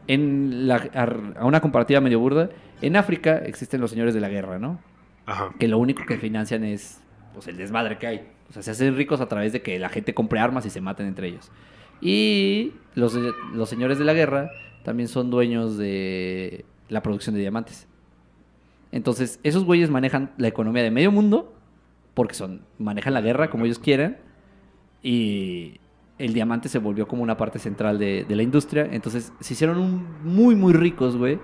en 0.09 0.67
la, 0.67 0.89
a, 0.95 1.41
a 1.41 1.45
una 1.45 1.61
comparativa 1.61 2.01
medio 2.01 2.19
burda, 2.19 2.51
en 2.83 2.97
África 2.97 3.39
existen 3.39 3.81
los 3.81 3.91
señores 3.91 4.15
de 4.15 4.21
la 4.21 4.29
guerra, 4.29 4.59
¿no? 4.59 4.81
Ajá. 5.27 5.55
que 5.59 5.69
lo 5.69 5.79
único 5.79 6.05
que 6.05 6.19
financian 6.19 6.65
es 6.65 7.01
pues, 7.33 7.49
el 7.49 7.57
desmadre 7.57 7.99
que 7.99 8.07
hay. 8.07 8.29
O 8.51 8.53
sea, 8.53 8.63
se 8.63 8.73
hacen 8.73 8.97
ricos 8.97 9.21
a 9.21 9.27
través 9.27 9.53
de 9.53 9.63
que 9.63 9.79
la 9.79 9.89
gente 9.89 10.13
compre 10.13 10.39
armas 10.39 10.67
y 10.67 10.71
se 10.71 10.81
maten 10.81 11.07
entre 11.07 11.29
ellos. 11.29 11.51
Y 12.05 12.75
los, 12.95 13.15
los 13.55 13.69
señores 13.69 13.99
de 13.99 14.05
la 14.05 14.13
guerra 14.15 14.51
también 14.85 15.09
son 15.09 15.31
dueños 15.31 15.77
de 15.79 16.65
la 16.89 17.03
producción 17.03 17.35
de 17.35 17.41
diamantes. 17.41 17.89
Entonces, 18.93 19.41
esos 19.43 19.65
güeyes 19.65 19.91
manejan 19.91 20.31
la 20.37 20.47
economía 20.49 20.83
de 20.85 20.91
medio 20.93 21.11
mundo 21.11 21.53
porque 22.13 22.35
son 22.35 22.61
manejan 22.79 23.15
la 23.15 23.21
guerra 23.23 23.51
como 23.51 23.65
ellos 23.65 23.81
quieran 23.81 24.19
y 25.03 25.81
el 26.19 26.33
diamante 26.33 26.69
se 26.69 26.79
volvió 26.79 27.09
como 27.09 27.23
una 27.25 27.37
parte 27.37 27.59
central 27.59 27.99
de, 27.99 28.25
de 28.25 28.37
la 28.37 28.43
industria. 28.45 28.87
Entonces, 28.93 29.33
se 29.41 29.55
hicieron 29.55 29.79
un- 29.79 30.07
muy, 30.23 30.55
muy 30.55 30.73
ricos, 30.75 31.17
güey. 31.17 31.39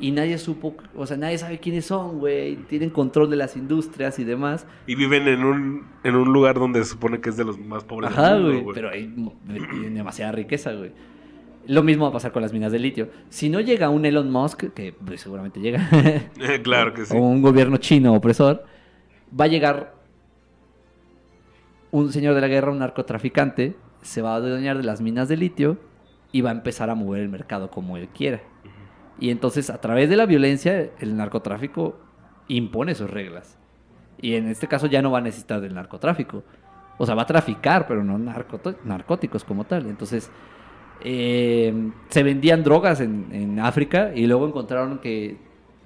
Y 0.00 0.12
nadie 0.12 0.38
supo, 0.38 0.74
o 0.96 1.06
sea, 1.06 1.18
nadie 1.18 1.36
sabe 1.36 1.58
quiénes 1.58 1.84
son, 1.84 2.18
güey. 2.18 2.56
Tienen 2.56 2.88
control 2.88 3.28
de 3.28 3.36
las 3.36 3.54
industrias 3.54 4.18
y 4.18 4.24
demás. 4.24 4.66
Y 4.86 4.94
viven 4.94 5.28
en 5.28 5.44
un, 5.44 5.86
en 6.02 6.16
un 6.16 6.32
lugar 6.32 6.58
donde 6.58 6.82
se 6.82 6.92
supone 6.92 7.20
que 7.20 7.28
es 7.28 7.36
de 7.36 7.44
los 7.44 7.58
más 7.58 7.84
pobres 7.84 8.10
Ajá, 8.10 8.38
güey. 8.38 8.64
Pero 8.72 8.88
hay 8.88 9.14
tienen 9.46 9.94
demasiada 9.94 10.32
riqueza, 10.32 10.72
güey. 10.72 10.92
Lo 11.66 11.82
mismo 11.82 12.04
va 12.04 12.10
a 12.10 12.12
pasar 12.14 12.32
con 12.32 12.40
las 12.40 12.54
minas 12.54 12.72
de 12.72 12.78
litio. 12.78 13.10
Si 13.28 13.50
no 13.50 13.60
llega 13.60 13.90
un 13.90 14.06
Elon 14.06 14.30
Musk, 14.30 14.72
que 14.72 14.94
pues, 14.94 15.20
seguramente 15.20 15.60
llega, 15.60 15.86
claro 16.62 16.94
que 16.94 17.04
sí. 17.04 17.14
o 17.14 17.20
un 17.20 17.42
gobierno 17.42 17.76
chino 17.76 18.14
opresor, 18.14 18.64
va 19.38 19.44
a 19.44 19.48
llegar 19.48 19.94
un 21.90 22.10
señor 22.10 22.34
de 22.34 22.40
la 22.40 22.48
guerra, 22.48 22.72
un 22.72 22.78
narcotraficante, 22.78 23.76
se 24.00 24.22
va 24.22 24.32
a 24.32 24.36
adueñar 24.36 24.78
de 24.78 24.84
las 24.84 25.02
minas 25.02 25.28
de 25.28 25.36
litio 25.36 25.78
y 26.32 26.40
va 26.40 26.50
a 26.50 26.54
empezar 26.54 26.88
a 26.88 26.94
mover 26.94 27.20
el 27.20 27.28
mercado 27.28 27.70
como 27.70 27.98
él 27.98 28.08
quiera. 28.08 28.40
Y 29.20 29.30
entonces, 29.30 29.70
a 29.70 29.80
través 29.80 30.08
de 30.08 30.16
la 30.16 30.26
violencia, 30.26 30.90
el 30.98 31.16
narcotráfico 31.16 32.00
impone 32.48 32.94
sus 32.94 33.08
reglas. 33.08 33.58
Y 34.20 34.34
en 34.34 34.48
este 34.48 34.66
caso 34.66 34.86
ya 34.86 35.02
no 35.02 35.10
va 35.10 35.18
a 35.18 35.22
necesitar 35.22 35.60
del 35.60 35.74
narcotráfico. 35.74 36.42
O 36.98 37.06
sea, 37.06 37.14
va 37.14 37.22
a 37.22 37.26
traficar, 37.26 37.86
pero 37.86 38.02
no 38.02 38.18
narcóticos 38.18 39.44
como 39.44 39.64
tal. 39.64 39.86
Entonces, 39.86 40.30
eh, 41.02 41.90
se 42.08 42.22
vendían 42.22 42.62
drogas 42.62 43.00
en, 43.00 43.28
en 43.32 43.60
África 43.60 44.12
y 44.14 44.26
luego 44.26 44.46
encontraron 44.46 44.98
que 44.98 45.36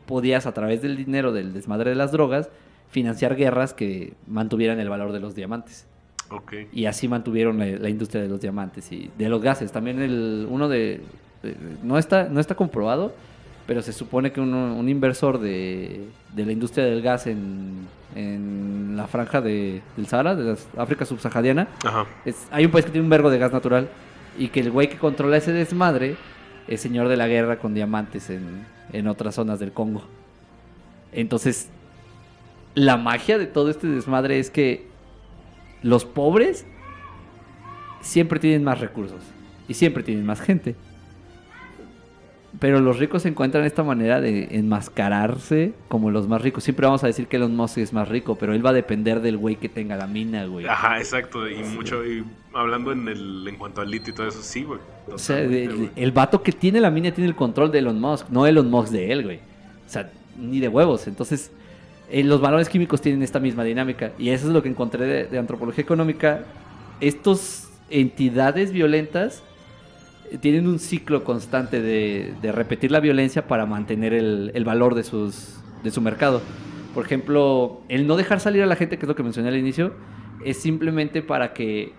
podías, 0.06 0.46
a 0.46 0.52
través 0.52 0.82
del 0.82 0.96
dinero 0.96 1.32
del 1.32 1.52
desmadre 1.52 1.90
de 1.90 1.96
las 1.96 2.12
drogas, 2.12 2.50
financiar 2.88 3.36
guerras 3.36 3.74
que 3.74 4.14
mantuvieran 4.26 4.78
el 4.78 4.88
valor 4.88 5.12
de 5.12 5.20
los 5.20 5.34
diamantes. 5.34 5.86
Ok. 6.30 6.52
Y 6.72 6.86
así 6.86 7.08
mantuvieron 7.08 7.58
la, 7.58 7.66
la 7.66 7.88
industria 7.88 8.22
de 8.22 8.28
los 8.28 8.40
diamantes 8.40 8.90
y 8.92 9.10
de 9.18 9.28
los 9.28 9.42
gases. 9.42 9.72
También 9.72 10.00
el 10.00 10.46
uno 10.48 10.68
de... 10.68 11.02
de- 11.44 11.56
no, 11.82 11.98
está, 11.98 12.28
no 12.28 12.40
está 12.40 12.54
comprobado, 12.54 13.14
pero 13.66 13.80
se 13.82 13.92
supone 13.92 14.32
que 14.32 14.40
un 14.40 14.88
inversor 14.88 15.38
de, 15.38 16.06
de 16.34 16.44
la 16.46 16.52
industria 16.52 16.84
del 16.84 17.00
gas 17.02 17.26
en, 17.26 17.86
en 18.14 18.96
la 18.96 19.06
franja 19.06 19.40
de, 19.40 19.80
del 19.96 20.06
Sahara, 20.06 20.34
de 20.34 20.44
la 20.76 20.82
África 20.82 21.04
subsahariana, 21.04 21.68
Ajá. 21.84 22.06
es- 22.24 22.46
hay 22.50 22.64
un 22.66 22.70
país 22.72 22.84
que 22.84 22.90
tiene 22.90 23.04
un 23.04 23.10
vergo 23.10 23.30
de 23.30 23.38
gas 23.38 23.52
natural 23.52 23.88
y 24.38 24.48
que 24.48 24.60
el 24.60 24.70
güey 24.70 24.88
que 24.88 24.96
controla 24.98 25.36
ese 25.36 25.52
desmadre 25.52 26.16
es 26.68 26.80
señor 26.80 27.08
de 27.08 27.16
la 27.16 27.28
guerra 27.28 27.58
con 27.58 27.72
diamantes 27.74 28.30
en, 28.30 28.66
en 28.92 29.06
otras 29.08 29.34
zonas 29.36 29.58
del 29.60 29.72
Congo. 29.72 30.02
Entonces, 31.12 31.68
la 32.74 32.96
magia 32.96 33.38
de 33.38 33.46
todo 33.46 33.70
este 33.70 33.86
desmadre 33.86 34.38
es 34.40 34.50
que 34.50 34.88
los 35.82 36.04
pobres 36.04 36.66
siempre 38.00 38.38
tienen 38.40 38.64
más 38.64 38.80
recursos 38.80 39.20
y 39.68 39.74
siempre 39.74 40.02
tienen 40.02 40.26
más 40.26 40.40
gente. 40.40 40.74
Pero 42.60 42.80
los 42.80 42.98
ricos 42.98 43.26
encuentran 43.26 43.64
esta 43.64 43.82
manera 43.82 44.20
de 44.20 44.48
enmascararse 44.52 45.72
como 45.88 46.10
los 46.10 46.28
más 46.28 46.40
ricos. 46.40 46.62
Siempre 46.62 46.86
vamos 46.86 47.02
a 47.02 47.08
decir 47.08 47.26
que 47.26 47.36
Elon 47.36 47.56
Musk 47.56 47.78
es 47.78 47.92
más 47.92 48.08
rico, 48.08 48.36
pero 48.36 48.54
él 48.54 48.64
va 48.64 48.70
a 48.70 48.74
depender 48.74 49.20
del 49.20 49.36
güey 49.36 49.56
que 49.56 49.68
tenga 49.68 49.96
la 49.96 50.06
mina, 50.06 50.44
güey. 50.46 50.66
Ajá, 50.66 50.98
exacto. 50.98 51.48
Y 51.48 51.64
mucho, 51.64 52.04
y 52.06 52.24
hablando 52.52 52.92
en 52.92 53.08
el 53.08 53.46
en 53.48 53.56
cuanto 53.56 53.80
al 53.80 53.90
litio 53.90 54.12
y 54.12 54.16
todo 54.16 54.28
eso, 54.28 54.40
sí, 54.40 54.62
güey. 54.62 54.78
O 55.12 55.18
sea, 55.18 55.40
el, 55.40 55.90
el 55.96 56.12
vato 56.12 56.42
que 56.42 56.52
tiene 56.52 56.80
la 56.80 56.90
mina 56.90 57.10
tiene 57.10 57.28
el 57.28 57.34
control 57.34 57.72
de 57.72 57.80
Elon 57.80 58.00
Musk, 58.00 58.28
no 58.30 58.46
Elon 58.46 58.70
Musk 58.70 58.92
de 58.92 59.10
él, 59.10 59.24
güey. 59.24 59.38
O 59.86 59.90
sea, 59.90 60.10
ni 60.38 60.60
de 60.60 60.68
huevos. 60.68 61.08
Entonces, 61.08 61.50
eh, 62.10 62.22
los 62.22 62.40
valores 62.40 62.68
químicos 62.68 63.00
tienen 63.00 63.22
esta 63.22 63.40
misma 63.40 63.64
dinámica. 63.64 64.12
Y 64.16 64.28
eso 64.28 64.46
es 64.46 64.52
lo 64.52 64.62
que 64.62 64.68
encontré 64.68 65.04
de, 65.04 65.24
de 65.24 65.38
antropología 65.38 65.82
económica. 65.82 66.44
Estos 67.00 67.68
entidades 67.90 68.72
violentas 68.72 69.42
tienen 70.40 70.66
un 70.66 70.78
ciclo 70.78 71.24
constante 71.24 71.80
de, 71.80 72.34
de 72.40 72.52
repetir 72.52 72.90
la 72.90 73.00
violencia 73.00 73.46
para 73.46 73.66
mantener 73.66 74.12
el, 74.12 74.50
el 74.54 74.64
valor 74.64 74.94
de, 74.94 75.04
sus, 75.04 75.60
de 75.82 75.90
su 75.90 76.00
mercado. 76.00 76.42
Por 76.94 77.04
ejemplo, 77.04 77.82
el 77.88 78.06
no 78.06 78.16
dejar 78.16 78.40
salir 78.40 78.62
a 78.62 78.66
la 78.66 78.76
gente, 78.76 78.98
que 78.98 79.04
es 79.04 79.08
lo 79.08 79.14
que 79.14 79.22
mencioné 79.22 79.48
al 79.48 79.56
inicio, 79.56 79.94
es 80.44 80.58
simplemente 80.58 81.22
para 81.22 81.52
que 81.52 81.92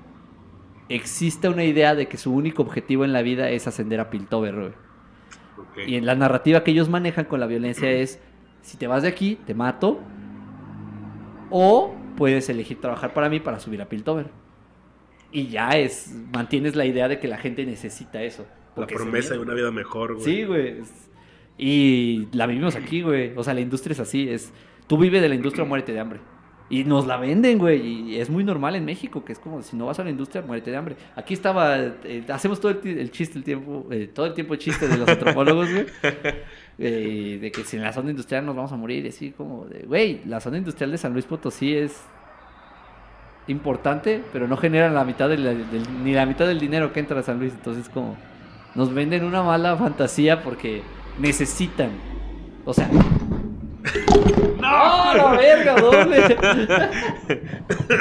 exista 0.89 1.49
una 1.49 1.63
idea 1.63 1.95
de 1.95 2.07
que 2.07 2.17
su 2.17 2.33
único 2.33 2.61
objetivo 2.61 3.05
en 3.05 3.13
la 3.13 3.21
vida 3.21 3.49
es 3.49 3.67
ascender 3.67 3.99
a 3.99 4.09
Piltover, 4.09 4.55
güey. 4.55 4.71
Ok. 5.57 5.87
Y 5.87 5.95
en 5.95 6.05
la 6.05 6.15
narrativa 6.15 6.63
que 6.63 6.71
ellos 6.71 6.89
manejan 6.89 7.25
con 7.25 7.39
la 7.39 7.47
violencia 7.47 7.89
es, 7.91 8.19
si 8.61 8.77
te 8.77 8.87
vas 8.87 9.03
de 9.03 9.09
aquí, 9.09 9.39
te 9.45 9.53
mato, 9.53 9.99
o 11.49 11.95
puedes 12.17 12.49
elegir 12.49 12.79
trabajar 12.79 13.13
para 13.13 13.29
mí 13.29 13.39
para 13.39 13.59
subir 13.59 13.81
a 13.81 13.85
Piltover. 13.89 14.29
Y 15.31 15.47
ya 15.47 15.69
es, 15.69 16.13
mantienes 16.33 16.75
la 16.75 16.85
idea 16.85 17.07
de 17.07 17.19
que 17.19 17.27
la 17.27 17.37
gente 17.37 17.65
necesita 17.65 18.23
eso. 18.23 18.45
La 18.75 18.87
promesa 18.87 19.33
de 19.33 19.39
una 19.39 19.53
vida 19.53 19.71
mejor, 19.71 20.15
güey. 20.15 20.25
Sí, 20.25 20.43
güey. 20.43 20.77
Y 21.57 22.27
la 22.31 22.45
vivimos 22.45 22.75
aquí, 22.75 23.01
güey. 23.01 23.33
O 23.35 23.43
sea, 23.43 23.53
la 23.53 23.61
industria 23.61 23.93
es 23.93 23.99
así. 23.99 24.29
Es, 24.29 24.51
tú 24.87 24.97
vive 24.97 25.21
de 25.21 25.29
la 25.29 25.35
industria, 25.35 25.65
muérete 25.65 25.93
de 25.93 25.99
hambre. 25.99 26.19
Y 26.67 26.83
nos 26.83 27.05
la 27.05 27.17
venden, 27.17 27.59
güey. 27.59 27.85
Y 27.85 28.19
es 28.19 28.29
muy 28.29 28.43
normal 28.43 28.75
en 28.75 28.85
México, 28.85 29.23
que 29.23 29.33
es 29.33 29.39
como 29.39 29.61
si 29.61 29.77
no 29.77 29.85
vas 29.85 29.99
a 29.99 30.03
la 30.03 30.09
industria, 30.09 30.41
muérete 30.41 30.71
de 30.71 30.77
hambre. 30.77 30.95
Aquí 31.15 31.33
estaba, 31.33 31.77
eh, 31.77 32.23
hacemos 32.27 32.59
todo 32.59 32.71
el, 32.71 33.11
chiste, 33.11 33.37
el 33.37 33.43
tiempo, 33.43 33.85
eh, 33.91 34.09
todo 34.13 34.25
el 34.25 34.33
tiempo 34.33 34.53
el 34.55 34.59
chiste 34.59 34.87
de 34.87 34.97
los 34.97 35.07
antropólogos, 35.07 35.71
güey. 35.71 35.85
Eh, 36.77 37.37
de 37.39 37.53
que 37.53 37.63
si 37.63 37.77
en 37.77 37.83
la 37.83 37.93
zona 37.93 38.09
industrial 38.09 38.45
nos 38.45 38.53
vamos 38.53 38.69
a 38.73 38.75
morir, 38.75 39.07
así 39.07 39.31
como 39.31 39.63
de, 39.63 39.85
güey, 39.85 40.19
la 40.25 40.41
zona 40.41 40.57
industrial 40.57 40.91
de 40.91 40.97
San 40.97 41.13
Luis 41.13 41.23
Potosí 41.23 41.73
es 41.73 42.01
importante, 43.47 44.23
pero 44.33 44.47
no 44.47 44.57
genera 44.57 44.89
la 44.89 45.03
mitad 45.03 45.29
del, 45.29 45.43
del- 45.43 46.03
ni 46.03 46.13
la 46.13 46.25
mitad 46.25 46.47
del 46.47 46.59
dinero 46.59 46.91
que 46.93 46.99
entra 46.99 47.19
a 47.19 47.23
San 47.23 47.39
Luis. 47.39 47.53
Entonces, 47.53 47.89
como 47.89 48.15
nos 48.73 48.93
venden 48.93 49.23
una 49.23 49.43
mala 49.43 49.75
fantasía 49.77 50.41
porque 50.43 50.81
necesitan. 51.19 51.89
O 52.65 52.73
sea. 52.73 52.89
¡No! 54.59 55.13
¡La 55.15 55.31
verga, 55.37 55.75
doble! 55.79 56.17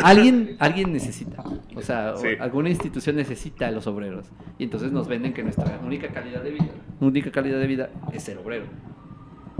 alguien, 0.02 0.56
alguien 0.58 0.92
necesita. 0.92 1.42
O 1.76 1.82
sea, 1.82 2.16
Sí. 2.16 2.28
alguna 2.40 2.70
institución 2.70 3.16
necesita 3.16 3.66
a 3.66 3.70
los 3.70 3.86
obreros. 3.86 4.26
Y 4.58 4.64
entonces 4.64 4.92
nos 4.92 5.06
venden 5.08 5.34
que 5.34 5.42
nuestra 5.42 5.78
única 5.84 6.08
calidad 6.08 6.42
de 6.42 6.50
vida, 6.52 6.66
única 7.00 7.30
calidad 7.30 7.58
de 7.58 7.66
vida 7.66 7.90
es 8.12 8.22
ser 8.22 8.38
obrero. 8.38 8.64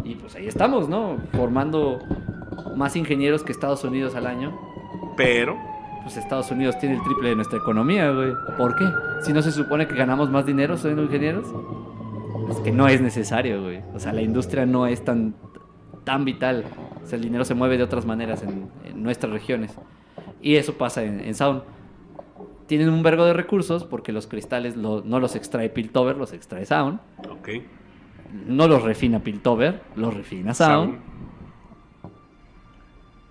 Y 0.04 0.14
pues 0.16 0.34
ahí 0.34 0.46
estamos, 0.46 0.88
¿no? 0.88 1.18
Formando 1.32 1.98
más 2.76 2.96
ingenieros 2.96 3.42
que 3.42 3.52
Estados 3.52 3.84
Unidos 3.84 4.14
al 4.14 4.26
año. 4.26 4.58
Pero, 5.16 5.56
Pues 6.04 6.16
Estados 6.18 6.50
Unidos 6.50 6.78
tiene 6.78 6.96
el 6.96 7.02
triple 7.02 7.30
de 7.30 7.36
nuestra 7.36 7.58
economía, 7.58 8.10
güey. 8.10 8.32
¿Por 8.56 8.76
qué? 8.76 8.84
Si 9.22 9.32
no 9.32 9.40
se 9.42 9.50
supone 9.50 9.88
que 9.88 9.94
ganamos 9.94 10.30
más 10.30 10.44
dinero 10.46 10.76
siendo 10.76 11.02
ingenieros. 11.02 11.46
Es 12.50 12.58
que 12.58 12.70
no 12.70 12.86
es 12.88 13.00
necesario, 13.00 13.62
güey. 13.62 13.80
O 13.94 13.98
sea, 13.98 14.12
la 14.12 14.20
industria 14.20 14.66
no 14.66 14.86
es 14.86 15.02
tan, 15.02 15.34
tan 16.04 16.24
vital. 16.26 16.64
O 17.02 17.06
sea, 17.06 17.16
el 17.16 17.22
dinero 17.24 17.44
se 17.46 17.54
mueve 17.54 17.78
de 17.78 17.84
otras 17.84 18.04
maneras 18.04 18.42
en, 18.42 18.68
en 18.84 19.02
nuestras 19.02 19.32
regiones. 19.32 19.74
Y 20.42 20.56
eso 20.56 20.74
pasa 20.74 21.02
en, 21.02 21.20
en 21.20 21.34
Sound. 21.34 21.62
Tienen 22.66 22.90
un 22.90 23.02
vergo 23.02 23.24
de 23.24 23.32
recursos 23.32 23.84
porque 23.84 24.12
los 24.12 24.26
cristales 24.26 24.76
lo- 24.76 25.02
no 25.04 25.20
los 25.20 25.36
extrae 25.36 25.70
Piltover, 25.70 26.16
los 26.18 26.32
extrae 26.34 26.66
Sound. 26.66 26.98
ok. 27.30 27.48
no 28.46 28.66
los 28.68 28.82
refina 28.82 29.20
Piltover, 29.20 29.80
los 29.96 30.12
refina 30.14 30.52
Sound. 30.54 30.92
Sound. 30.94 31.13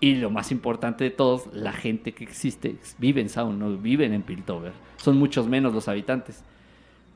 Y 0.04 0.16
lo 0.16 0.30
más 0.30 0.52
importante 0.52 1.06
de 1.06 1.12
todos, 1.12 1.48
la 1.54 1.72
gente 1.72 2.12
que 2.12 2.26
existe 2.26 2.76
vive 2.98 3.22
en 3.22 3.30
Sound, 3.30 3.58
no 3.58 3.78
viven 3.78 4.12
en 4.14 4.22
Piltover. 4.24 4.74
Son 4.98 5.18
muchos 5.18 5.48
menos 5.48 5.74
los 5.74 5.88
habitantes. 5.88 6.44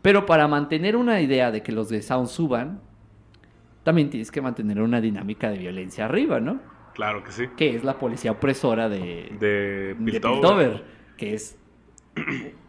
Pero 0.02 0.26
para 0.26 0.48
mantener 0.48 0.96
una 0.96 1.20
idea 1.20 1.52
de 1.52 1.62
que 1.64 1.74
los 1.74 1.90
de 1.90 2.02
Sound 2.02 2.28
suban, 2.30 2.80
también 3.84 4.10
tienes 4.10 4.32
que 4.32 4.42
mantener 4.42 4.82
una 4.82 5.02
dinámica 5.02 5.50
de 5.50 5.58
violencia 5.58 6.06
arriba, 6.06 6.40
¿no? 6.40 6.62
Claro 6.94 7.24
que 7.26 7.32
sí. 7.32 7.44
Que 7.58 7.76
es 7.76 7.84
la 7.84 8.00
policía 8.00 8.32
opresora 8.32 8.88
de, 8.88 9.32
De 9.40 9.48
de 9.94 9.96
Piltover. 9.96 10.32
Piltover, 10.40 10.84
que 11.18 11.34
es 11.34 11.58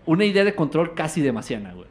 una 0.05 0.25
idea 0.25 0.45
de 0.45 0.55
control 0.55 0.95
casi 0.95 1.21
demasiada, 1.23 1.73
güey. 1.75 1.87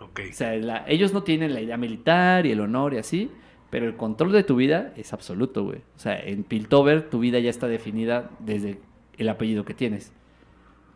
Ok. 0.00 0.20
O 0.30 0.32
sea, 0.32 0.54
la- 0.56 0.84
ellos 0.88 1.12
no 1.12 1.22
tienen 1.22 1.54
la 1.54 1.60
idea 1.60 1.76
militar 1.76 2.46
y 2.46 2.50
el 2.52 2.60
honor 2.60 2.94
y 2.94 2.98
así, 2.98 3.30
pero 3.70 3.86
el 3.86 3.96
control 3.96 4.32
de 4.32 4.44
tu 4.44 4.56
vida 4.56 4.92
es 4.96 5.12
absoluto, 5.12 5.64
güey. 5.64 5.78
O 5.96 5.98
sea, 5.98 6.18
en 6.18 6.42
Piltover 6.44 7.10
tu 7.10 7.20
vida 7.20 7.38
ya 7.38 7.50
está 7.50 7.68
definida 7.68 8.30
desde 8.38 8.78
el 9.18 9.28
apellido 9.28 9.64
que 9.64 9.74
tienes. 9.74 10.12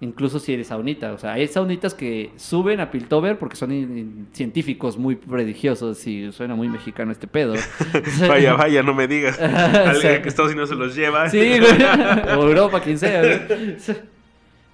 Incluso 0.00 0.40
si 0.40 0.54
eres 0.54 0.68
saunita. 0.68 1.12
O 1.12 1.18
sea, 1.18 1.34
hay 1.34 1.46
saunitas 1.46 1.94
que 1.94 2.32
suben 2.36 2.80
a 2.80 2.90
Piltover 2.90 3.38
porque 3.38 3.54
son 3.54 4.26
científicos 4.32 4.96
muy 4.98 5.14
prodigiosos 5.14 6.04
y 6.06 6.32
suena 6.32 6.56
muy 6.56 6.68
mexicano 6.68 7.12
este 7.12 7.28
pedo. 7.28 7.54
Vaya, 8.28 8.54
vaya, 8.54 8.82
no 8.82 8.94
me 8.94 9.06
digas. 9.06 9.38
O 9.40 9.44
Alguien 9.44 10.00
sea, 10.00 10.22
que 10.22 10.28
Estados 10.28 10.50
Unidos 10.50 10.70
se 10.70 10.74
los 10.74 10.96
lleva. 10.96 11.28
Sí, 11.28 11.58
güey. 11.58 11.72
O 12.36 12.48
Europa, 12.48 12.80
quien 12.80 12.98
sea, 12.98 13.20
güey. 13.20 13.40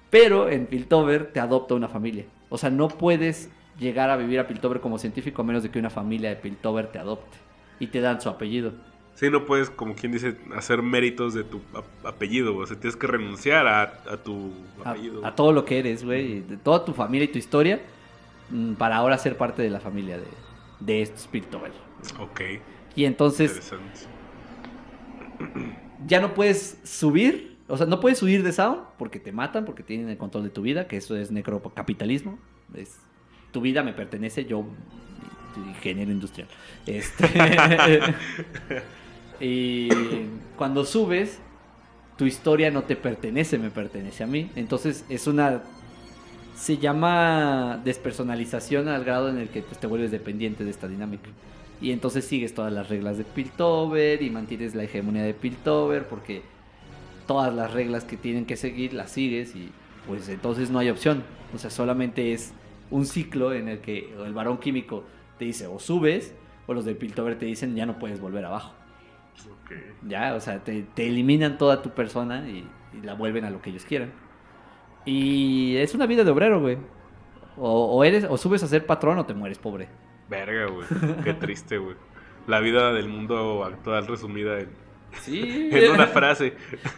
Pero 0.09 0.49
en 0.49 0.65
Piltover 0.65 1.31
te 1.31 1.39
adopta 1.39 1.75
una 1.75 1.89
familia. 1.89 2.25
O 2.49 2.57
sea, 2.57 2.71
no 2.71 2.87
puedes 2.87 3.51
llegar 3.77 4.09
a 4.09 4.17
vivir 4.17 4.39
a 4.39 4.47
Piltover 4.47 4.79
como 4.79 4.97
científico 4.97 5.43
a 5.43 5.45
menos 5.45 5.61
de 5.61 5.69
que 5.69 5.77
una 5.77 5.91
familia 5.91 6.29
de 6.29 6.37
Piltover 6.37 6.87
te 6.87 6.97
adopte. 6.97 7.37
Y 7.79 7.87
te 7.87 8.01
dan 8.01 8.19
su 8.21 8.29
apellido. 8.29 8.73
Sí, 9.15 9.29
no 9.29 9.45
puedes, 9.45 9.69
como 9.69 9.95
quien 9.95 10.11
dice, 10.13 10.37
hacer 10.55 10.81
méritos 10.81 11.33
de 11.33 11.43
tu 11.43 11.61
ap- 11.73 12.05
apellido, 12.05 12.53
güey. 12.53 12.63
O 12.63 12.67
sea, 12.67 12.79
tienes 12.79 12.95
que 12.95 13.05
renunciar 13.07 13.67
a, 13.67 13.81
a 14.09 14.17
tu 14.17 14.51
apellido. 14.83 15.25
a 15.25 15.35
todo 15.35 15.51
lo 15.51 15.65
que 15.65 15.79
eres, 15.79 16.03
güey. 16.05 16.39
De 16.41 16.55
toda 16.57 16.85
tu 16.85 16.93
familia 16.93 17.25
y 17.25 17.27
tu 17.29 17.37
historia. 17.37 17.81
mm, 18.49 18.73
Para 18.75 18.95
ahora 18.97 19.17
ser 19.17 19.35
parte 19.37 19.61
de 19.61 19.69
la 19.69 19.79
familia 19.81 20.17
de, 20.17 20.27
de 20.79 21.01
estos 21.01 21.27
Piltover. 21.27 21.71
Ok, 22.19 22.41
Y 22.95 23.03
entonces 23.05 23.51
interesante. 23.51 23.99
ya 26.07 26.21
no 26.21 26.33
puedes 26.33 26.79
subir, 26.83 27.57
o 27.67 27.77
sea, 27.77 27.85
no 27.85 27.99
puedes 27.99 28.21
huir 28.23 28.43
de 28.43 28.51
Sound 28.53 28.81
porque 28.97 29.19
te 29.19 29.31
matan, 29.31 29.65
porque 29.65 29.83
tienen 29.83 30.09
el 30.09 30.17
control 30.17 30.43
de 30.43 30.49
tu 30.49 30.61
vida, 30.61 30.87
que 30.87 30.97
eso 30.97 31.15
es 31.17 31.31
necrocapitalismo. 31.31 32.39
Es, 32.73 32.97
tu 33.51 33.61
vida 33.61 33.83
me 33.83 33.93
pertenece, 33.93 34.45
yo, 34.45 34.63
ingeniero 35.67 36.11
industrial. 36.11 36.47
Este, 36.85 37.99
y 39.39 39.89
cuando 40.55 40.85
subes, 40.85 41.39
tu 42.17 42.25
historia 42.25 42.71
no 42.71 42.83
te 42.83 42.95
pertenece, 42.95 43.57
me 43.57 43.69
pertenece 43.69 44.23
a 44.23 44.27
mí. 44.27 44.51
Entonces 44.55 45.05
es 45.09 45.27
una... 45.27 45.63
Se 46.55 46.77
llama 46.77 47.79
despersonalización 47.85 48.89
al 48.89 49.05
grado 49.05 49.29
en 49.29 49.37
el 49.37 49.47
que 49.47 49.61
pues, 49.61 49.79
te 49.79 49.87
vuelves 49.87 50.11
dependiente 50.11 50.65
de 50.65 50.71
esta 50.71 50.89
dinámica. 50.89 51.29
Y 51.81 51.91
entonces 51.91 52.25
sigues 52.25 52.53
todas 52.53 52.73
las 52.73 52.89
reglas 52.89 53.17
de 53.17 53.23
Piltover 53.23 54.21
y 54.21 54.29
mantienes 54.29 54.75
la 54.75 54.83
hegemonía 54.83 55.23
de 55.23 55.33
Piltover 55.33 56.05
porque 56.07 56.41
todas 57.25 57.53
las 57.53 57.71
reglas 57.71 58.03
que 58.03 58.17
tienen 58.17 58.45
que 58.45 58.57
seguir 58.57 58.93
las 58.93 59.11
sigues 59.11 59.55
y 59.55 59.69
pues 60.05 60.27
entonces 60.27 60.71
no 60.71 60.79
hay 60.79 60.89
opción. 60.89 61.23
O 61.55 61.57
sea, 61.57 61.69
solamente 61.69 62.33
es 62.33 62.53
un 62.91 63.05
ciclo 63.05 63.53
en 63.53 63.69
el 63.69 63.79
que 63.79 64.13
el 64.25 64.33
varón 64.33 64.57
químico 64.57 65.03
te 65.39 65.45
dice 65.45 65.65
o 65.65 65.79
subes 65.79 66.35
o 66.67 66.73
los 66.75 66.85
de 66.85 66.93
Piltover 66.93 67.39
te 67.39 67.47
dicen 67.47 67.75
ya 67.75 67.87
no 67.87 67.97
puedes 67.97 68.21
volver 68.21 68.45
abajo. 68.45 68.75
Ok. 69.63 69.71
Ya, 70.07 70.35
o 70.35 70.39
sea, 70.39 70.63
te, 70.63 70.83
te 70.83 71.07
eliminan 71.07 71.57
toda 71.57 71.81
tu 71.81 71.91
persona 71.91 72.47
y, 72.47 72.67
y 72.93 73.01
la 73.05 73.13
vuelven 73.15 73.45
a 73.45 73.49
lo 73.49 73.61
que 73.61 73.71
ellos 73.71 73.85
quieran. 73.85 74.11
Y 75.05 75.77
es 75.77 75.95
una 75.95 76.05
vida 76.05 76.23
de 76.23 76.31
obrero, 76.31 76.59
güey. 76.59 76.77
O, 77.57 77.85
o 77.85 78.03
eres, 78.03 78.25
o 78.29 78.37
subes 78.37 78.61
a 78.63 78.67
ser 78.67 78.85
patrón 78.85 79.17
o 79.17 79.25
te 79.25 79.33
mueres 79.33 79.57
pobre. 79.57 79.87
Verga, 80.29 80.67
güey. 80.67 80.85
Qué 81.23 81.33
triste, 81.33 81.77
güey. 81.77 81.95
La 82.47 82.59
vida 82.59 82.93
del 82.93 83.07
mundo 83.07 83.63
actual 83.63 84.05
resumida 84.07 84.59
en, 84.59 84.69
Sí. 85.21 85.69
en 85.71 85.91
una 85.91 86.07
frase. 86.07 86.53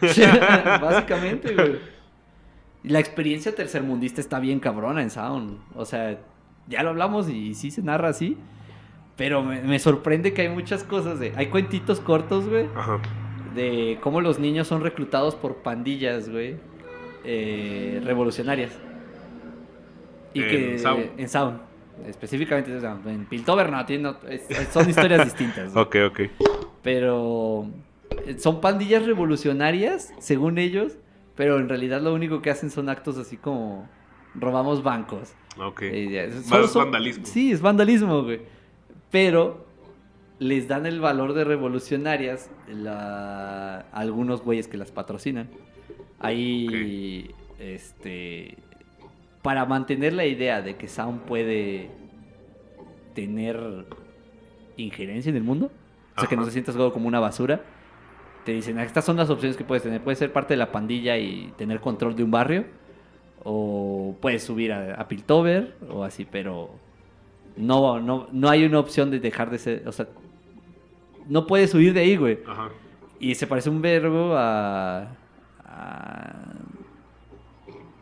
Básicamente, 0.80 1.54
güey. 1.54 1.78
La 2.84 2.98
experiencia 2.98 3.54
tercermundista 3.54 4.20
está 4.20 4.40
bien 4.40 4.58
cabrona 4.60 5.02
en 5.02 5.10
Sound. 5.10 5.60
O 5.74 5.84
sea, 5.84 6.18
ya 6.68 6.82
lo 6.82 6.90
hablamos 6.90 7.28
y 7.28 7.54
sí 7.54 7.70
se 7.70 7.82
narra 7.82 8.08
así. 8.08 8.36
Pero 9.16 9.42
me, 9.42 9.60
me 9.62 9.78
sorprende 9.78 10.32
que 10.32 10.42
hay 10.42 10.48
muchas 10.48 10.84
cosas 10.84 11.20
de... 11.20 11.32
Hay 11.36 11.46
cuentitos 11.48 12.00
cortos, 12.00 12.48
güey. 12.48 12.66
Ajá. 12.74 12.98
De 13.54 13.98
cómo 14.02 14.20
los 14.22 14.38
niños 14.38 14.66
son 14.68 14.80
reclutados 14.82 15.34
por 15.34 15.56
pandillas, 15.56 16.28
güey. 16.30 16.56
eh, 17.24 18.00
revolucionarias. 18.04 18.72
Y 20.34 20.42
En 20.42 20.48
que... 20.48 20.78
Sound. 20.78 21.10
En 21.18 21.28
Sound. 21.28 21.60
Específicamente 22.06 22.72
en 23.06 23.26
Piltover 23.26 23.70
no, 23.70 23.84
tiene- 23.84 24.14
son 24.72 24.88
historias 24.88 25.24
distintas. 25.26 25.72
güey. 25.74 25.84
Ok, 25.84 25.96
ok. 26.08 26.20
Pero 26.82 27.66
eh, 28.26 28.38
son 28.38 28.60
pandillas 28.60 29.04
revolucionarias, 29.04 30.12
según 30.18 30.58
ellos, 30.58 30.94
pero 31.36 31.58
en 31.58 31.68
realidad 31.68 32.00
lo 32.00 32.14
único 32.14 32.40
que 32.42 32.50
hacen 32.50 32.70
son 32.70 32.88
actos 32.88 33.18
así 33.18 33.36
como 33.36 33.88
robamos 34.34 34.82
bancos. 34.82 35.34
Ok. 35.58 35.82
Eh, 35.82 36.32
son- 36.68 36.84
vandalismo. 36.84 37.26
Sí, 37.26 37.52
es 37.52 37.60
vandalismo, 37.60 38.22
güey. 38.22 38.40
Pero 39.10 39.66
les 40.38 40.66
dan 40.68 40.86
el 40.86 41.00
valor 41.00 41.34
de 41.34 41.44
revolucionarias 41.44 42.50
la- 42.68 43.80
algunos 43.92 44.42
güeyes 44.42 44.66
que 44.68 44.76
las 44.76 44.90
patrocinan. 44.90 45.48
Ahí, 46.18 47.30
este, 47.58 48.56
para 49.42 49.64
mantener 49.66 50.12
la 50.14 50.24
idea 50.26 50.62
de 50.62 50.76
que 50.76 50.88
Sound 50.88 51.22
puede 51.22 51.90
tener 53.14 53.86
injerencia 54.76 55.30
en 55.30 55.36
el 55.36 55.42
mundo, 55.42 55.70
o 56.16 56.20
sea, 56.20 56.28
que 56.28 56.36
no 56.36 56.44
se 56.44 56.50
sientas 56.52 56.76
como 56.76 57.08
una 57.08 57.20
basura, 57.20 57.62
te 58.44 58.52
dicen, 58.52 58.78
"Ah, 58.78 58.84
estas 58.84 59.04
son 59.04 59.16
las 59.16 59.30
opciones 59.30 59.56
que 59.56 59.64
puedes 59.64 59.82
tener. 59.82 60.00
Puedes 60.02 60.18
ser 60.18 60.32
parte 60.32 60.54
de 60.54 60.58
la 60.58 60.72
pandilla 60.72 61.16
y 61.18 61.52
tener 61.56 61.80
control 61.80 62.16
de 62.16 62.24
un 62.24 62.30
barrio, 62.30 62.64
o 63.44 64.16
puedes 64.20 64.42
subir 64.42 64.72
a, 64.72 64.94
a 64.94 65.08
Piltover, 65.08 65.74
o 65.90 66.04
así, 66.04 66.24
pero 66.24 66.70
no, 67.56 68.00
no, 68.00 68.28
no 68.32 68.48
hay 68.48 68.64
una 68.64 68.78
opción 68.78 69.10
de 69.10 69.20
dejar 69.20 69.50
de 69.50 69.58
ser, 69.58 69.82
o 69.86 69.92
sea, 69.92 70.06
no 71.28 71.46
puedes 71.46 71.74
huir 71.74 71.94
de 71.94 72.00
ahí, 72.00 72.16
güey. 72.16 72.38
Ajá. 72.46 72.70
Y 73.20 73.36
se 73.36 73.46
parece 73.46 73.70
un 73.70 73.80
verbo 73.80 74.34
a, 74.36 75.06
a 75.64 76.34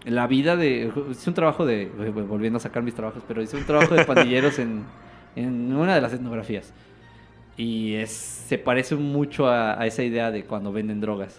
la 0.07 0.26
vida 0.26 0.57
de... 0.57 0.91
Es 1.11 1.26
un 1.26 1.34
trabajo 1.34 1.66
de... 1.66 1.86
Volviendo 2.26 2.57
a 2.57 2.61
sacar 2.61 2.82
mis 2.82 2.95
trabajos, 2.95 3.22
pero 3.28 3.43
es 3.43 3.53
un 3.53 3.64
trabajo 3.64 3.95
de 3.95 4.07
pandilleros 4.07 4.59
en, 4.59 4.84
en 5.36 5.74
una 5.74 5.95
de 5.95 6.01
las 6.01 6.14
etnografías. 6.14 6.72
Y 7.59 7.97
es, 7.97 8.11
se 8.11 8.57
parece 8.57 8.97
mucho 8.97 9.47
a, 9.47 9.78
a 9.78 9.86
esa 9.86 10.03
idea 10.03 10.30
de 10.30 10.45
cuando 10.45 10.72
venden 10.72 11.03
drogas. 11.03 11.38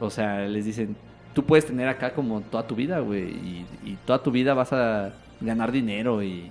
O 0.00 0.10
sea, 0.10 0.40
les 0.48 0.64
dicen, 0.64 0.96
tú 1.34 1.44
puedes 1.44 1.66
tener 1.66 1.88
acá 1.88 2.12
como 2.12 2.40
toda 2.40 2.66
tu 2.66 2.74
vida, 2.74 3.00
güey. 3.00 3.30
Y, 3.30 3.66
y 3.84 3.98
toda 4.04 4.22
tu 4.22 4.30
vida 4.30 4.54
vas 4.54 4.72
a 4.72 5.12
ganar 5.40 5.72
dinero 5.72 6.22
y 6.22 6.50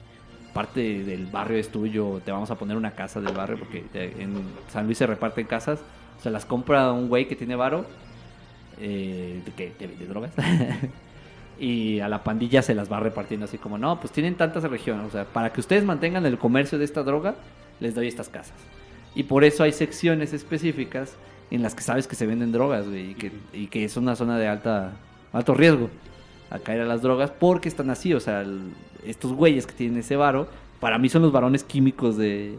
parte 0.53 1.03
del 1.03 1.27
barrio 1.27 1.57
es 1.57 1.69
tuyo. 1.69 2.21
Te 2.23 2.31
vamos 2.31 2.51
a 2.51 2.55
poner 2.55 2.77
una 2.77 2.91
casa 2.91 3.21
del 3.21 3.35
barrio 3.35 3.57
porque 3.59 3.85
eh, 3.93 4.15
en 4.19 4.41
San 4.69 4.85
Luis 4.85 4.97
se 4.97 5.07
reparten 5.07 5.45
casas. 5.45 5.79
O 6.17 6.21
sea, 6.21 6.31
las 6.31 6.45
compra 6.45 6.91
un 6.91 7.07
güey 7.07 7.27
que 7.27 7.35
tiene 7.35 7.55
varo. 7.55 7.85
Eh, 8.79 9.41
que 9.55 9.73
de, 9.77 9.87
de 9.87 10.05
drogas. 10.05 10.31
y 11.59 11.99
a 11.99 12.07
la 12.07 12.23
pandilla 12.23 12.61
se 12.61 12.73
las 12.73 12.91
va 12.91 12.99
repartiendo 12.99 13.45
así 13.45 13.57
como, 13.57 13.77
no, 13.77 13.99
pues 13.99 14.11
tienen 14.13 14.35
tantas 14.35 14.63
regiones. 14.63 15.07
O 15.07 15.11
sea, 15.11 15.25
para 15.25 15.51
que 15.51 15.59
ustedes 15.59 15.83
mantengan 15.83 16.25
el 16.25 16.37
comercio 16.37 16.77
de 16.77 16.85
esta 16.85 17.03
droga, 17.03 17.35
les 17.79 17.95
doy 17.95 18.07
estas 18.07 18.29
casas. 18.29 18.55
Y 19.15 19.23
por 19.23 19.43
eso 19.43 19.63
hay 19.63 19.71
secciones 19.71 20.33
específicas 20.33 21.15
en 21.51 21.61
las 21.63 21.75
que 21.75 21.81
sabes 21.81 22.07
que 22.07 22.15
se 22.15 22.25
venden 22.25 22.51
drogas, 22.51 22.87
güey, 22.87 23.11
y 23.11 23.15
que, 23.15 23.31
y 23.53 23.67
que 23.67 23.83
es 23.83 23.97
una 23.97 24.15
zona 24.15 24.37
de 24.37 24.47
alta, 24.47 24.93
alto 25.33 25.53
riesgo 25.53 25.89
a 26.49 26.59
caer 26.59 26.81
a 26.81 26.85
las 26.85 27.01
drogas 27.01 27.31
porque 27.31 27.69
están 27.69 27.89
así, 27.89 28.13
o 28.13 28.19
sea, 28.19 28.41
el- 28.41 28.71
estos 29.05 29.33
güeyes 29.33 29.65
que 29.65 29.73
tienen 29.73 29.99
ese 29.99 30.15
varo, 30.15 30.47
para 30.79 30.97
mí 30.97 31.09
son 31.09 31.21
los 31.21 31.31
varones 31.31 31.63
químicos 31.63 32.17
de, 32.17 32.57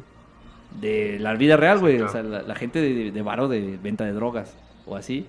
de 0.81 1.19
la 1.21 1.35
vida 1.35 1.57
real, 1.57 1.79
güey, 1.79 2.01
o 2.01 2.09
sea, 2.09 2.23
la, 2.23 2.43
la 2.43 2.55
gente 2.55 2.81
de, 2.81 3.11
de 3.13 3.23
varo 3.23 3.49
de 3.49 3.79
venta 3.83 4.05
de 4.05 4.13
drogas 4.13 4.57
o 4.87 4.97
así, 4.97 5.27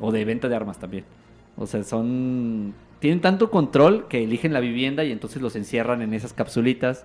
o 0.00 0.12
de 0.12 0.24
venta 0.24 0.48
de 0.48 0.56
armas 0.56 0.78
también. 0.78 1.04
O 1.56 1.66
sea, 1.66 1.82
son... 1.84 2.74
Tienen 3.00 3.20
tanto 3.20 3.50
control 3.50 4.08
que 4.08 4.22
eligen 4.24 4.52
la 4.52 4.60
vivienda 4.60 5.04
y 5.04 5.12
entonces 5.12 5.40
los 5.42 5.54
encierran 5.56 6.02
en 6.02 6.14
esas 6.14 6.32
capsulitas 6.32 7.04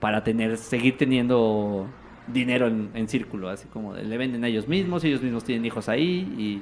para 0.00 0.22
tener, 0.24 0.56
seguir 0.56 0.96
teniendo 0.96 1.86
dinero 2.32 2.66
en, 2.66 2.90
en 2.94 3.08
círculo, 3.08 3.48
así 3.48 3.66
como 3.68 3.94
le 3.94 4.16
venden 4.18 4.44
a 4.44 4.48
ellos 4.48 4.68
mismos, 4.68 5.04
ellos 5.04 5.22
mismos 5.22 5.44
tienen 5.44 5.64
hijos 5.64 5.88
ahí 5.88 6.32
y 6.38 6.60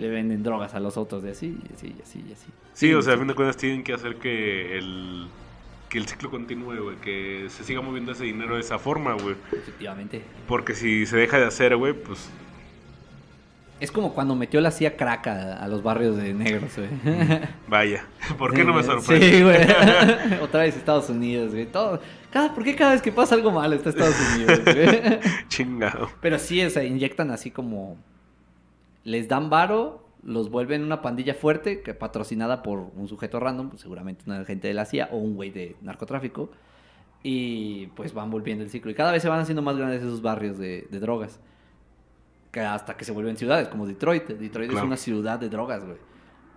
le 0.00 0.08
venden 0.08 0.42
drogas 0.42 0.74
a 0.74 0.80
los 0.80 0.96
otros 0.96 1.22
de 1.22 1.32
así, 1.32 1.58
y 1.68 1.74
así, 1.74 1.94
y 1.98 2.02
así, 2.02 2.24
y 2.28 2.32
así. 2.32 2.46
Sí, 2.72 2.94
o 2.94 3.02
sea, 3.02 3.14
a 3.14 3.18
fin 3.18 3.26
de 3.26 3.34
cuentas 3.34 3.56
tienen 3.56 3.84
que 3.84 3.92
hacer 3.92 4.16
que 4.16 4.78
el 4.78 5.26
que 5.92 5.98
el 5.98 6.06
ciclo 6.06 6.30
continúe, 6.30 6.80
güey, 6.80 6.96
que 6.96 7.48
se 7.50 7.64
siga 7.64 7.82
moviendo 7.82 8.12
ese 8.12 8.24
dinero 8.24 8.54
de 8.54 8.62
esa 8.62 8.78
forma, 8.78 9.12
güey. 9.12 9.36
Efectivamente. 9.52 10.22
Porque 10.48 10.74
si 10.74 11.04
se 11.04 11.18
deja 11.18 11.38
de 11.38 11.44
hacer, 11.44 11.76
güey, 11.76 11.92
pues 11.92 12.30
Es 13.82 13.90
como 13.90 14.14
cuando 14.14 14.36
metió 14.36 14.60
la 14.60 14.70
CIA 14.70 14.96
crack 14.96 15.26
a, 15.26 15.54
a 15.54 15.66
los 15.66 15.82
barrios 15.82 16.16
de 16.16 16.32
negros, 16.32 16.70
güey. 16.76 16.88
vaya. 17.66 18.06
¿Por 18.38 18.54
qué 18.54 18.62
no 18.62 18.72
me 18.72 18.84
sorprende? 18.84 19.28
Sí, 19.28 19.42
güey. 19.42 19.58
Otra 20.40 20.60
vez 20.60 20.76
Estados 20.76 21.10
Unidos, 21.10 21.50
güey. 21.50 21.66
Todo, 21.66 22.00
cada, 22.30 22.54
¿Por 22.54 22.62
qué 22.62 22.76
cada 22.76 22.92
vez 22.92 23.02
que 23.02 23.10
pasa 23.10 23.34
algo 23.34 23.50
malo 23.50 23.74
está 23.74 23.90
Estados 23.90 24.14
Unidos, 24.36 24.60
güey? 24.64 25.18
Chingado. 25.48 26.10
Pero 26.20 26.38
sí, 26.38 26.64
o 26.64 26.70
sea, 26.70 26.84
inyectan 26.84 27.32
así 27.32 27.50
como... 27.50 27.96
Les 29.02 29.26
dan 29.26 29.50
varo, 29.50 30.06
los 30.22 30.48
vuelven 30.48 30.84
una 30.84 31.02
pandilla 31.02 31.34
fuerte, 31.34 31.82
que 31.82 31.92
patrocinada 31.92 32.62
por 32.62 32.78
un 32.94 33.08
sujeto 33.08 33.40
random, 33.40 33.70
pues, 33.70 33.82
seguramente 33.82 34.22
un 34.28 34.34
agente 34.34 34.68
de 34.68 34.74
la 34.74 34.84
CIA 34.84 35.08
o 35.10 35.16
un 35.16 35.34
güey 35.34 35.50
de 35.50 35.74
narcotráfico. 35.80 36.52
Y 37.24 37.88
pues 37.96 38.14
van 38.14 38.30
volviendo 38.30 38.62
el 38.62 38.70
ciclo. 38.70 38.92
Y 38.92 38.94
cada 38.94 39.10
vez 39.10 39.22
se 39.22 39.28
van 39.28 39.40
haciendo 39.40 39.60
más 39.60 39.76
grandes 39.76 40.02
esos 40.02 40.22
barrios 40.22 40.56
de, 40.56 40.86
de 40.88 41.00
drogas. 41.00 41.40
Que 42.52 42.60
hasta 42.60 42.96
que 42.96 43.04
se 43.04 43.12
vuelven 43.12 43.36
ciudades, 43.36 43.68
como 43.68 43.86
Detroit. 43.86 44.28
Detroit 44.28 44.70
es 44.70 44.80
una 44.82 44.96
ciudad 44.96 45.38
de 45.40 45.48
drogas, 45.48 45.84
güey. 45.84 45.96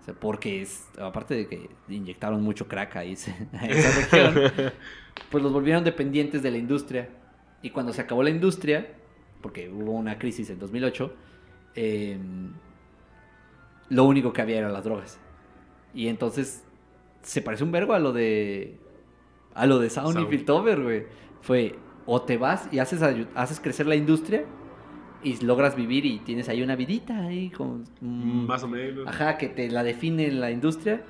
O 0.02 0.04
sea, 0.06 0.14
porque 0.14 0.62
es, 0.62 0.88
aparte 1.00 1.34
de 1.34 1.48
que 1.48 1.70
inyectaron 1.90 2.44
mucho 2.44 2.68
crack 2.68 2.98
ahí 2.98 3.16
se- 3.16 3.32
a 3.54 3.66
esa 3.66 4.02
región, 4.02 4.52
pues 5.32 5.44
los 5.44 5.52
volvieron 5.52 5.84
dependientes 5.84 6.44
de 6.44 6.52
la 6.52 6.58
industria. 6.58 7.10
Y 7.64 7.72
cuando 7.72 7.94
se 7.94 8.02
acabó 8.02 8.22
la 8.22 8.30
industria, 8.30 8.88
porque 9.42 9.70
hubo 9.70 9.94
una 9.94 10.20
crisis 10.20 10.50
en 10.52 10.60
2008, 10.60 11.14
eh, 11.76 12.18
lo 13.90 14.04
único 14.04 14.34
que 14.34 14.42
había 14.42 14.58
eran 14.60 14.74
las 14.74 14.84
drogas. 14.84 15.18
Y 15.94 16.08
entonces 16.08 16.64
se 17.22 17.42
parece 17.42 17.64
un 17.64 17.72
vergo 17.72 17.94
a 17.94 18.00
lo 18.00 18.12
de 18.14 18.78
a 19.54 19.66
lo 19.66 19.80
de 19.80 19.90
Sound, 19.90 20.10
y 20.10 20.14
Sound. 20.14 20.30
Piltover, 20.30 20.82
güey. 20.84 21.06
Fue 21.42 21.76
o 22.06 22.22
te 22.22 22.38
vas 22.38 22.68
y 22.72 22.80
haces 22.80 23.02
haces 23.34 23.60
crecer 23.60 23.88
la 23.88 23.96
industria 23.96 24.44
y 25.26 25.44
logras 25.44 25.76
vivir 25.76 26.06
y 26.06 26.20
tienes 26.20 26.48
ahí 26.50 26.62
una 26.62 26.76
vidita 26.78 27.18
ahí 27.26 27.50
con 27.50 27.84
mm, 28.00 28.46
Más 28.46 28.64
o 28.64 28.68
menos. 28.68 29.08
Ajá, 29.08 29.38
que 29.38 29.50
te 29.50 29.70
la 29.70 29.84
define 29.84 30.32
la 30.32 30.52
industria 30.52 31.02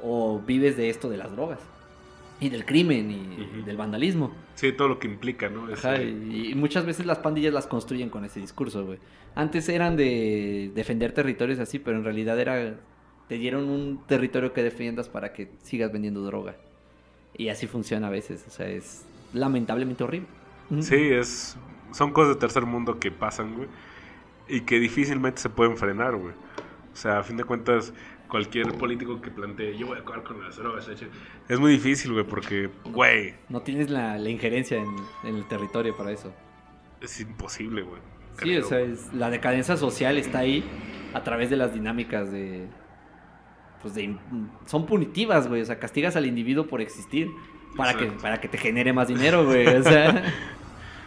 o 0.00 0.40
vives 0.46 0.76
de 0.76 0.90
esto 0.90 1.08
de 1.08 1.16
las 1.16 1.32
drogas 1.32 1.58
y 2.40 2.48
del 2.48 2.64
crimen 2.64 3.10
y 3.10 3.62
del 3.64 3.76
vandalismo. 3.76 4.32
Sí, 4.56 4.72
todo 4.72 4.88
lo 4.88 4.98
que 4.98 5.06
implica, 5.06 5.48
¿no? 5.48 5.68
Ese- 5.72 5.88
Ajá, 5.88 6.02
y, 6.02 6.50
y 6.50 6.54
muchas 6.54 6.84
veces 6.84 7.06
las 7.06 7.18
pandillas 7.18 7.52
las 7.54 7.66
construyen 7.66 8.10
con 8.10 8.24
ese 8.24 8.40
discurso, 8.40 8.84
güey. 8.84 8.98
Antes 9.34 9.68
eran 9.68 9.96
de 9.96 10.70
defender 10.74 11.12
territorios 11.12 11.58
así, 11.58 11.78
pero 11.78 11.96
en 11.98 12.04
realidad 12.04 12.38
era 12.38 12.76
te 13.28 13.38
dieron 13.38 13.70
un 13.70 14.00
territorio 14.06 14.52
que 14.52 14.62
defiendas 14.62 15.08
para 15.08 15.32
que 15.32 15.48
sigas 15.62 15.90
vendiendo 15.92 16.20
droga. 16.22 16.56
Y 17.38 17.48
así 17.48 17.66
funciona 17.66 18.08
a 18.08 18.10
veces, 18.10 18.44
o 18.46 18.50
sea, 18.50 18.68
es 18.68 19.04
lamentablemente 19.32 20.04
horrible. 20.04 20.28
Sí, 20.80 20.96
es, 20.96 21.56
son 21.92 22.12
cosas 22.12 22.34
de 22.34 22.40
tercer 22.40 22.64
mundo 22.66 22.98
que 22.98 23.10
pasan, 23.10 23.54
güey. 23.54 23.68
Y 24.48 24.62
que 24.62 24.78
difícilmente 24.80 25.40
se 25.40 25.48
pueden 25.50 25.76
frenar, 25.76 26.16
güey. 26.16 26.34
O 26.92 26.96
sea, 26.96 27.20
a 27.20 27.22
fin 27.22 27.36
de 27.36 27.44
cuentas, 27.44 27.94
cualquier 28.28 28.72
político 28.76 29.20
que 29.22 29.30
plantee, 29.30 29.76
yo 29.78 29.86
voy 29.86 29.98
a 29.98 30.00
acabar 30.02 30.22
con 30.24 30.42
las 30.42 30.56
drogas, 30.56 30.88
eche", 30.88 31.08
es 31.48 31.58
muy 31.60 31.72
difícil, 31.72 32.12
güey, 32.12 32.24
porque, 32.26 32.68
güey, 32.84 33.34
No 33.48 33.62
tienes 33.62 33.88
la, 33.88 34.18
la 34.18 34.28
injerencia 34.28 34.76
en, 34.78 34.94
en 35.24 35.36
el 35.36 35.46
territorio 35.48 35.96
para 35.96 36.10
eso. 36.12 36.34
es 37.00 37.20
imposible, 37.20 37.82
güey. 37.82 38.00
Sí, 38.42 38.56
o 38.56 38.62
sea, 38.64 38.80
es- 38.80 39.12
la 39.14 39.30
decadencia 39.30 39.76
social 39.76 40.16
está 40.18 40.40
ahí 40.40 40.64
a 41.14 41.22
través 41.22 41.50
de 41.50 41.56
las 41.56 41.72
dinámicas 41.74 42.30
de... 42.32 42.66
Pues 43.82 43.94
de... 43.94 44.16
Son 44.66 44.86
punitivas, 44.86 45.48
güey. 45.48 45.60
O 45.60 45.64
sea, 45.64 45.78
castigas 45.78 46.14
al 46.16 46.24
individuo 46.26 46.66
por 46.66 46.80
existir 46.80 47.28
para 47.76 47.94
que, 47.94 48.06
para 48.06 48.40
que 48.40 48.48
te 48.48 48.56
genere 48.58 48.92
más 48.92 49.08
dinero, 49.08 49.44
güey. 49.44 49.66
O 49.66 49.82
sea... 49.82 50.22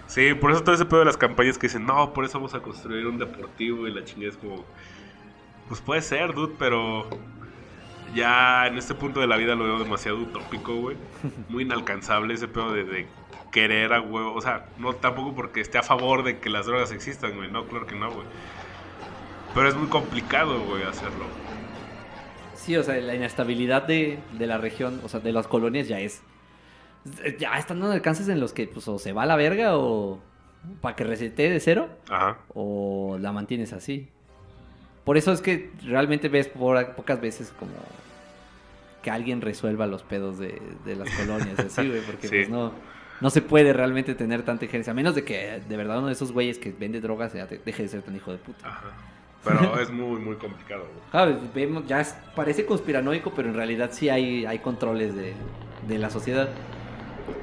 Sí, 0.08 0.34
por 0.34 0.52
eso 0.52 0.64
todo 0.64 0.76
ese 0.76 0.86
pedo 0.86 1.00
de 1.00 1.06
las 1.06 1.18
campañas 1.18 1.58
que 1.58 1.68
dicen, 1.68 1.86
no, 1.86 2.14
por 2.14 2.26
eso 2.26 2.38
vamos 2.38 2.54
a 2.54 2.60
construir 2.60 3.08
un 3.08 3.18
deportivo 3.18 3.88
y 3.88 3.94
la 3.94 4.04
chingada 4.04 4.32
es 4.32 4.38
como, 4.38 4.64
pues 5.68 5.82
puede 5.82 6.02
ser, 6.02 6.34
dude, 6.34 6.54
pero 6.60 7.10
ya 8.14 8.68
en 8.68 8.78
este 8.78 8.94
punto 8.94 9.20
de 9.20 9.28
la 9.28 9.38
vida 9.38 9.56
lo 9.56 9.66
veo 9.66 9.80
demasiado 9.80 10.18
utópico, 10.18 10.76
güey. 10.76 10.98
Muy 11.50 11.64
inalcanzable 11.64 12.34
ese 12.34 12.48
pedo 12.48 12.72
de, 12.72 12.84
de 12.84 13.08
querer 13.52 13.94
a 13.94 14.02
huevo. 14.02 14.34
O 14.34 14.42
sea, 14.42 14.68
no 14.78 14.94
tampoco 14.94 15.34
porque 15.34 15.62
esté 15.62 15.78
a 15.78 15.84
favor 15.84 16.24
de 16.24 16.40
que 16.40 16.50
las 16.50 16.66
drogas 16.66 16.92
existan, 16.92 17.36
güey. 17.36 17.52
No, 17.52 17.66
claro 17.66 17.86
que 17.88 17.96
no, 17.96 18.12
güey. 18.12 18.28
Pero 19.54 19.70
es 19.70 19.76
muy 19.76 19.88
complicado, 19.88 20.60
güey, 20.62 20.84
hacerlo. 20.84 21.26
Sí, 22.56 22.76
o 22.78 22.84
sea, 22.84 22.96
la 22.98 23.16
inestabilidad 23.16 23.84
de, 23.84 24.20
de 24.34 24.48
la 24.48 24.58
región, 24.58 25.00
o 25.04 25.10
sea, 25.10 25.20
de 25.20 25.32
las 25.32 25.48
colonias 25.48 25.88
ya 25.88 26.00
es... 26.00 26.22
Ya 27.40 27.58
están 27.58 27.78
en 27.80 27.92
alcances 27.92 28.28
en 28.30 28.40
los 28.40 28.52
que 28.54 28.68
pues 28.68 28.88
o 28.88 28.98
se 29.00 29.14
va 29.14 29.24
a 29.24 29.26
la 29.26 29.36
verga 29.36 29.78
o... 29.78 30.20
Para 30.82 30.96
que 30.96 31.04
resete 31.04 31.50
de 31.50 31.60
cero. 31.60 31.90
Ajá. 32.10 32.40
o 32.54 33.18
la 33.20 33.32
mantienes 33.32 33.72
así. 33.74 34.10
Por 35.04 35.18
eso 35.18 35.32
es 35.32 35.42
que 35.42 35.72
realmente 35.84 36.28
ves 36.30 36.48
por, 36.48 36.96
pocas 36.96 37.22
veces 37.22 37.54
como 37.60 37.72
que 39.04 39.12
alguien 39.12 39.42
resuelva 39.42 39.86
los 39.86 40.02
pedos 40.02 40.40
de, 40.40 40.60
de 40.84 40.96
las 40.96 41.08
colonias, 41.12 41.60
así, 41.60 41.88
güey, 41.88 42.02
porque 42.02 42.28
Sí. 42.28 42.36
pues 42.38 42.50
no, 42.50 42.72
no 43.22 43.30
se 43.30 43.44
puede 43.44 43.72
realmente 43.72 44.16
tener 44.16 44.42
tanta 44.42 44.66
injerencia, 44.66 44.90
a 44.90 44.96
menos 44.96 45.14
de 45.14 45.24
que 45.24 45.62
de 45.70 45.78
verdad 45.78 46.00
uno 46.00 46.08
de 46.08 46.14
esos 46.14 46.32
güeyes 46.32 46.58
que 46.58 46.72
vende 46.72 47.00
drogas 47.02 47.34
ya 47.34 47.46
te- 47.46 47.60
deje 47.64 47.84
de 47.84 47.90
ser 47.90 48.02
tan 48.02 48.16
hijo 48.16 48.32
de 48.32 48.40
puta. 48.40 48.68
Ajá. 48.68 48.88
Pero 49.44 49.80
es 49.80 49.92
muy, 49.92 50.20
muy 50.20 50.38
complicado, 50.38 50.86
güey. 50.92 51.06
¿Sabes? 51.12 51.54
Vemos, 51.54 51.86
ya 51.86 52.02
es- 52.02 52.16
parece 52.36 52.66
conspiranoico, 52.66 53.32
pero 53.36 53.48
en 53.50 53.54
realidad 53.54 53.92
sí 53.94 54.10
hay, 54.10 54.48
hay 54.48 54.58
controles 54.58 55.16
de, 55.16 55.36
de 55.88 56.00
la 56.00 56.10
sociedad. 56.10 56.50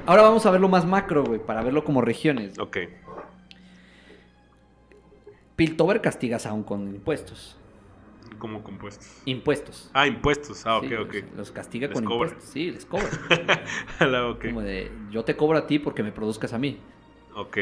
Ahora 0.05 0.21
vamos 0.23 0.45
a 0.45 0.51
verlo 0.51 0.69
más 0.69 0.85
macro, 0.85 1.23
güey, 1.23 1.39
para 1.39 1.61
verlo 1.63 1.83
como 1.83 2.01
regiones. 2.01 2.57
Ok. 2.59 2.77
Piltover 5.55 6.01
castigas 6.01 6.45
aún 6.45 6.63
con 6.63 6.87
impuestos. 6.87 7.57
Como 8.39 8.63
compuestos. 8.63 9.21
Impuestos. 9.25 9.89
Ah, 9.93 10.07
impuestos. 10.07 10.65
Ah, 10.65 10.77
ok, 10.77 10.85
Sí, 10.87 10.95
ok. 10.95 11.15
Los 11.37 11.51
castiga 11.51 11.87
Les 11.87 11.93
con 11.95 12.05
cobra. 12.05 12.29
impuestos. 12.29 12.51
Sí, 12.51 12.71
les 12.71 12.85
cobra. 12.85 13.07
Hola, 14.01 14.27
ok. 14.31 14.45
Como 14.45 14.61
de, 14.61 14.91
yo 15.11 15.23
te 15.23 15.35
cobro 15.35 15.57
a 15.57 15.67
ti 15.67 15.79
porque 15.79 16.03
me 16.03 16.11
produzcas 16.11 16.53
a 16.53 16.57
mí. 16.57 16.79
Ok. 17.35 17.57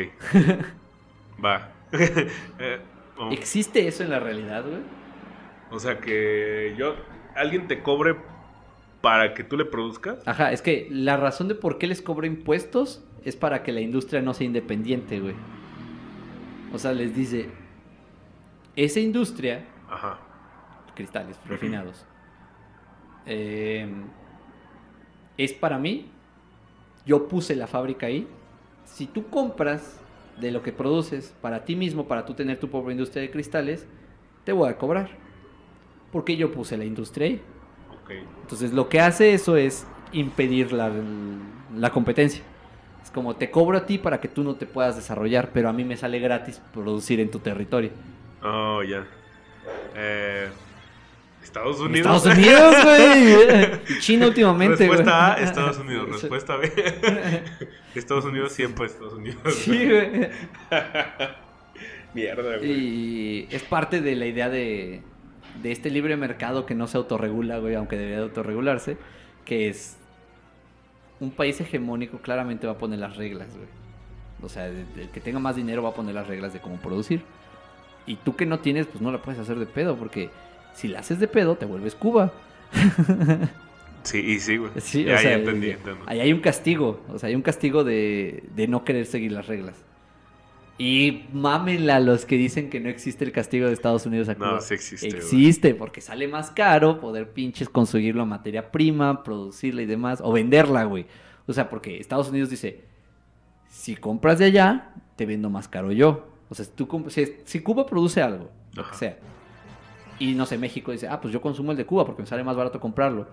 Va. 1.44 1.72
Eh, 2.60 2.80
oh, 3.18 3.32
¿Existe 3.32 3.86
eso 3.86 4.04
en 4.04 4.12
la 4.12 4.20
realidad, 4.22 4.64
güey? 4.64 4.82
o 5.72 5.80
sea 5.80 6.00
que 6.00 6.74
yo. 6.78 6.96
Alguien 7.36 7.68
te 7.68 7.82
cobre 7.84 8.16
para 9.02 9.34
que 9.34 9.44
tú 9.44 9.58
le 9.58 9.66
produzcas. 9.66 10.20
Ajá, 10.28 10.52
es 10.52 10.62
que 10.62 10.88
la 10.92 11.18
razón 11.18 11.48
de 11.48 11.56
por 11.56 11.78
qué 11.78 11.88
les 11.88 12.02
cobro 12.02 12.26
impuestos 12.26 13.04
es 13.26 13.36
para 13.36 13.64
que 13.64 13.72
la 13.72 13.82
industria 13.82 14.22
no 14.22 14.34
sea 14.34 14.48
independiente, 14.48 15.20
güey. 15.20 15.36
O 16.74 16.80
sea, 16.80 16.94
les 16.94 17.16
dice, 17.16 17.50
esa 18.76 19.00
industria, 19.00 19.66
Ajá. 19.90 20.20
cristales 20.96 21.38
refinados, 21.48 22.06
eh, 23.26 23.88
es 25.38 25.54
para 25.54 25.78
mí, 25.78 26.10
yo 27.06 27.28
puse 27.28 27.56
la 27.56 27.68
fábrica 27.68 28.06
ahí. 28.06 28.28
Si 28.86 29.08
tú 29.08 29.28
compras 29.28 30.00
de 30.40 30.52
lo 30.52 30.62
que 30.64 30.72
produces 30.72 31.36
para 31.42 31.66
ti 31.66 31.76
mismo, 31.76 32.08
para 32.08 32.26
tú 32.26 32.34
tener 32.34 32.60
tu 32.60 32.70
propia 32.70 32.92
industria 32.92 33.22
de 33.22 33.32
cristales, 33.32 33.88
te 34.44 34.54
voy 34.54 34.70
a 34.70 34.78
cobrar. 34.78 35.10
Porque 36.12 36.36
yo 36.36 36.52
puse 36.52 36.78
la 36.78 36.86
industria 36.86 37.28
ahí. 37.28 37.42
Entonces 38.10 38.74
lo 38.74 38.90
que 38.90 39.00
hace 39.00 39.34
eso 39.34 39.56
es 39.56 39.86
impedir 40.12 40.74
la, 40.74 40.92
la 41.76 41.90
competencia. 41.92 42.44
Es 43.04 43.10
como 43.10 43.36
te 43.36 43.50
cobro 43.50 43.78
a 43.78 43.86
ti 43.86 43.98
para 43.98 44.20
que 44.20 44.28
tú 44.28 44.44
no 44.44 44.56
te 44.56 44.66
puedas 44.66 44.96
desarrollar, 44.96 45.52
pero 45.54 45.70
a 45.70 45.74
mí 45.74 45.84
me 45.84 45.98
sale 45.98 46.20
gratis 46.20 46.62
producir 46.74 47.20
en 47.20 47.32
tu 47.32 47.40
territorio. 47.40 47.92
Oh, 48.44 48.84
ya. 48.84 49.06
Eh, 49.96 50.50
Estados 51.44 51.80
Unidos. 51.80 52.18
Estados 52.18 52.38
Unidos, 52.38 52.76
güey. 52.84 54.00
China 54.00 54.28
últimamente. 54.28 54.88
Respuesta 54.88 55.34
A, 55.34 55.36
Estados 55.38 55.80
Unidos. 55.80 56.10
Respuesta 56.10 56.56
B. 56.58 56.72
Estados 57.96 58.26
Unidos 58.26 58.52
siempre 58.52 58.86
Estados 58.86 59.14
Unidos. 59.14 59.42
Sí, 59.56 59.90
güey. 59.90 60.30
Mierda, 62.14 62.58
güey. 62.58 62.72
Y 62.72 63.48
es 63.52 63.64
parte 63.64 64.02
de 64.02 64.16
la 64.16 64.26
idea 64.26 64.50
de, 64.50 65.02
de 65.62 65.72
este 65.72 65.90
libre 65.90 66.18
mercado 66.18 66.66
que 66.66 66.76
no 66.76 66.88
se 66.88 66.98
autorregula, 66.98 67.60
güey, 67.60 67.76
aunque 67.76 67.96
debería 67.98 68.18
de 68.18 68.24
autorregularse, 68.24 68.98
que 69.46 69.70
es 69.70 69.98
un 71.20 71.32
país 71.32 71.60
hegemónico 71.62 72.18
claramente 72.20 72.66
va 72.68 72.74
a 72.74 72.78
poner 72.78 73.00
las 73.00 73.16
reglas, 73.18 73.48
güey. 73.56 73.68
O 74.44 74.50
sea, 74.50 74.68
el 74.68 75.10
que 75.14 75.20
tenga 75.22 75.40
más 75.40 75.56
dinero 75.56 75.84
va 75.84 75.90
a 75.90 75.94
poner 75.94 76.16
las 76.16 76.28
reglas 76.28 76.52
de 76.54 76.60
cómo 76.60 76.78
producir. 76.78 77.22
Y 78.08 78.16
tú 78.16 78.36
que 78.36 78.48
no 78.48 78.60
tienes, 78.60 78.88
pues 78.88 79.02
no 79.02 79.12
la 79.12 79.22
puedes 79.22 79.40
hacer 79.40 79.60
de 79.60 79.68
pedo, 79.68 79.96
porque 79.98 80.32
si 80.74 80.88
la 80.88 81.00
haces 81.00 81.20
de 81.20 81.28
pedo, 81.28 81.56
te 81.56 81.66
vuelves 81.66 81.94
Cuba. 81.96 82.32
Sí, 84.04 84.18
y 84.18 84.40
sí, 84.40 84.58
güey. 84.58 84.72
Sí, 84.80 85.04
ya, 85.04 85.14
o 85.14 85.18
sea, 85.20 85.30
ya 85.30 85.38
entendí, 85.38 85.68
y- 85.68 85.72
entiendo. 85.72 86.04
ahí 86.08 86.20
hay 86.22 86.34
un 86.34 86.40
castigo, 86.40 87.02
o 87.14 87.20
sea, 87.20 87.30
hay 87.30 87.36
un 87.36 87.44
castigo 87.44 87.84
de, 87.84 88.44
de 88.56 88.68
no 88.68 88.84
querer 88.84 89.06
seguir 89.06 89.32
las 89.32 89.46
reglas. 89.46 89.76
Y 90.84 91.28
mámenla 91.32 92.00
los 92.00 92.26
que 92.26 92.38
dicen 92.38 92.72
que 92.72 92.80
no 92.80 92.90
existe 92.90 93.24
el 93.24 93.32
castigo 93.32 93.68
de 93.68 93.74
Estados 93.74 94.08
Unidos 94.08 94.30
a 94.30 94.36
Cuba. 94.36 94.54
No, 94.54 94.62
sí 94.62 94.74
existe, 94.74 95.10
güey. 95.10 95.20
Existe, 95.20 95.76
porque 95.76 96.02
sale 96.02 96.28
más 96.28 96.50
caro 96.50 97.00
poder 97.00 97.34
pinches 97.34 97.70
conseguirlo 97.70 98.24
a 98.24 98.26
materia 98.26 98.72
prima, 98.72 99.22
producirla 99.22 99.84
y 99.84 99.86
demás, 99.86 100.22
o 100.24 100.32
venderla, 100.32 100.86
güey. 100.86 101.06
O 101.46 101.54
sea, 101.54 101.70
porque 101.70 102.00
Estados 102.00 102.30
Unidos 102.30 102.50
dice, 102.50 102.84
si 103.70 103.96
compras 103.96 104.40
de 104.40 104.46
allá, 104.46 104.96
te 105.18 105.28
vendo 105.28 105.52
más 105.52 105.68
caro 105.68 105.92
yo. 105.92 106.28
O 106.50 106.56
sea, 106.56 106.66
si, 106.66 106.72
tú, 106.72 107.06
si, 107.10 107.28
si 107.46 107.60
Cuba 107.60 107.86
produce 107.86 108.24
algo, 108.24 108.50
lo 108.74 108.82
que 108.82 108.90
Ajá. 108.90 108.98
sea, 108.98 109.20
y 110.18 110.34
no 110.34 110.48
sé, 110.48 110.58
México 110.58 110.92
dice, 110.92 111.08
ah, 111.08 111.22
pues 111.22 111.32
yo 111.32 111.42
consumo 111.42 111.74
el 111.74 111.78
de 111.78 111.86
Cuba 111.86 112.08
porque 112.08 112.24
me 112.24 112.28
sale 112.28 112.44
más 112.44 112.56
barato 112.56 112.80
comprarlo. 112.80 113.28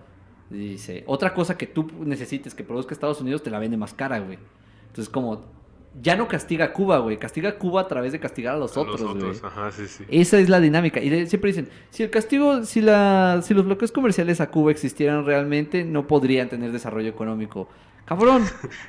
Y 0.51 0.55
dice, 0.55 1.03
otra 1.07 1.33
cosa 1.33 1.57
que 1.57 1.65
tú 1.65 1.87
necesites 2.05 2.53
que 2.53 2.63
produzca 2.63 2.93
Estados 2.93 3.21
Unidos 3.21 3.41
te 3.41 3.49
la 3.49 3.57
vende 3.57 3.75
más 3.75 3.95
cara, 3.95 4.19
güey. 4.19 4.37
Entonces, 4.85 5.09
como, 5.09 5.57
ya 6.01 6.15
no 6.15 6.27
castiga 6.27 6.65
a 6.65 6.73
Cuba, 6.73 6.99
güey. 6.99 7.17
Castiga 7.17 7.49
a 7.49 7.55
Cuba 7.57 7.81
a 7.81 7.87
través 7.87 8.11
de 8.11 8.19
castigar 8.19 8.55
a 8.55 8.57
los 8.57 8.75
A 8.77 8.81
otros, 8.81 9.01
güey. 9.01 9.31
Ajá, 9.43 9.71
sí, 9.71 9.87
sí. 9.87 10.03
Esa 10.09 10.39
es 10.39 10.49
la 10.49 10.59
dinámica. 10.59 11.01
Y 11.01 11.09
de- 11.09 11.25
siempre 11.27 11.49
dicen, 11.51 11.69
si 11.89 12.03
el 12.03 12.09
castigo, 12.09 12.63
si, 12.63 12.81
la, 12.81 13.41
si 13.43 13.53
los 13.53 13.65
bloqueos 13.65 13.91
comerciales 13.91 14.39
a 14.41 14.49
Cuba 14.49 14.71
existieran 14.71 15.25
realmente, 15.25 15.83
no 15.83 16.07
podrían 16.07 16.47
tener 16.49 16.71
desarrollo 16.71 17.09
económico. 17.09 17.69
Cabrón. 18.05 18.43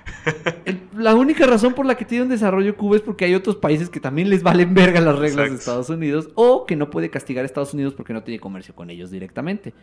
El- 0.65 0.81
la 0.97 1.15
única 1.15 1.47
razón 1.47 1.75
por 1.75 1.85
la 1.87 1.95
que 1.97 2.05
tiene 2.05 2.25
un 2.25 2.31
desarrollo 2.31 2.77
Cuba 2.77 2.97
es 2.97 3.03
porque 3.03 3.25
hay 3.27 3.35
otros 3.35 3.57
países 3.57 3.89
que 3.91 4.01
también 4.01 4.31
les 4.31 4.43
valen 4.43 4.73
verga 4.75 5.01
las 5.01 5.19
reglas 5.19 5.51
de. 5.51 5.57
Estados 5.57 5.91
Unidos 5.91 6.31
o 6.35 6.65
que 6.67 6.77
no 6.77 6.91
puede 6.91 7.11
castigar 7.11 7.45
a 7.45 7.47
Estados 7.47 7.75
Unidos 7.75 7.95
porque 7.95 8.13
no 8.13 8.23
tiene 8.23 8.41
comercio 8.41 8.75
con 8.75 8.89
ellos 8.91 9.11
directamente. 9.11 9.75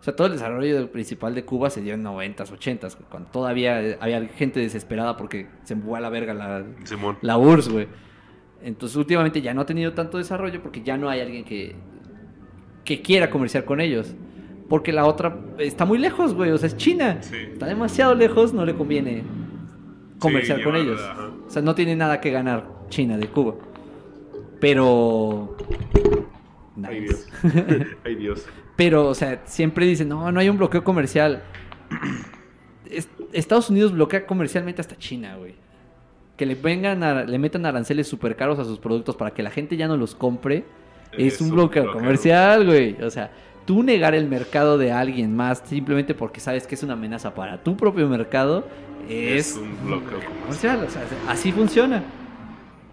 O 0.00 0.04
sea, 0.04 0.14
todo 0.14 0.26
el 0.28 0.34
desarrollo 0.34 0.90
principal 0.92 1.34
de 1.34 1.44
Cuba 1.44 1.68
se 1.70 1.80
dio 1.82 1.94
en 1.94 2.04
90s, 2.04 2.50
80s, 2.56 2.96
cuando 3.10 3.28
todavía 3.30 3.82
eh, 3.82 3.98
había 4.00 4.24
gente 4.28 4.60
desesperada 4.60 5.16
porque 5.16 5.48
se 5.64 5.74
fue 5.76 5.98
a 5.98 6.00
la 6.00 6.10
verga 6.10 6.32
la, 6.34 6.64
Simón. 6.84 7.18
la 7.22 7.38
URSS, 7.38 7.68
güey. 7.70 7.88
Entonces, 8.62 8.96
últimamente 8.96 9.40
ya 9.42 9.52
no 9.54 9.62
ha 9.62 9.66
tenido 9.66 9.92
tanto 9.94 10.18
desarrollo 10.18 10.62
porque 10.62 10.82
ya 10.82 10.96
no 10.96 11.08
hay 11.08 11.20
alguien 11.20 11.44
que, 11.44 11.74
que 12.84 13.02
quiera 13.02 13.30
comerciar 13.30 13.64
con 13.64 13.80
ellos. 13.80 14.14
Porque 14.68 14.92
la 14.92 15.06
otra 15.06 15.38
está 15.58 15.84
muy 15.84 15.98
lejos, 15.98 16.34
güey. 16.34 16.50
O 16.50 16.58
sea, 16.58 16.66
es 16.66 16.76
China. 16.76 17.18
Sí. 17.22 17.36
Está 17.52 17.66
demasiado 17.66 18.14
lejos, 18.14 18.52
no 18.52 18.64
le 18.64 18.74
conviene 18.74 19.22
comerciar 20.18 20.58
Sí, 20.58 20.64
con 20.64 20.74
ellos. 20.76 21.00
O 21.46 21.50
sea, 21.50 21.62
no 21.62 21.74
tiene 21.74 21.94
nada 21.94 22.20
que 22.20 22.30
ganar 22.30 22.68
China 22.88 23.16
de 23.16 23.28
Cuba. 23.28 23.54
Pero. 24.60 25.56
Ay, 26.82 27.00
Nice. 27.00 27.00
Dios. 27.02 27.26
Ay, 28.04 28.14
Dios. 28.16 28.46
Pero, 28.76 29.08
o 29.08 29.14
sea, 29.14 29.40
siempre 29.46 29.86
dicen, 29.86 30.08
no, 30.08 30.30
no 30.30 30.38
hay 30.40 30.48
un 30.48 30.58
bloqueo 30.58 30.84
comercial. 30.84 31.42
Es- 32.90 33.08
Estados 33.32 33.68
Unidos 33.70 33.92
bloquea 33.92 34.26
comercialmente 34.26 34.80
hasta 34.80 34.96
China, 34.96 35.36
güey. 35.36 35.54
Que 36.36 36.46
le 36.46 36.54
vengan 36.54 37.02
a- 37.02 37.24
le 37.24 37.38
metan 37.38 37.66
aranceles 37.66 38.06
súper 38.06 38.36
caros 38.36 38.58
a 38.58 38.64
sus 38.64 38.78
productos 38.78 39.16
para 39.16 39.32
que 39.32 39.42
la 39.42 39.50
gente 39.50 39.76
ya 39.76 39.88
no 39.88 39.96
los 39.96 40.14
compre. 40.14 40.64
Es, 41.16 41.40
un 41.40 41.50
bloqueo, 41.50 41.92
comercial, 41.92 42.64
güey. 42.66 43.00
O 43.02 43.10
sea, 43.10 43.30
tú 43.64 43.82
negar 43.82 44.14
el 44.14 44.28
mercado 44.28 44.76
de 44.78 44.92
alguien 44.92 45.34
más 45.34 45.62
simplemente 45.66 46.14
porque 46.14 46.40
sabes 46.40 46.66
que 46.66 46.74
es 46.74 46.82
una 46.82 46.92
amenaza 46.92 47.34
para 47.34 47.62
tu 47.62 47.76
propio 47.76 48.08
mercado 48.08 48.66
es, 49.08 49.52
Es 49.52 49.56
un 49.56 49.76
bloqueo 49.86 50.18
comercial. 50.42 50.84
O 50.86 50.90
sea, 50.90 51.02
así 51.28 51.52
funciona. 51.52 52.02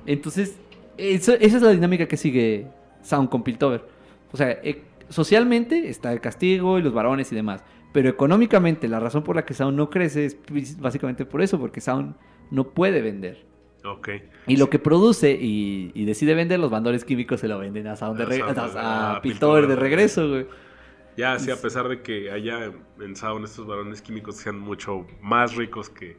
Entonces, 0.05 0.57
eso- 0.97 1.34
esa 1.39 1.57
es 1.57 1.61
la 1.61 1.69
dinámica 1.71 2.07
que 2.07 2.17
sigue 2.17 2.67
Sound 3.03 3.29
con 3.29 3.43
Piltover. 3.43 3.84
O 4.31 4.38
sea, 4.38 4.49
e- 4.51 4.81
socialmente 5.10 5.89
está 5.89 6.12
el 6.14 6.22
castigo 6.22 6.80
y 6.80 6.82
los 6.82 6.93
varones 6.93 7.32
y 7.32 7.36
demás. 7.36 7.64
Pero 7.91 8.10
económicamente, 8.10 8.88
la 8.88 8.99
razón 8.99 9.24
por 9.24 9.36
la 9.36 9.45
que 9.45 9.54
Sound 9.54 9.78
no 9.78 9.89
crece 9.89 10.26
es 10.26 10.38
básicamente 10.80 11.26
por 11.26 11.41
eso, 11.41 11.60
porque 11.60 11.80
Sound 11.82 12.16
no 12.49 12.70
puede 12.70 13.01
vender. 13.01 13.45
Ok. 13.86 14.10
Y 14.47 14.58
lo 14.58 14.70
que 14.70 14.80
produce 14.80 15.32
y, 15.39 15.91
y 15.93 16.06
decide 16.06 16.34
vender, 16.34 16.60
los 16.60 16.72
bandores 16.72 17.04
químicos 17.06 17.39
se 17.41 17.47
lo 17.47 17.60
venden 17.60 17.88
a 17.88 17.95
Sound 17.95 18.18
de 18.18 18.24
A 18.24 18.26
re- 18.28 18.38
Sound, 18.39 18.58
a- 18.58 19.12
a 19.14 19.16
a 19.18 19.22
Piltover 19.22 19.68
de 19.68 19.76
regreso, 19.76 20.28
güey. 20.30 20.47
Ya, 21.18 21.38
sí, 21.38 21.51
a 21.51 21.62
pesar 21.62 21.88
de 21.89 22.01
que 22.01 22.32
haya 22.32 22.72
en 22.99 23.16
Sound 23.16 23.45
estos 23.45 23.68
varones 23.68 24.01
químicos 24.01 24.38
sean 24.38 24.58
mucho 24.60 25.06
más 25.22 25.56
ricos 25.56 25.89
que, 25.89 26.18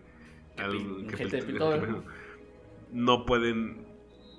al- 0.59 1.07
que 1.09 1.16
gente 1.16 1.37
de 1.39 1.43
Pil- 1.43 1.47
Piltover. 1.47 1.89
no 2.93 3.24
pueden, 3.26 3.87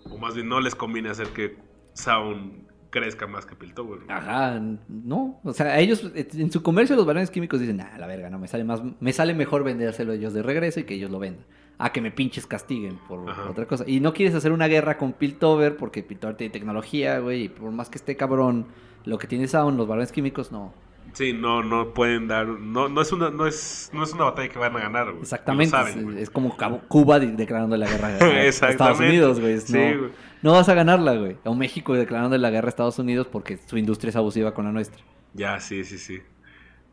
o 0.10 0.18
más 0.18 0.36
bien 0.36 0.48
no 0.48 0.62
les 0.62 0.76
conviene 0.76 1.10
hacer 1.10 1.28
que 1.30 1.58
Sound 1.93 2.64
crezca 2.96 3.28
más 3.28 3.46
que 3.46 3.58
Piltover. 3.58 4.00
Ajá, 4.08 4.58
no. 4.88 5.41
O 5.43 5.52
sea, 5.52 5.78
ellos, 5.80 6.10
en 6.16 6.50
su 6.50 6.64
comercio, 6.64 6.96
los 6.96 7.06
varones 7.06 7.30
químicos 7.30 7.60
dicen, 7.60 7.82
ah, 7.82 7.98
la 7.98 8.08
verga, 8.08 8.30
no, 8.30 8.39
me 8.39 8.48
sale 8.48 8.64
más, 8.64 8.82
me 9.02 9.12
sale 9.12 9.34
mejor 9.34 9.66
vendérselo 9.66 10.14
a 10.14 10.16
ellos 10.16 10.34
de 10.34 10.41
regreso 10.41 10.80
y 10.80 10.84
que 10.86 10.93
ellos 10.93 11.12
lo 11.12 11.20
vendan. 11.20 11.46
A 11.78 11.91
que 11.91 12.00
me 12.00 12.10
pinches 12.10 12.48
castiguen 12.48 12.98
por 13.10 13.30
Ajá. 13.30 13.50
otra 13.50 13.66
cosa. 13.66 13.84
Y 13.86 14.00
no 14.00 14.14
quieres 14.14 14.34
hacer 14.34 14.54
una 14.54 14.68
guerra 14.68 14.98
con 14.98 15.12
Piltover 15.12 15.76
porque 15.76 16.04
Piltover 16.04 16.38
tiene 16.38 16.54
tecnología, 16.54 17.20
güey, 17.20 17.43
y 17.43 17.50
por 17.50 17.70
más 17.72 17.89
que 17.89 17.98
esté 17.98 18.16
cabrón, 18.16 18.68
lo 19.04 19.18
que 19.18 19.28
tiene 19.28 19.50
Sound, 19.50 19.78
los 19.78 19.88
varones 19.89 20.14
químicos, 20.14 20.54
no. 20.54 20.74
Sí, 21.16 21.34
no, 21.34 21.63
no 21.63 21.93
pueden 21.93 22.28
dar, 22.28 22.45
no, 22.47 22.88
no 22.89 23.01
es 23.01 23.11
una, 23.11 23.30
no 23.32 23.47
es, 23.47 23.89
no 23.93 24.03
es 24.03 24.13
una 24.13 24.26
batalla 24.26 24.49
que 24.49 24.59
van 24.59 24.76
a 24.76 24.80
ganar, 24.80 25.07
güey. 25.11 25.22
Exactamente. 25.22 25.72
Saben, 25.72 26.18
es, 26.18 26.30
como 26.30 26.55
Cuba 26.88 27.20
de- 27.20 27.32
declarando 27.32 27.76
la 27.78 27.88
guerra 27.89 28.09
a 28.09 28.43
Estados. 28.45 28.99
Unidos, 28.99 29.39
güey. 29.39 29.59
Sí, 29.61 29.74
no, 29.74 29.99
güey. 29.99 30.11
no 30.43 30.51
vas 30.51 30.70
a 30.70 30.74
ganarla, 30.74 31.16
güey. 31.16 31.38
O 31.45 31.55
México 31.55 31.93
declarando 31.95 32.38
la 32.38 32.49
guerra 32.51 32.68
a 32.68 32.70
Estados 32.70 32.99
Unidos 32.99 33.28
porque 33.32 33.57
su 33.66 33.78
industria 33.78 34.09
es 34.09 34.16
abusiva 34.16 34.53
con 34.53 34.66
la 34.66 34.72
nuestra. 34.72 35.01
Ya, 35.34 35.59
sí, 35.59 35.84
sí, 35.86 35.97
sí. 35.97 36.22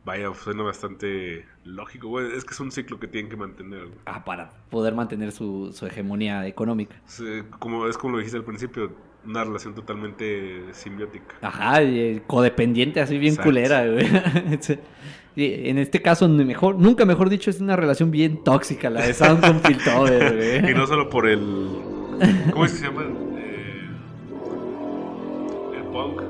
Vaya, 0.05 0.33
suena 0.35 0.64
bastante 0.64 1.47
lógico, 1.64 2.09
güey. 2.09 2.33
Es 2.37 2.45
que 2.45 2.55
es 2.55 2.61
un 2.61 2.73
ciclo 2.73 2.99
que 2.99 3.07
tienen 3.07 3.31
que 3.31 3.37
mantener. 3.37 3.87
güey. 3.87 3.99
Ah, 4.07 4.25
para 4.25 4.51
poder 4.70 4.95
mantener 4.95 5.31
su, 5.33 5.73
su 5.73 5.87
hegemonía 5.87 6.45
económica. 6.47 6.97
Como, 7.61 7.87
es 7.87 7.97
como 7.99 8.12
lo 8.14 8.18
dijiste 8.18 8.39
al 8.39 8.45
principio, 8.45 8.93
una 9.27 9.45
relación 9.45 9.75
totalmente 9.75 10.64
simbiótica. 10.73 11.37
Ajá, 11.43 11.83
y, 11.83 11.99
eh, 11.99 12.23
codependiente, 12.27 13.01
así 13.01 13.18
bien 13.18 13.35
Exacto. 13.35 13.49
culera, 13.49 13.87
güey. 13.87 14.07
En 15.35 15.79
este 15.79 16.03
caso, 16.03 16.29
mejor, 16.29 16.75
nunca 16.75 17.07
mejor 17.07 17.31
dicho, 17.31 17.49
es 17.49 17.59
una 17.59 17.75
relación 17.75 18.11
bien 18.11 18.45
tóxica 18.45 18.91
la 18.91 19.01
de 19.01 19.14
Sound 19.14 19.41
con 19.41 19.61
Piltover, 19.61 20.37
güey. 20.37 20.70
Y 20.70 20.75
no 20.75 20.87
solo 20.87 21.09
por 21.09 21.27
el. 21.27 21.41
¿Cómo 22.53 22.66
es 22.66 22.73
que 22.73 22.79
se 22.79 22.85
llama? 22.85 23.05
Eh, 23.39 23.89
el 25.75 25.85
punk. 25.85 26.23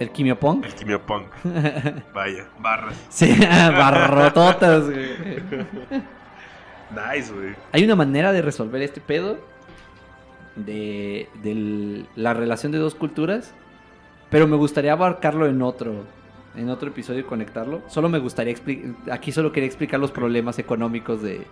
El 0.00 0.10
quimiopunk. 0.10 0.66
El 0.66 0.74
quimiopunk. 0.74 1.26
Vaya, 2.14 2.46
barras. 2.58 2.94
Sí, 3.08 3.34
barrototas, 3.50 4.84
güey. 4.90 5.08
Nice, 6.90 7.32
güey. 7.32 7.54
Hay 7.72 7.84
una 7.84 7.96
manera 7.96 8.32
de 8.32 8.42
resolver 8.42 8.82
este 8.82 9.00
pedo 9.00 9.38
de, 10.56 11.28
de 11.42 12.04
la 12.16 12.34
relación 12.34 12.72
de 12.72 12.78
dos 12.78 12.94
culturas, 12.94 13.54
pero 14.30 14.46
me 14.46 14.56
gustaría 14.56 14.92
abarcarlo 14.92 15.46
en 15.46 15.62
otro, 15.62 16.04
en 16.56 16.68
otro 16.70 16.88
episodio 16.88 17.20
y 17.20 17.24
conectarlo. 17.24 17.82
Solo 17.88 18.08
me 18.08 18.18
gustaría 18.18 18.52
explicar, 18.52 18.92
aquí 19.10 19.32
solo 19.32 19.52
quería 19.52 19.66
explicar 19.66 20.00
los 20.00 20.10
problemas 20.10 20.58
económicos 20.58 21.22
de, 21.22 21.42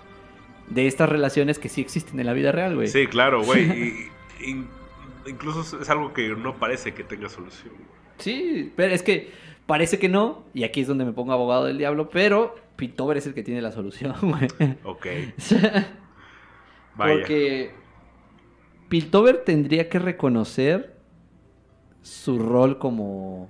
de 0.68 0.86
estas 0.86 1.08
relaciones 1.08 1.58
que 1.58 1.68
sí 1.68 1.80
existen 1.80 2.18
en 2.20 2.26
la 2.26 2.32
vida 2.32 2.52
real, 2.52 2.74
güey. 2.74 2.88
Sí, 2.88 3.06
claro, 3.06 3.42
güey. 3.42 4.08
Incluso 5.26 5.80
es 5.80 5.90
algo 5.90 6.12
que 6.12 6.30
no 6.30 6.56
parece 6.56 6.94
que 6.94 7.04
tenga 7.04 7.28
solución. 7.28 7.74
Sí, 8.18 8.72
pero 8.76 8.94
es 8.94 9.02
que 9.02 9.30
parece 9.66 9.98
que 9.98 10.08
no, 10.08 10.44
y 10.54 10.64
aquí 10.64 10.80
es 10.80 10.88
donde 10.88 11.04
me 11.04 11.12
pongo 11.12 11.32
abogado 11.32 11.66
del 11.66 11.78
diablo, 11.78 12.08
pero 12.10 12.56
Piltover 12.76 13.18
es 13.18 13.26
el 13.26 13.34
que 13.34 13.42
tiene 13.42 13.60
la 13.60 13.72
solución, 13.72 14.14
güey. 14.22 14.48
Ok, 14.84 15.06
vaya. 16.96 17.14
Porque 17.14 17.72
Piltover 18.90 19.44
tendría 19.44 19.88
que 19.88 20.00
reconocer 20.00 20.96
su 22.02 22.40
rol 22.40 22.78
como, 22.78 23.48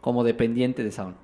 como 0.00 0.22
dependiente 0.22 0.84
de 0.84 0.92
Sound. 0.92 1.16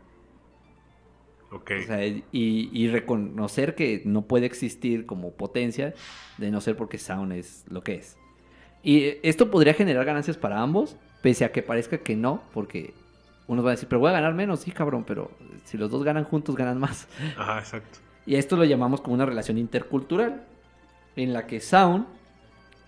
Ok. 1.53 1.71
O 1.85 1.87
sea, 1.87 2.05
y, 2.05 2.21
y 2.33 2.89
reconocer 2.89 3.77
que 3.77 4.03
no 4.05 4.23
puede 4.23 4.47
existir 4.47 5.07
como 5.07 5.31
potencia 5.31 5.95
de 6.37 6.51
no 6.51 6.61
ser 6.61 6.77
porque 6.77 6.99
Sound 6.99 7.33
es 7.33 7.65
lo 7.71 7.85
que 7.85 7.95
es. 7.95 8.17
Y 8.83 9.15
esto 9.23 9.53
podría 9.53 9.75
generar 9.75 10.05
ganancias 10.05 10.37
para 10.37 10.61
ambos, 10.61 10.97
pese 11.23 11.45
a 11.45 11.53
que 11.53 11.63
parezca 11.63 11.99
que 11.99 12.17
no, 12.17 12.43
porque 12.53 12.93
unos 13.47 13.65
van 13.65 13.71
a 13.71 13.75
decir, 13.77 13.89
pero 13.89 14.01
voy 14.01 14.11
a 14.11 14.15
ganar 14.15 14.35
menos, 14.35 14.61
sí, 14.61 14.73
cabrón, 14.73 15.05
pero 15.07 15.31
si 15.65 15.79
los 15.79 15.93
dos 15.93 16.03
ganan 16.03 16.25
juntos, 16.25 16.57
ganan 16.57 16.81
más. 16.81 17.07
Ajá, 17.39 17.61
exacto. 17.61 18.01
Y 18.27 18.35
a 18.35 18.41
esto 18.41 18.57
lo 18.57 18.65
llamamos 18.65 19.01
como 19.01 19.15
una 19.15 19.27
relación 19.27 19.59
intercultural, 19.59 20.45
en 21.15 21.33
la 21.33 21.47
que 21.47 21.61
Sound 21.61 22.07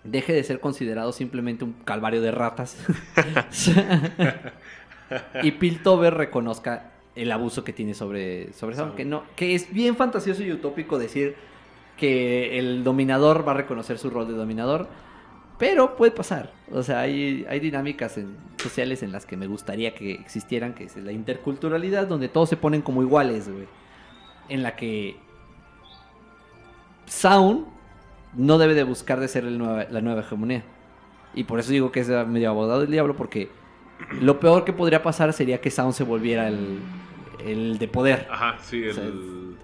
deje 0.05 0.33
de 0.33 0.43
ser 0.43 0.59
considerado 0.59 1.11
simplemente 1.11 1.65
un 1.65 1.73
calvario 1.83 2.21
de 2.21 2.31
ratas 2.31 2.77
y 5.43 5.51
Piltover 5.51 6.13
reconozca 6.13 6.91
el 7.15 7.31
abuso 7.31 7.63
que 7.63 7.73
tiene 7.73 7.93
sobre, 7.93 8.51
sobre. 8.53 8.75
Que, 8.95 9.05
no, 9.05 9.23
que 9.35 9.55
es 9.55 9.71
bien 9.73 9.95
fantasioso 9.95 10.43
y 10.43 10.51
utópico 10.51 10.99
decir 10.99 11.35
que 11.97 12.59
el 12.59 12.83
dominador 12.83 13.47
va 13.47 13.53
a 13.53 13.55
reconocer 13.55 13.97
su 13.97 14.09
rol 14.09 14.27
de 14.27 14.33
dominador, 14.33 14.89
pero 15.57 15.95
puede 15.95 16.11
pasar. 16.11 16.51
O 16.71 16.83
sea, 16.83 16.99
hay, 17.01 17.45
hay 17.47 17.59
dinámicas 17.61 18.17
en- 18.17 18.35
sociales 18.57 19.01
en 19.03 19.13
las 19.13 19.25
que 19.25 19.37
me 19.37 19.47
gustaría 19.47 19.95
que 19.95 20.11
existieran, 20.11 20.73
que 20.73 20.85
es 20.85 20.97
la 20.97 21.13
interculturalidad, 21.13 22.07
donde 22.07 22.27
todos 22.27 22.49
se 22.49 22.57
ponen 22.57 22.81
como 22.81 23.01
iguales, 23.01 23.47
güey. 23.47 23.65
En 24.49 24.61
la 24.61 24.75
que 24.75 25.15
Sound 27.05 27.67
no 28.35 28.57
debe 28.57 28.73
de 28.73 28.83
buscar 28.83 29.19
de 29.19 29.27
ser 29.27 29.45
el 29.45 29.57
nueva- 29.57 29.85
la 29.89 30.01
nueva 30.01 30.21
hegemonía. 30.21 30.63
Y 31.33 31.43
por 31.45 31.59
eso 31.59 31.71
digo 31.71 31.91
que 31.91 31.99
es 32.01 32.09
medio 32.27 32.49
abogado 32.49 32.81
del 32.81 32.91
diablo, 32.91 33.15
porque 33.15 33.49
lo 34.21 34.39
peor 34.39 34.63
que 34.65 34.73
podría 34.73 35.03
pasar 35.03 35.33
sería 35.33 35.59
que 35.61 35.69
Sound 35.71 35.93
se 35.93 36.03
volviera 36.03 36.47
el, 36.47 36.79
el 37.45 37.77
de 37.77 37.87
poder. 37.87 38.27
Ajá, 38.29 38.57
sí, 38.61 38.83
el, 38.83 38.89
O 38.89 38.93
sea, 38.93 39.03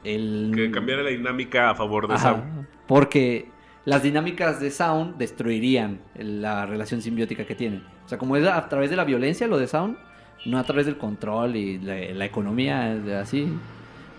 el... 0.03 0.51
Que 0.55 0.71
cambiara 0.71 1.03
la 1.03 1.09
dinámica 1.11 1.69
a 1.69 1.75
favor 1.75 2.07
de 2.07 2.15
Ajá, 2.15 2.31
Sam. 2.33 2.65
porque 2.87 3.47
las 3.85 4.03
dinámicas 4.03 4.59
de 4.59 4.69
Sound 4.71 5.17
destruirían 5.17 5.99
la 6.17 6.65
relación 6.65 7.01
simbiótica 7.01 7.45
que 7.45 7.55
tienen. 7.55 7.83
O 8.05 8.09
sea, 8.09 8.17
como 8.17 8.35
es 8.35 8.45
a 8.47 8.67
través 8.67 8.89
de 8.89 8.95
la 8.95 9.03
violencia 9.05 9.47
lo 9.47 9.57
de 9.57 9.67
Sound, 9.67 9.97
no 10.45 10.57
a 10.57 10.63
través 10.63 10.85
del 10.85 10.97
control 10.97 11.55
y 11.55 11.77
la, 11.79 11.95
la 12.13 12.25
economía 12.25 12.99
así. 13.21 13.47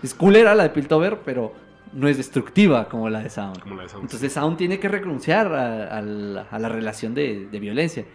Es 0.01 0.13
culera 0.15 0.55
la 0.55 0.63
de 0.63 0.69
Piltover, 0.69 1.19
pero 1.23 1.53
no 1.93 2.07
es 2.07 2.17
destructiva 2.17 2.89
como 2.89 3.09
la 3.09 3.21
de 3.21 3.29
Sound. 3.29 3.59
Como 3.59 3.75
la 3.75 3.83
de 3.83 3.89
Sound. 3.89 4.03
Entonces 4.03 4.33
Sound 4.33 4.57
tiene 4.57 4.79
que 4.79 4.87
renunciar 4.87 5.53
a, 5.53 5.97
a 5.97 6.01
la, 6.01 6.41
a 6.43 6.59
la 6.59 6.69
relación 6.69 7.13
de, 7.13 7.47
de 7.47 7.59
violencia. 7.59 8.05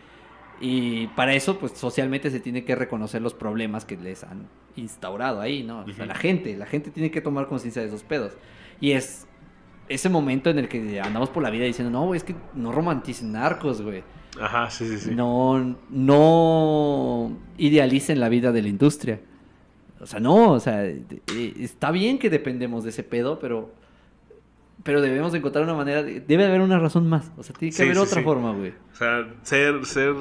Y 0.60 1.06
para 1.08 1.34
eso, 1.34 1.58
pues 1.58 1.72
socialmente 1.72 2.30
se 2.30 2.40
tiene 2.40 2.64
que 2.64 2.74
reconocer 2.74 3.22
los 3.22 3.32
problemas 3.34 3.84
que 3.84 3.96
les 3.96 4.24
han 4.24 4.48
instaurado 4.74 5.40
ahí, 5.40 5.62
¿no? 5.62 5.84
O 5.84 5.92
sea, 5.92 6.04
la 6.06 6.16
gente, 6.16 6.56
la 6.56 6.66
gente 6.66 6.90
tiene 6.90 7.10
que 7.10 7.20
tomar 7.20 7.46
conciencia 7.46 7.80
de 7.80 7.88
esos 7.88 8.02
pedos. 8.02 8.32
Y 8.80 8.92
es 8.92 9.26
ese 9.88 10.08
momento 10.08 10.50
en 10.50 10.58
el 10.58 10.68
que 10.68 11.00
andamos 11.00 11.30
por 11.30 11.42
la 11.42 11.50
vida 11.50 11.64
diciendo, 11.64 11.90
no, 11.96 12.06
güey, 12.06 12.18
es 12.18 12.24
que 12.24 12.34
no 12.54 12.72
romanticen 12.72 13.32
narcos, 13.32 13.82
güey. 13.82 14.02
Ajá, 14.40 14.68
sí, 14.70 14.86
sí, 14.88 14.98
sí. 14.98 15.14
No, 15.14 15.76
no 15.90 17.36
idealicen 17.56 18.20
la 18.20 18.28
vida 18.28 18.52
de 18.52 18.62
la 18.62 18.68
industria. 18.68 19.20
O 20.00 20.06
sea, 20.06 20.20
no, 20.20 20.52
o 20.52 20.60
sea, 20.60 20.84
eh, 20.86 21.02
está 21.58 21.90
bien 21.90 22.18
que 22.18 22.30
dependemos 22.30 22.84
de 22.84 22.90
ese 22.90 23.02
pedo, 23.02 23.38
pero, 23.40 23.70
pero 24.84 25.00
debemos 25.00 25.34
encontrar 25.34 25.64
una 25.64 25.74
manera, 25.74 26.02
de- 26.04 26.20
debe 26.20 26.46
haber 26.46 26.60
una 26.60 26.78
razón 26.78 27.08
más. 27.08 27.32
O 27.36 27.42
sea, 27.42 27.54
tiene 27.56 27.70
que 27.72 27.76
Sí, 27.76 27.82
haber 27.82 27.96
sí, 27.96 28.00
otra 28.02 28.18
sí. 28.20 28.24
forma, 28.24 28.52
güey. 28.52 28.72
O 28.92 28.96
sea, 28.96 29.26
ser, 29.42 29.84
ser 29.86 30.14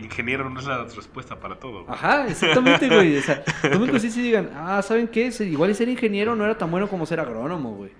ingeniero 0.00 0.50
no 0.50 0.60
es 0.60 0.66
la 0.66 0.84
respuesta 0.84 1.40
para 1.40 1.56
todo. 1.58 1.84
güey. 1.84 1.86
Ajá, 1.88 2.26
exactamente, 2.28 2.88
güey. 2.88 3.16
O 3.16 3.22
sea, 3.22 3.42
tomen 3.72 3.88
conciencia 3.90 4.20
y 4.20 4.24
digan, 4.26 4.50
ah, 4.54 4.82
¿saben 4.82 5.08
qué? 5.08 5.32
Igual 5.40 5.74
ser 5.74 5.88
ingeniero 5.88 6.36
no 6.36 6.44
era 6.44 6.58
tan 6.58 6.70
bueno 6.70 6.88
como 6.88 7.06
ser 7.06 7.18
agrónomo, 7.20 7.74
güey. 7.74 7.90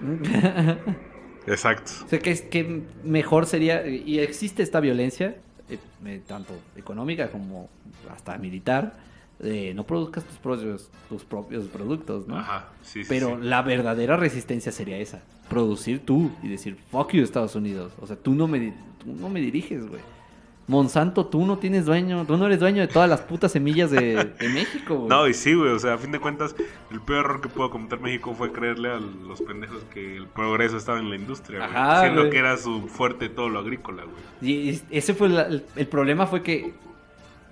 Exacto. 1.46 1.92
O 2.04 2.08
sea, 2.08 2.18
que, 2.18 2.34
que 2.48 2.82
mejor 3.04 3.46
sería, 3.46 3.86
y 3.86 4.18
existe 4.18 4.62
esta 4.62 4.80
violencia, 4.80 5.36
eh, 5.68 5.78
eh, 6.06 6.20
tanto 6.26 6.54
económica 6.76 7.28
como 7.30 7.68
hasta 8.12 8.36
militar, 8.38 8.94
no 9.74 9.84
produzcas 9.84 10.24
tus 10.24 10.36
propios, 10.38 10.90
tus 11.08 11.24
propios 11.24 11.64
productos, 11.66 12.26
¿no? 12.28 12.36
Ajá, 12.38 12.68
sí, 12.82 13.02
sí. 13.02 13.06
Pero 13.08 13.38
sí. 13.40 13.46
la 13.46 13.62
verdadera 13.62 14.16
resistencia 14.16 14.70
sería 14.72 14.98
esa, 14.98 15.22
producir 15.48 16.00
tú 16.04 16.30
y 16.42 16.48
decir, 16.48 16.76
fuck 16.90 17.12
you 17.12 17.22
Estados 17.22 17.54
Unidos. 17.54 17.92
O 18.00 18.06
sea, 18.06 18.16
tú 18.16 18.34
no 18.34 18.46
me, 18.46 18.74
tú 19.02 19.12
no 19.18 19.28
me 19.28 19.40
diriges, 19.40 19.86
güey. 19.88 20.00
Monsanto, 20.68 21.26
tú 21.26 21.44
no 21.46 21.58
tienes 21.58 21.84
dueño, 21.86 22.24
tú 22.26 22.36
no 22.36 22.46
eres 22.46 22.60
dueño 22.60 22.80
de 22.82 22.86
todas 22.86 23.10
las 23.10 23.22
putas 23.22 23.50
semillas 23.50 23.90
de, 23.90 24.24
de 24.38 24.48
México, 24.50 24.94
güey. 24.94 25.08
No, 25.08 25.26
y 25.26 25.34
sí, 25.34 25.52
güey, 25.54 25.70
o 25.72 25.78
sea, 25.80 25.94
a 25.94 25.98
fin 25.98 26.12
de 26.12 26.20
cuentas, 26.20 26.54
el 26.92 27.00
peor 27.00 27.24
error 27.24 27.40
que 27.40 27.48
pudo 27.48 27.70
cometer 27.70 27.98
México 27.98 28.34
fue 28.34 28.52
creerle 28.52 28.88
a 28.90 29.00
los 29.00 29.42
pendejos 29.42 29.82
que 29.92 30.16
el 30.16 30.26
progreso 30.28 30.76
estaba 30.76 31.00
en 31.00 31.10
la 31.10 31.16
industria, 31.16 31.58
güey. 31.66 31.70
Ajá, 31.70 32.00
siendo 32.02 32.20
güey. 32.20 32.30
que 32.30 32.38
era 32.38 32.56
su 32.56 32.82
fuerte 32.86 33.28
todo 33.28 33.48
lo 33.48 33.58
agrícola, 33.58 34.04
güey. 34.04 34.16
Y 34.48 34.68
es- 34.68 34.84
ese 34.90 35.14
fue 35.14 35.28
la- 35.30 35.46
el, 35.48 35.64
el 35.74 35.86
problema 35.88 36.28
fue 36.28 36.42
que 36.44 36.72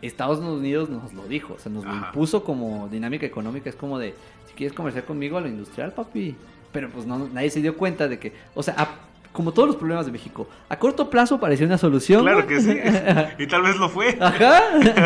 Estados 0.02 0.38
Unidos 0.38 0.88
nos 0.90 1.12
lo 1.12 1.24
dijo, 1.26 1.54
o 1.54 1.58
sea, 1.58 1.72
nos 1.72 1.84
lo 1.84 1.94
impuso 1.94 2.44
como 2.44 2.88
dinámica 2.88 3.26
económica, 3.26 3.68
es 3.70 3.76
como 3.76 3.98
de, 3.98 4.14
si 4.46 4.54
quieres 4.54 4.76
comerciar 4.76 5.04
conmigo 5.04 5.38
a 5.38 5.40
lo 5.40 5.48
industrial, 5.48 5.92
papi. 5.92 6.36
Pero 6.72 6.90
pues 6.90 7.06
no, 7.06 7.28
nadie 7.32 7.50
se 7.50 7.60
dio 7.62 7.76
cuenta 7.76 8.08
de 8.08 8.18
que, 8.18 8.32
o 8.54 8.62
sea, 8.62 8.74
a- 8.76 8.88
como 9.32 9.52
todos 9.52 9.68
los 9.68 9.76
problemas 9.76 10.06
de 10.06 10.12
México, 10.12 10.48
a 10.68 10.78
corto 10.78 11.08
plazo 11.10 11.38
parecía 11.38 11.66
una 11.66 11.78
solución. 11.78 12.22
Claro 12.22 12.46
que 12.46 12.60
sí. 12.60 12.76
y 13.38 13.46
tal 13.46 13.62
vez 13.62 13.76
lo 13.76 13.88
fue. 13.88 14.16
Ajá. 14.20 14.62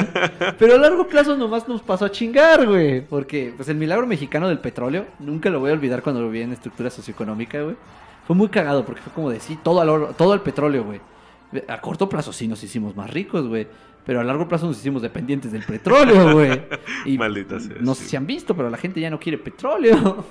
Pero 0.59 0.75
a 0.75 0.79
largo 0.79 1.07
plazo 1.07 1.37
nomás 1.37 1.69
nos 1.69 1.83
pasó 1.83 2.05
a 2.05 2.11
chingar, 2.11 2.67
güey. 2.67 3.01
Porque, 3.03 3.53
pues, 3.57 3.69
el 3.69 3.77
milagro 3.77 4.07
mexicano 4.07 4.49
del 4.49 4.59
petróleo, 4.59 5.07
nunca 5.19 5.51
lo 5.51 5.61
voy 5.61 5.71
a 5.71 5.75
olvidar 5.75 6.03
cuando 6.03 6.21
lo 6.23 6.31
vi 6.31 6.43
en 6.43 6.53
estructura 6.53 6.91
socioeconómica, 6.91 7.63
güey. 7.63 7.77
Fue 8.27 8.37
muy 8.37 8.49
cagado 8.49 8.85
porque 8.85 9.03
fue 9.03 9.13
como 9.13 9.31
de 9.31 9.41
sí, 9.41 9.59
todo 9.63 9.81
al, 9.81 9.89
oro- 9.89 10.15
todo 10.17 10.33
al 10.33 10.41
petróleo, 10.43 10.85
güey. 10.85 11.01
A 11.69 11.81
corto 11.81 12.09
plazo 12.09 12.33
sí 12.33 12.49
nos 12.49 12.63
hicimos 12.63 12.97
más 12.97 13.11
ricos, 13.11 13.47
güey. 13.49 13.67
Pero 14.05 14.21
a 14.21 14.25
largo 14.25 14.49
plazo 14.49 14.67
nos 14.67 14.79
hicimos 14.79 15.01
dependientes 15.03 15.53
del 15.53 15.63
petróleo, 15.63 16.33
güey. 16.35 16.63
Y 17.05 17.17
Maldita 17.19 17.61
sea, 17.61 17.77
No 17.81 17.95
sé 17.95 18.05
sí. 18.05 18.11
si 18.11 18.17
han 18.17 18.27
visto, 18.27 18.57
pero 18.57 18.69
la 18.69 18.77
gente 18.77 19.01
ya 19.01 19.11
no 19.11 19.19
quiere 19.21 19.39
petróleo. 19.39 20.25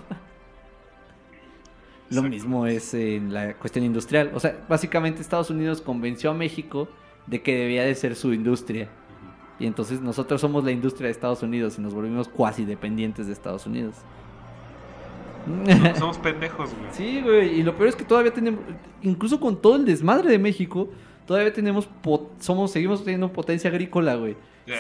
Lo 2.10 2.18
Exacto. 2.18 2.30
mismo 2.30 2.68
es 2.68 2.94
en 2.94 3.34
la 3.34 3.54
cuestión 3.54 3.86
industrial. 3.86 4.32
O 4.34 4.40
sea, 4.42 4.66
básicamente 4.68 5.22
Estados 5.22 5.50
Unidos 5.50 5.80
convenció 5.82 6.32
a 6.32 6.34
México 6.34 6.90
de 7.28 7.42
que 7.42 7.56
debía 7.56 7.84
de 7.86 7.96
ser 7.96 8.16
su 8.18 8.34
industria. 8.34 8.90
Y 9.60 9.66
entonces 9.68 10.02
nosotros 10.02 10.42
somos 10.42 10.64
la 10.66 10.72
industria 10.72 11.06
de 11.06 11.12
Estados 11.12 11.42
Unidos 11.44 11.78
y 11.78 11.82
nos 11.82 11.94
volvimos 11.94 12.28
cuasi 12.28 12.66
dependientes 12.66 13.28
de 13.28 13.34
Estados 13.34 13.66
Unidos. 13.66 13.96
Somos 15.98 16.18
pendejos, 16.20 16.70
güey. 16.72 16.92
Sí, 16.92 17.22
güey, 17.24 17.60
y 17.60 17.64
lo 17.64 17.76
peor 17.76 17.90
es 17.90 17.96
que 17.96 18.04
todavía 18.04 18.32
tenemos, 18.32 18.60
incluso 19.02 19.40
con 19.40 19.60
todo 19.60 19.76
el 19.76 19.86
desmadre 19.86 20.30
de 20.30 20.38
México, 20.38 20.90
todavía 21.26 21.54
tenemos, 21.54 21.90
somos, 22.40 22.72
seguimos 22.72 23.04
teniendo 23.04 23.32
potencia 23.32 23.70
agrícola, 23.70 24.16
güey. 24.16 24.36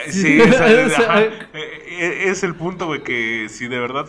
Sí, 0.10 0.42
ajá. 0.42 1.22
Eh, 1.22 2.24
es 2.26 2.44
el 2.44 2.56
punto, 2.56 2.86
güey, 2.86 3.04
que 3.04 3.48
si 3.50 3.68
de 3.68 3.80
verdad 3.80 4.08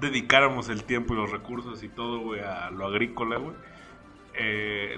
dedicáramos 0.00 0.68
el 0.68 0.84
tiempo 0.84 1.14
y 1.14 1.16
los 1.16 1.30
recursos 1.30 1.82
y 1.82 1.88
todo, 1.88 2.20
güey, 2.20 2.40
a 2.40 2.70
lo 2.70 2.86
agrícola, 2.86 3.38
güey, 3.38 3.54
eh, 4.34 4.94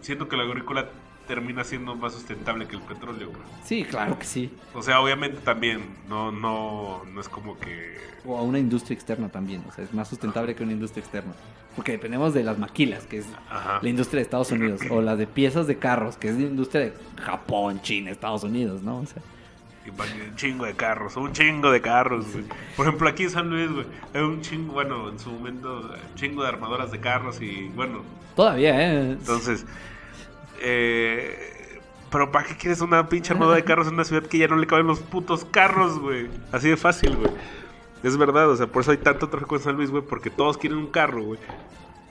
siento 0.00 0.28
que 0.28 0.36
lo 0.36 0.44
agrícola 0.44 0.88
termina 1.28 1.62
siendo 1.62 1.94
más 1.94 2.14
sustentable 2.14 2.66
que 2.66 2.74
el 2.74 2.82
petróleo, 2.82 3.28
güey. 3.28 3.42
Sí, 3.62 3.84
claro 3.84 4.18
que 4.18 4.24
sí. 4.24 4.50
O 4.74 4.82
sea, 4.82 5.00
obviamente 5.00 5.38
también, 5.44 5.82
no, 6.08 6.32
no, 6.32 7.02
no 7.04 7.20
es 7.20 7.28
como 7.28 7.56
que... 7.60 7.98
O 8.24 8.36
a 8.36 8.42
una 8.42 8.58
industria 8.58 8.94
externa 8.94 9.28
también, 9.28 9.62
o 9.68 9.72
sea, 9.72 9.84
es 9.84 9.94
más 9.94 10.08
sustentable 10.08 10.56
que 10.56 10.64
una 10.64 10.72
industria 10.72 11.02
externa. 11.02 11.32
Porque 11.76 11.92
dependemos 11.92 12.34
de 12.34 12.42
las 12.42 12.58
maquilas, 12.58 13.04
que 13.06 13.18
es 13.18 13.26
Ajá. 13.48 13.78
la 13.80 13.88
industria 13.88 14.18
de 14.18 14.22
Estados 14.22 14.50
Unidos, 14.50 14.80
o 14.90 15.00
la 15.00 15.14
de 15.14 15.26
piezas 15.28 15.66
de 15.68 15.76
carros, 15.78 16.16
que 16.16 16.30
es 16.30 16.34
la 16.34 16.46
industria 16.46 16.80
de 16.86 16.92
Japón, 17.22 17.80
China, 17.82 18.10
Estados 18.10 18.42
Unidos, 18.42 18.82
¿no? 18.82 18.98
O 18.98 19.06
sea, 19.06 19.22
Un 19.86 20.34
chingo 20.34 20.64
de 20.64 20.74
carros, 20.74 21.16
un 21.16 21.32
chingo 21.32 21.70
de 21.70 21.80
carros, 21.80 22.32
güey. 22.32 22.44
Por 22.76 22.86
ejemplo, 22.86 23.08
aquí 23.08 23.24
en 23.24 23.30
San 23.30 23.48
Luis, 23.48 23.70
güey, 23.70 23.86
hay 24.12 24.22
un 24.22 24.40
chingo, 24.40 24.72
bueno, 24.72 25.08
en 25.08 25.18
su 25.18 25.30
momento, 25.30 25.80
un 25.82 26.14
chingo 26.16 26.42
de 26.42 26.48
armadoras 26.48 26.90
de 26.90 26.98
carros 27.00 27.40
y, 27.40 27.70
bueno, 27.76 28.02
todavía, 28.34 28.80
¿eh? 28.80 29.12
entonces, 29.12 29.64
eh, 30.60 31.80
pero 32.10 32.30
¿para 32.30 32.46
qué 32.46 32.56
quieres 32.56 32.80
una 32.80 33.08
pinche 33.08 33.32
armadora 33.32 33.56
de 33.56 33.64
carros 33.64 33.88
en 33.88 33.94
una 33.94 34.04
ciudad 34.04 34.22
que 34.22 34.38
ya 34.38 34.48
no 34.48 34.56
le 34.56 34.66
caben 34.66 34.86
los 34.86 35.00
putos 35.00 35.44
carros, 35.44 35.98
güey? 35.98 36.28
Así 36.52 36.68
de 36.68 36.76
fácil, 36.76 37.16
güey. 37.16 37.30
Es 38.02 38.16
verdad, 38.16 38.48
o 38.48 38.56
sea, 38.56 38.66
por 38.66 38.82
eso 38.82 38.92
hay 38.92 38.98
tanto 38.98 39.28
tráfico 39.28 39.56
en 39.56 39.62
San 39.62 39.76
Luis, 39.76 39.90
güey, 39.90 40.02
porque 40.02 40.30
todos 40.30 40.56
quieren 40.56 40.78
un 40.78 40.86
carro, 40.86 41.22
güey. 41.22 41.40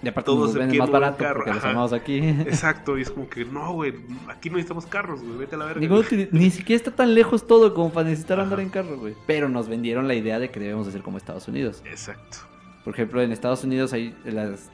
Y 0.04 0.08
aparte 0.08 0.28
todos 0.28 0.52
se 0.52 0.60
venden 0.60 0.78
más 0.78 0.88
quieren 0.90 0.96
un 0.96 1.02
barato 1.02 1.18
carro, 1.18 1.44
porque 1.46 1.74
los 1.74 1.94
aquí. 1.94 2.18
Exacto, 2.42 2.98
y 2.98 3.02
es 3.02 3.10
como 3.10 3.28
que, 3.30 3.46
no, 3.46 3.74
güey, 3.74 3.96
aquí 4.28 4.50
no 4.50 4.58
necesitamos 4.58 4.86
carros, 4.86 5.24
güey, 5.24 5.38
vete 5.38 5.56
a 5.56 5.58
la 5.58 5.66
verga. 5.66 6.28
Ni 6.32 6.52
siquiera 6.52 6.78
está 6.78 6.92
tan 6.92 7.16
lejos 7.16 7.48
todo 7.48 7.74
como 7.74 7.92
para 7.92 8.10
necesitar 8.10 8.40
andar 8.40 8.60
en 8.60 8.70
carro, 8.70 8.98
güey. 8.98 9.16
Pero 9.26 9.50
nos 9.50 9.68
vendieron 9.68 10.08
la 10.08 10.14
idea 10.14 10.40
de 10.40 10.50
que 10.50 10.60
debemos 10.60 10.86
de 10.86 10.92
ser 10.92 11.02
como 11.02 11.18
Estados 11.18 11.48
Unidos. 11.48 11.82
Exacto. 11.86 12.38
Por 12.84 12.94
ejemplo, 12.94 13.22
en 13.22 13.32
Estados 13.32 13.64
Unidos 13.64 13.92
hay 13.94 14.16
las, 14.24 14.70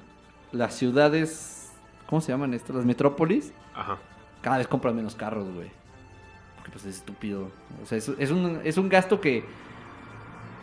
las 0.52 0.76
ciudades, 0.76 1.72
¿cómo 2.08 2.20
se 2.20 2.32
llaman 2.32 2.54
estas? 2.54 2.76
Las 2.76 2.86
metrópolis, 2.86 3.54
Ajá. 3.76 3.98
cada 4.42 4.58
vez 4.58 4.68
compran 4.68 4.96
menos 4.96 5.16
carros, 5.16 5.52
güey. 5.54 5.70
Porque 6.58 6.72
pues 6.72 6.86
es 6.86 6.98
estúpido. 6.98 7.50
O 7.82 7.86
sea, 7.86 7.98
es, 7.98 8.32
un, 8.32 8.62
es 8.64 8.78
un 8.78 8.90
gasto 8.90 9.20
que... 9.20 9.44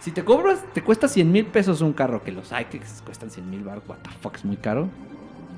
Si 0.01 0.13
te 0.13 0.25
cobras, 0.25 0.65
te 0.73 0.83
cuesta 0.83 1.09
100 1.09 1.31
mil 1.31 1.47
pesos 1.47 1.83
un 1.83 1.93
carro, 1.93 2.23
que 2.23 2.33
los 2.33 2.53
hay 2.53 2.65
que 2.67 2.81
cuestan 3.05 3.31
100 3.31 3.51
mil 3.51 3.63
bar, 3.63 3.83
what 3.87 3.99
the 3.99 4.11
fuck, 4.23 4.35
es 4.35 4.45
muy 4.47 4.57
caro. 4.57 4.89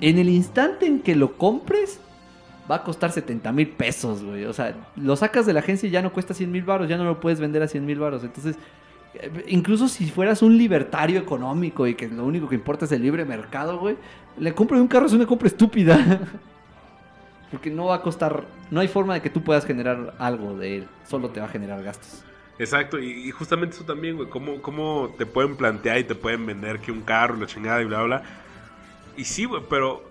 En 0.00 0.18
el 0.18 0.28
instante 0.28 0.86
en 0.86 1.00
que 1.00 1.14
lo 1.14 1.36
compres, 1.38 2.00
va 2.70 2.76
a 2.76 2.82
costar 2.82 3.12
70 3.12 3.52
mil 3.52 3.68
pesos, 3.68 4.24
güey. 4.24 4.44
O 4.44 4.52
sea, 4.52 4.74
lo 4.96 5.14
sacas 5.16 5.46
de 5.46 5.52
la 5.52 5.60
agencia 5.60 5.88
y 5.88 5.92
ya 5.92 6.02
no 6.02 6.12
cuesta 6.12 6.34
100 6.34 6.50
mil 6.50 6.64
baros, 6.64 6.88
ya 6.88 6.96
no 6.96 7.04
lo 7.04 7.20
puedes 7.20 7.38
vender 7.38 7.62
a 7.62 7.68
100 7.68 7.86
mil 7.86 7.98
baros. 7.98 8.24
Entonces, 8.24 8.56
eh, 9.14 9.44
incluso 9.48 9.88
si 9.88 10.10
fueras 10.10 10.42
un 10.42 10.56
libertario 10.56 11.20
económico 11.20 11.86
y 11.86 11.94
que 11.94 12.08
lo 12.08 12.24
único 12.24 12.48
que 12.48 12.54
importa 12.54 12.84
es 12.84 12.92
el 12.92 13.02
libre 13.02 13.24
mercado, 13.24 13.78
güey, 13.78 13.96
la 14.38 14.52
compra 14.52 14.76
de 14.76 14.82
un 14.82 14.88
carro 14.88 15.06
es 15.06 15.12
una 15.12 15.26
compra 15.26 15.48
estúpida. 15.48 16.20
Porque 17.52 17.70
no 17.70 17.86
va 17.86 17.96
a 17.96 18.02
costar, 18.02 18.44
no 18.70 18.80
hay 18.80 18.88
forma 18.88 19.14
de 19.14 19.22
que 19.22 19.30
tú 19.30 19.44
puedas 19.44 19.64
generar 19.64 20.14
algo 20.18 20.56
de 20.56 20.78
él, 20.78 20.88
solo 21.06 21.28
te 21.28 21.38
va 21.38 21.46
a 21.46 21.48
generar 21.48 21.82
gastos. 21.84 22.24
Exacto, 22.58 22.98
y, 22.98 23.30
justamente 23.30 23.76
eso 23.76 23.84
también, 23.84 24.16
güey, 24.16 24.28
cómo, 24.28 24.60
cómo 24.60 25.14
te 25.16 25.26
pueden 25.26 25.56
plantear 25.56 25.98
y 25.98 26.04
te 26.04 26.14
pueden 26.14 26.46
vender 26.46 26.80
que 26.80 26.90
un 26.90 27.02
carro, 27.02 27.36
la 27.36 27.46
chingada 27.46 27.80
y 27.82 27.84
bla, 27.84 28.02
bla. 28.02 28.22
Y 29.16 29.24
sí, 29.24 29.44
güey, 29.44 29.62
pero 29.68 30.02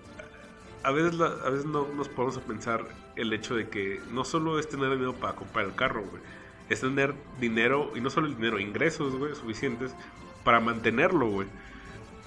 a 0.82 0.90
veces, 0.92 1.20
a 1.20 1.50
veces 1.50 1.66
no 1.66 1.86
nos 1.94 2.08
ponemos 2.08 2.36
a 2.36 2.40
pensar 2.40 2.84
el 3.16 3.32
hecho 3.32 3.54
de 3.54 3.68
que 3.68 4.00
no 4.10 4.24
solo 4.24 4.58
es 4.58 4.68
tener 4.68 4.90
dinero 4.90 5.14
para 5.14 5.34
comprar 5.34 5.66
el 5.66 5.74
carro, 5.74 6.02
güey, 6.02 6.22
es 6.68 6.80
tener 6.80 7.14
dinero, 7.40 7.92
y 7.94 8.00
no 8.00 8.10
solo 8.10 8.26
el 8.26 8.36
dinero, 8.36 8.58
ingresos, 8.58 9.14
güey, 9.16 9.34
suficientes 9.34 9.94
para 10.44 10.60
mantenerlo, 10.60 11.28
güey. 11.28 11.48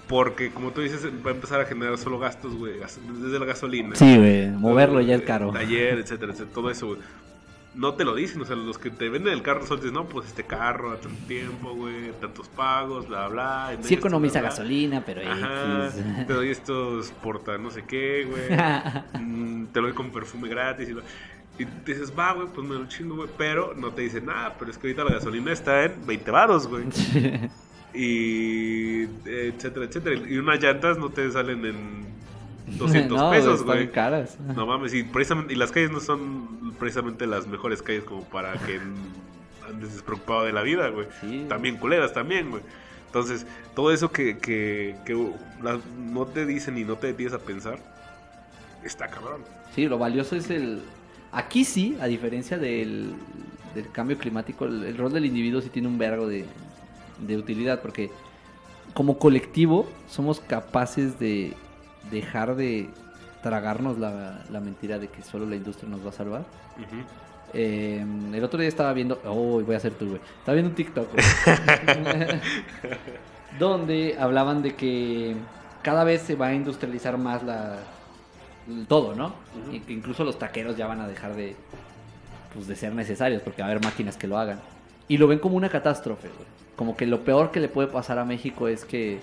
Porque, 0.08 0.52
como 0.52 0.72
tú 0.72 0.82
dices, 0.82 1.04
va 1.26 1.32
a 1.32 1.34
empezar 1.34 1.60
a 1.62 1.66
generar 1.66 1.98
solo 1.98 2.20
gastos, 2.20 2.56
güey, 2.56 2.74
desde 2.80 3.40
la 3.40 3.46
gasolina. 3.46 3.96
Sí, 3.96 4.18
güey, 4.18 4.50
moverlo 4.52 5.02
ya 5.02 5.16
es 5.16 5.22
caro. 5.24 5.52
Taller, 5.52 5.98
etcétera, 6.00 6.32
etcétera, 6.34 6.54
todo 6.54 6.70
eso, 6.70 6.88
güey. 6.88 7.00
no 7.74 7.96
te 7.96 8.06
lo 8.06 8.14
dicen, 8.16 8.42
o 8.42 8.46
sea, 8.46 8.56
los 8.56 8.78
que 8.78 8.90
te 8.92 9.10
venden 9.10 9.34
el 9.34 9.42
carro 9.42 9.66
son 9.66 9.78
dicen, 9.80 9.94
no, 9.96 10.06
pues 10.06 10.28
este 10.28 10.44
carro 10.44 10.92
a 10.92 10.98
tanto 10.98 11.26
tiempo, 11.28 11.74
güey, 11.74 12.12
tantos 12.22 12.48
pagos, 12.50 13.08
bla, 13.08 13.28
bla. 13.30 13.70
Sí 13.82 13.96
esto, 13.96 13.96
economiza 13.96 14.40
bla, 14.40 14.42
bla. 14.42 14.50
gasolina, 14.52 15.04
pero 15.06 15.22
Ajá, 15.30 15.88
X. 15.88 16.28
te 16.28 16.34
doy 16.34 16.50
estos 16.52 17.12
porta 17.24 17.58
no 17.58 17.72
sé 17.72 17.84
qué, 17.84 18.26
güey. 18.30 18.44
Mm, 19.22 19.66
te 19.74 19.82
lo 19.82 19.88
doy 19.88 19.96
con 19.96 20.12
perfume 20.12 20.48
gratis 20.48 20.88
y, 20.88 20.94
lo- 20.94 21.02
y 21.58 21.66
dices, 21.86 22.14
va, 22.18 22.34
güey, 22.34 22.48
pues 22.54 22.68
me 22.68 22.76
lo 22.76 22.86
chingo, 22.88 23.16
güey. 23.16 23.30
Pero 23.38 23.74
no 23.76 23.90
te 23.92 24.04
dicen 24.04 24.28
nada, 24.28 24.56
pero 24.60 24.70
es 24.72 24.78
que 24.78 24.88
ahorita 24.88 25.04
la 25.04 25.14
gasolina 25.16 25.52
está 25.52 25.84
en 25.86 26.06
20 26.06 26.30
varos, 26.32 26.68
güey. 26.68 26.84
Y 27.96 29.04
etcétera, 29.26 29.86
etcétera. 29.86 30.22
Y 30.30 30.38
unas 30.38 30.62
llantas 30.62 30.98
no 30.98 31.10
te 31.10 31.32
salen 31.32 31.66
en 31.66 32.06
200 32.78 33.18
no, 33.18 33.32
pesos, 33.32 33.64
güey. 33.64 33.92
caras. 33.92 34.38
No 34.56 34.66
mames, 34.66 34.94
y, 34.94 35.04
precisamente, 35.04 35.54
y 35.54 35.56
las 35.58 35.72
calles 35.72 35.92
no 35.92 36.00
son 36.00 36.74
precisamente 36.80 37.26
las 37.28 37.48
mejores 37.48 37.82
calles 37.82 38.04
como 38.04 38.24
para 38.24 38.54
que 38.54 38.80
andes 39.70 39.94
despreocupado 39.94 40.46
de 40.46 40.54
la 40.54 40.62
vida, 40.62 40.90
güey. 40.90 41.08
Sí. 41.22 41.46
También 41.50 41.78
culeras, 41.78 42.14
también, 42.14 42.50
güey. 42.52 42.64
Entonces, 43.08 43.46
todo 43.76 43.92
eso 43.94 44.12
que, 44.12 44.38
que, 44.38 44.96
que 45.06 45.14
la- 45.64 45.80
no 45.98 46.26
te 46.26 46.46
dicen 46.46 46.78
y 46.78 46.84
no 46.84 46.98
te 46.98 47.08
detienes 47.08 47.34
a 47.34 47.40
pensar, 47.40 47.80
está 48.84 49.08
cabrón. 49.08 49.42
Sí, 49.74 49.88
lo 49.88 49.98
valioso 49.98 50.36
es 50.36 50.50
el... 50.50 50.82
Aquí 51.32 51.66
sí, 51.66 51.98
a 52.00 52.08
diferencia 52.08 52.58
del, 52.58 53.14
del 53.74 53.90
cambio 53.92 54.18
climático, 54.18 54.66
el, 54.66 54.84
el 54.84 54.98
rol 54.98 55.12
del 55.14 55.26
individuo 55.26 55.62
sí 55.62 55.70
tiene 55.70 55.88
un 55.88 55.98
vergo 55.98 56.28
de, 56.28 56.46
de 57.20 57.38
utilidad, 57.38 57.82
porque 57.82 58.12
como 58.94 59.18
colectivo 59.18 59.88
somos 60.08 60.40
capaces 60.40 61.20
de 61.20 61.54
dejar 62.12 62.56
de 62.56 62.90
tragarnos 63.42 64.00
la, 64.00 64.44
la 64.50 64.60
mentira 64.60 64.98
de 65.00 65.08
que 65.08 65.22
solo 65.22 65.46
la 65.46 65.56
industria 65.56 65.90
nos 65.90 66.04
va 66.04 66.10
a 66.10 66.14
salvar. 66.14 66.46
Eh, 67.54 68.06
el 68.34 68.44
otro 68.44 68.60
día 68.60 68.68
estaba 68.68 68.92
viendo. 68.94 69.22
Oh, 69.26 69.62
voy 69.62 69.76
a 69.76 69.78
hacer 69.78 69.94
tú, 69.94 70.08
güey. 70.08 70.22
Estaba 70.40 70.54
viendo 70.54 70.70
un 70.70 70.76
TikTok, 70.76 71.08
donde 73.60 74.18
hablaban 74.20 74.62
de 74.62 74.76
que 74.76 75.36
cada 75.82 76.04
vez 76.04 76.22
se 76.22 76.36
va 76.36 76.48
a 76.48 76.54
industrializar 76.54 77.18
más 77.18 77.44
la 77.44 77.78
todo, 78.88 79.16
¿no? 79.16 79.34
Y 79.72 79.80
que 79.80 79.94
incluso 79.94 80.24
los 80.24 80.40
taqueros 80.40 80.76
ya 80.76 80.88
van 80.88 81.00
a 81.02 81.08
dejar 81.08 81.36
de 81.36 81.56
pues 82.54 82.68
de 82.68 82.76
ser 82.76 82.94
necesarios 82.94 83.42
porque 83.42 83.62
va 83.62 83.68
a 83.68 83.72
haber 83.72 83.84
máquinas 83.84 84.18
que 84.18 84.28
lo 84.28 84.38
hagan. 84.38 84.60
Y 85.08 85.18
lo 85.18 85.28
ven 85.28 85.40
como 85.40 85.56
una 85.56 85.70
catástrofe, 85.70 86.30
güey. 86.30 86.48
Como 86.76 86.96
que 86.98 87.06
lo 87.06 87.22
peor 87.24 87.52
que 87.52 87.60
le 87.60 87.70
puede 87.70 87.88
pasar 87.88 88.20
a 88.20 88.26
México 88.26 88.68
es 88.68 88.84
que 88.86 89.20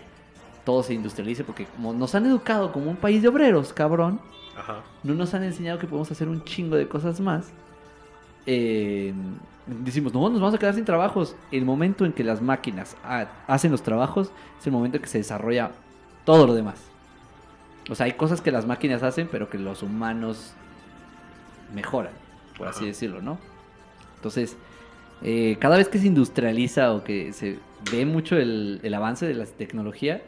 todo 0.64 0.82
se 0.82 0.94
industrialice 0.94 1.44
porque 1.44 1.66
como 1.66 1.92
nos 1.92 2.14
han 2.14 2.24
educado 2.26 2.72
como 2.72 2.88
un 2.90 2.96
país 2.96 3.20
de 3.20 3.28
obreros, 3.28 3.72
cabrón 3.72 4.20
Ajá. 4.56 4.76
no 5.02 5.14
nos 5.14 5.34
han 5.34 5.42
enseñado 5.42 5.78
que 5.78 5.86
podemos 5.86 6.10
hacer 6.10 6.28
un 6.28 6.42
chingo 6.44 6.76
de 6.76 6.86
cosas 6.88 7.20
más. 7.20 7.48
Eh, 8.46 9.12
decimos, 9.66 10.12
no, 10.14 10.28
nos 10.28 10.40
vamos 10.40 10.54
a 10.54 10.58
quedar 10.58 10.74
sin 10.74 10.84
trabajos. 10.84 11.36
El 11.50 11.64
momento 11.64 12.04
en 12.04 12.12
que 12.12 12.24
las 12.24 12.40
máquinas 12.40 12.96
ha- 13.04 13.26
hacen 13.46 13.70
los 13.70 13.82
trabajos 13.82 14.30
es 14.60 14.66
el 14.66 14.72
momento 14.72 14.96
en 14.96 15.02
que 15.02 15.08
se 15.08 15.18
desarrolla 15.18 15.72
todo 16.24 16.46
lo 16.46 16.54
demás. 16.54 16.76
O 17.90 17.94
sea, 17.94 18.06
hay 18.06 18.12
cosas 18.12 18.40
que 18.40 18.50
las 18.52 18.66
máquinas 18.66 19.02
hacen, 19.02 19.28
pero 19.30 19.50
que 19.50 19.58
los 19.58 19.82
humanos 19.82 20.52
mejoran, 21.74 22.12
por 22.56 22.68
así 22.68 22.86
decirlo, 22.86 23.20
¿no? 23.22 23.38
Entonces, 24.16 24.56
eh, 25.24 25.56
cada 25.58 25.76
vez 25.76 25.88
que 25.88 25.98
se 25.98 26.06
industrializa 26.06 26.92
o 26.92 27.04
que 27.04 27.32
se 27.32 27.58
ve 27.90 28.04
mucho 28.04 28.36
el, 28.36 28.80
el 28.82 28.94
avance 28.94 29.26
de 29.26 29.34
la 29.34 29.46
tecnología, 29.46 30.22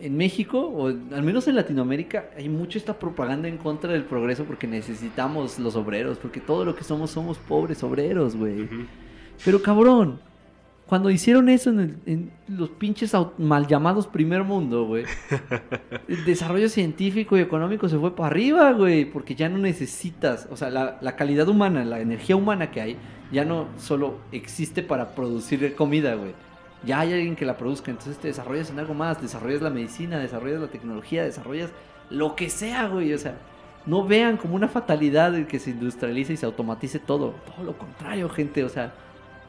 en 0.00 0.16
México, 0.16 0.60
o 0.60 0.86
al 0.86 1.22
menos 1.22 1.46
en 1.46 1.56
Latinoamérica, 1.56 2.30
hay 2.36 2.48
mucho 2.48 2.78
esta 2.78 2.98
propaganda 2.98 3.48
en 3.48 3.58
contra 3.58 3.92
del 3.92 4.04
progreso 4.04 4.44
porque 4.44 4.66
necesitamos 4.66 5.58
los 5.58 5.76
obreros, 5.76 6.18
porque 6.18 6.40
todo 6.40 6.64
lo 6.64 6.74
que 6.74 6.84
somos 6.84 7.10
somos 7.10 7.38
pobres 7.38 7.82
obreros, 7.82 8.34
güey. 8.34 8.66
Pero 9.44 9.62
cabrón, 9.62 10.20
cuando 10.90 11.08
hicieron 11.08 11.48
eso 11.48 11.70
en, 11.70 11.78
el- 11.80 11.96
en 12.04 12.32
los 12.48 12.68
pinches 12.70 13.12
mal 13.38 13.68
llamados 13.68 14.08
primer 14.08 14.42
mundo, 14.42 14.86
güey, 14.86 15.04
el 16.08 16.24
desarrollo 16.24 16.68
científico 16.68 17.38
y 17.38 17.40
económico 17.40 17.88
se 17.88 17.96
fue 17.96 18.14
para 18.16 18.26
arriba, 18.26 18.72
güey, 18.72 19.04
porque 19.04 19.36
ya 19.36 19.48
no 19.48 19.58
necesitas, 19.58 20.48
o 20.50 20.56
sea, 20.56 20.68
la, 20.68 20.98
la 21.00 21.14
calidad 21.14 21.48
humana, 21.48 21.84
la 21.84 22.00
energía 22.00 22.34
humana 22.34 22.72
que 22.72 22.80
hay, 22.80 22.96
ya 23.30 23.44
no 23.44 23.68
solo 23.78 24.16
existe 24.32 24.82
para 24.82 25.14
producir 25.14 25.74
comida, 25.76 26.14
güey. 26.16 26.32
Ya 26.84 26.98
hay 26.98 27.12
alguien 27.12 27.36
que 27.36 27.44
la 27.46 27.56
produzca, 27.56 27.92
entonces 27.92 28.18
te 28.18 28.26
desarrollas 28.26 28.70
en 28.70 28.80
algo 28.80 28.92
más, 28.94 29.22
desarrollas 29.22 29.62
la 29.62 29.70
medicina, 29.70 30.18
desarrollas 30.18 30.60
la 30.60 30.66
tecnología, 30.68 31.22
desarrollas 31.22 31.70
lo 32.10 32.34
que 32.34 32.50
sea, 32.50 32.88
güey, 32.88 33.12
o 33.14 33.18
sea, 33.18 33.36
no 33.86 34.04
vean 34.04 34.36
como 34.38 34.56
una 34.56 34.66
fatalidad 34.66 35.36
el 35.36 35.46
que 35.46 35.60
se 35.60 35.70
industrialice 35.70 36.32
y 36.32 36.36
se 36.36 36.46
automatice 36.46 36.98
todo, 36.98 37.36
todo 37.46 37.64
lo 37.64 37.78
contrario, 37.78 38.28
gente, 38.28 38.64
o 38.64 38.68
sea, 38.68 38.92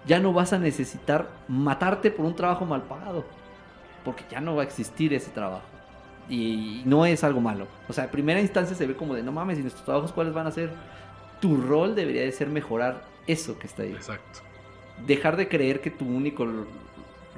ya 0.06 0.20
no 0.20 0.34
vas 0.34 0.54
a 0.54 0.60
necesitar 0.60 1.30
matarte 1.48 2.12
por 2.12 2.26
un 2.26 2.36
trabajo 2.36 2.66
mal 2.66 2.84
pagado. 2.84 3.26
Porque 4.04 4.24
ya 4.30 4.42
no 4.42 4.56
va 4.56 4.64
a 4.64 4.66
existir 4.66 5.14
ese 5.14 5.30
trabajo. 5.32 5.66
Y 6.30 6.82
no 6.86 7.06
es 7.06 7.24
algo 7.24 7.42
malo. 7.42 7.68
O 7.88 7.94
sea, 7.94 8.06
en 8.06 8.10
primera 8.10 8.42
instancia 8.42 8.76
se 8.76 8.88
ve 8.88 8.96
como 8.96 9.14
de, 9.14 9.24
no 9.24 9.32
mames, 9.32 9.60
¿y 9.60 9.62
nuestros 9.62 9.86
trabajos 9.86 10.12
cuáles 10.12 10.34
van 10.34 10.48
a 10.48 10.52
ser? 10.52 10.72
Tu 11.40 11.58
rol 11.58 11.96
debería 11.96 12.22
de 12.22 12.32
ser 12.32 12.48
mejorar 12.48 13.04
eso 13.28 13.60
que 13.60 13.68
está 13.68 13.84
ahí. 13.84 13.92
Exacto. 13.92 14.40
Dejar 15.06 15.38
de 15.38 15.48
creer 15.48 15.82
que 15.82 15.92
tu 15.92 16.06
único 16.06 16.48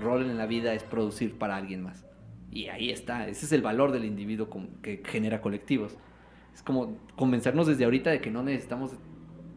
rol 0.02 0.24
en 0.24 0.38
la 0.38 0.46
vida 0.46 0.74
es 0.74 0.84
producir 0.84 1.38
para 1.38 1.56
alguien 1.56 1.82
más. 1.84 2.06
Y 2.52 2.68
ahí 2.68 2.92
está. 2.92 3.28
Ese 3.28 3.46
es 3.46 3.52
el 3.52 3.62
valor 3.62 3.92
del 3.92 4.06
individuo 4.06 4.48
que 4.82 5.02
genera 5.06 5.42
colectivos. 5.42 5.98
Es 6.54 6.62
como 6.62 6.98
convencernos 7.16 7.68
desde 7.68 7.86
ahorita 7.86 8.12
de 8.12 8.22
que 8.22 8.30
no 8.30 8.44
necesitamos 8.44 8.92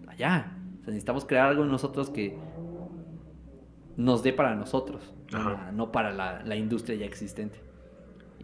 allá. 0.09 0.57
O 0.81 0.85
sea, 0.85 0.93
necesitamos 0.93 1.25
crear 1.27 1.49
algo 1.49 1.65
en 1.65 1.71
nosotros 1.71 2.09
que 2.09 2.39
nos 3.97 4.23
dé 4.23 4.33
para 4.33 4.55
nosotros, 4.55 5.15
Ajá. 5.33 5.71
no, 5.73 5.93
para 5.93 6.13
la, 6.13 6.43
la 6.45 6.57
industria 6.57 6.97
ya 6.97 7.07
existente. 7.07 7.59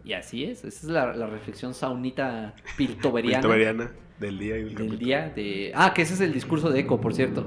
Y 0.05 0.13
así 0.13 0.43
es, 0.43 0.65
esa 0.65 0.87
es 0.87 0.91
la, 0.91 1.13
la 1.15 1.27
reflexión 1.27 1.73
saunita 1.73 2.53
piltoveriana 2.77 3.41
Piltoveriana 3.41 3.91
del 4.19 4.37
día 4.37 4.57
y 4.57 4.63
del, 4.65 4.75
del 4.75 4.99
día 4.99 5.29
de... 5.29 5.71
Ah, 5.75 5.93
que 5.93 6.01
ese 6.01 6.15
es 6.15 6.21
el 6.21 6.33
discurso 6.33 6.69
de 6.69 6.81
Eco, 6.81 6.99
por 6.99 7.13
cierto. 7.13 7.45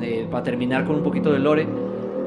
Eh, 0.00 0.26
para 0.30 0.42
terminar 0.42 0.84
con 0.84 0.96
un 0.96 1.02
poquito 1.04 1.32
de 1.32 1.38
lore, 1.38 1.66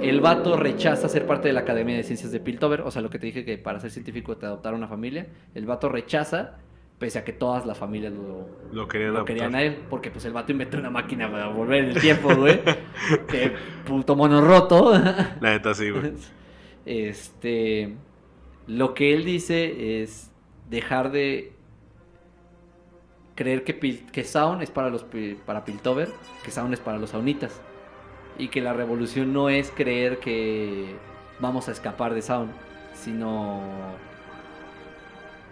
el 0.01 0.21
vato 0.21 0.55
rechaza 0.55 1.09
ser 1.09 1.25
parte 1.25 1.47
de 1.47 1.53
la 1.53 1.61
Academia 1.61 1.95
de 1.95 2.03
Ciencias 2.03 2.31
de 2.31 2.39
Piltover, 2.39 2.81
o 2.81 2.91
sea, 2.91 3.01
lo 3.01 3.09
que 3.09 3.19
te 3.19 3.25
dije 3.25 3.43
que 3.43 3.57
para 3.57 3.79
ser 3.79 3.91
científico 3.91 4.37
te 4.37 4.45
adoptar 4.45 4.73
una 4.73 4.87
familia, 4.87 5.27
el 5.53 5.65
vato 5.65 5.89
rechaza, 5.89 6.57
pese 6.99 7.19
a 7.19 7.23
que 7.23 7.33
todas 7.33 7.65
las 7.65 7.77
familias 7.77 8.13
lo, 8.13 8.47
Lo 8.71 8.87
querían 8.87 9.11
lo 9.11 9.17
adoptar. 9.17 9.35
querían 9.35 9.55
a 9.55 9.63
él, 9.63 9.77
porque 9.89 10.11
pues 10.11 10.23
el 10.25 10.33
vato 10.33 10.51
inventó 10.51 10.77
una 10.77 10.89
máquina 10.89 11.29
para 11.29 11.47
volver 11.47 11.85
el 11.85 11.99
tiempo, 12.01 12.33
güey. 12.35 12.61
que 13.27 13.53
puto 13.85 14.15
mono 14.15 14.41
roto. 14.41 14.93
La 15.41 15.51
neta 15.51 15.73
sí, 15.73 15.89
güey. 15.89 16.13
Este, 16.85 17.95
lo 18.67 18.93
que 18.93 19.13
él 19.15 19.25
dice 19.25 20.01
es 20.03 20.31
dejar 20.69 21.11
de 21.11 21.51
creer 23.33 23.63
que, 23.63 23.79
Pil- 23.79 24.09
que 24.11 24.23
Sound 24.23 24.61
es 24.61 24.69
para 24.69 24.89
los 24.91 25.03
para 25.47 25.65
Piltover, 25.65 26.09
que 26.43 26.51
Sound 26.51 26.73
es 26.75 26.79
para 26.79 26.99
los 26.99 27.09
Saunitas. 27.09 27.59
Y 28.37 28.49
que 28.49 28.61
la 28.61 28.73
revolución 28.73 29.33
no 29.33 29.49
es 29.49 29.71
creer 29.71 30.19
que 30.19 30.95
vamos 31.39 31.67
a 31.69 31.71
escapar 31.71 32.13
de 32.13 32.21
Sound, 32.21 32.51
sino 32.93 33.61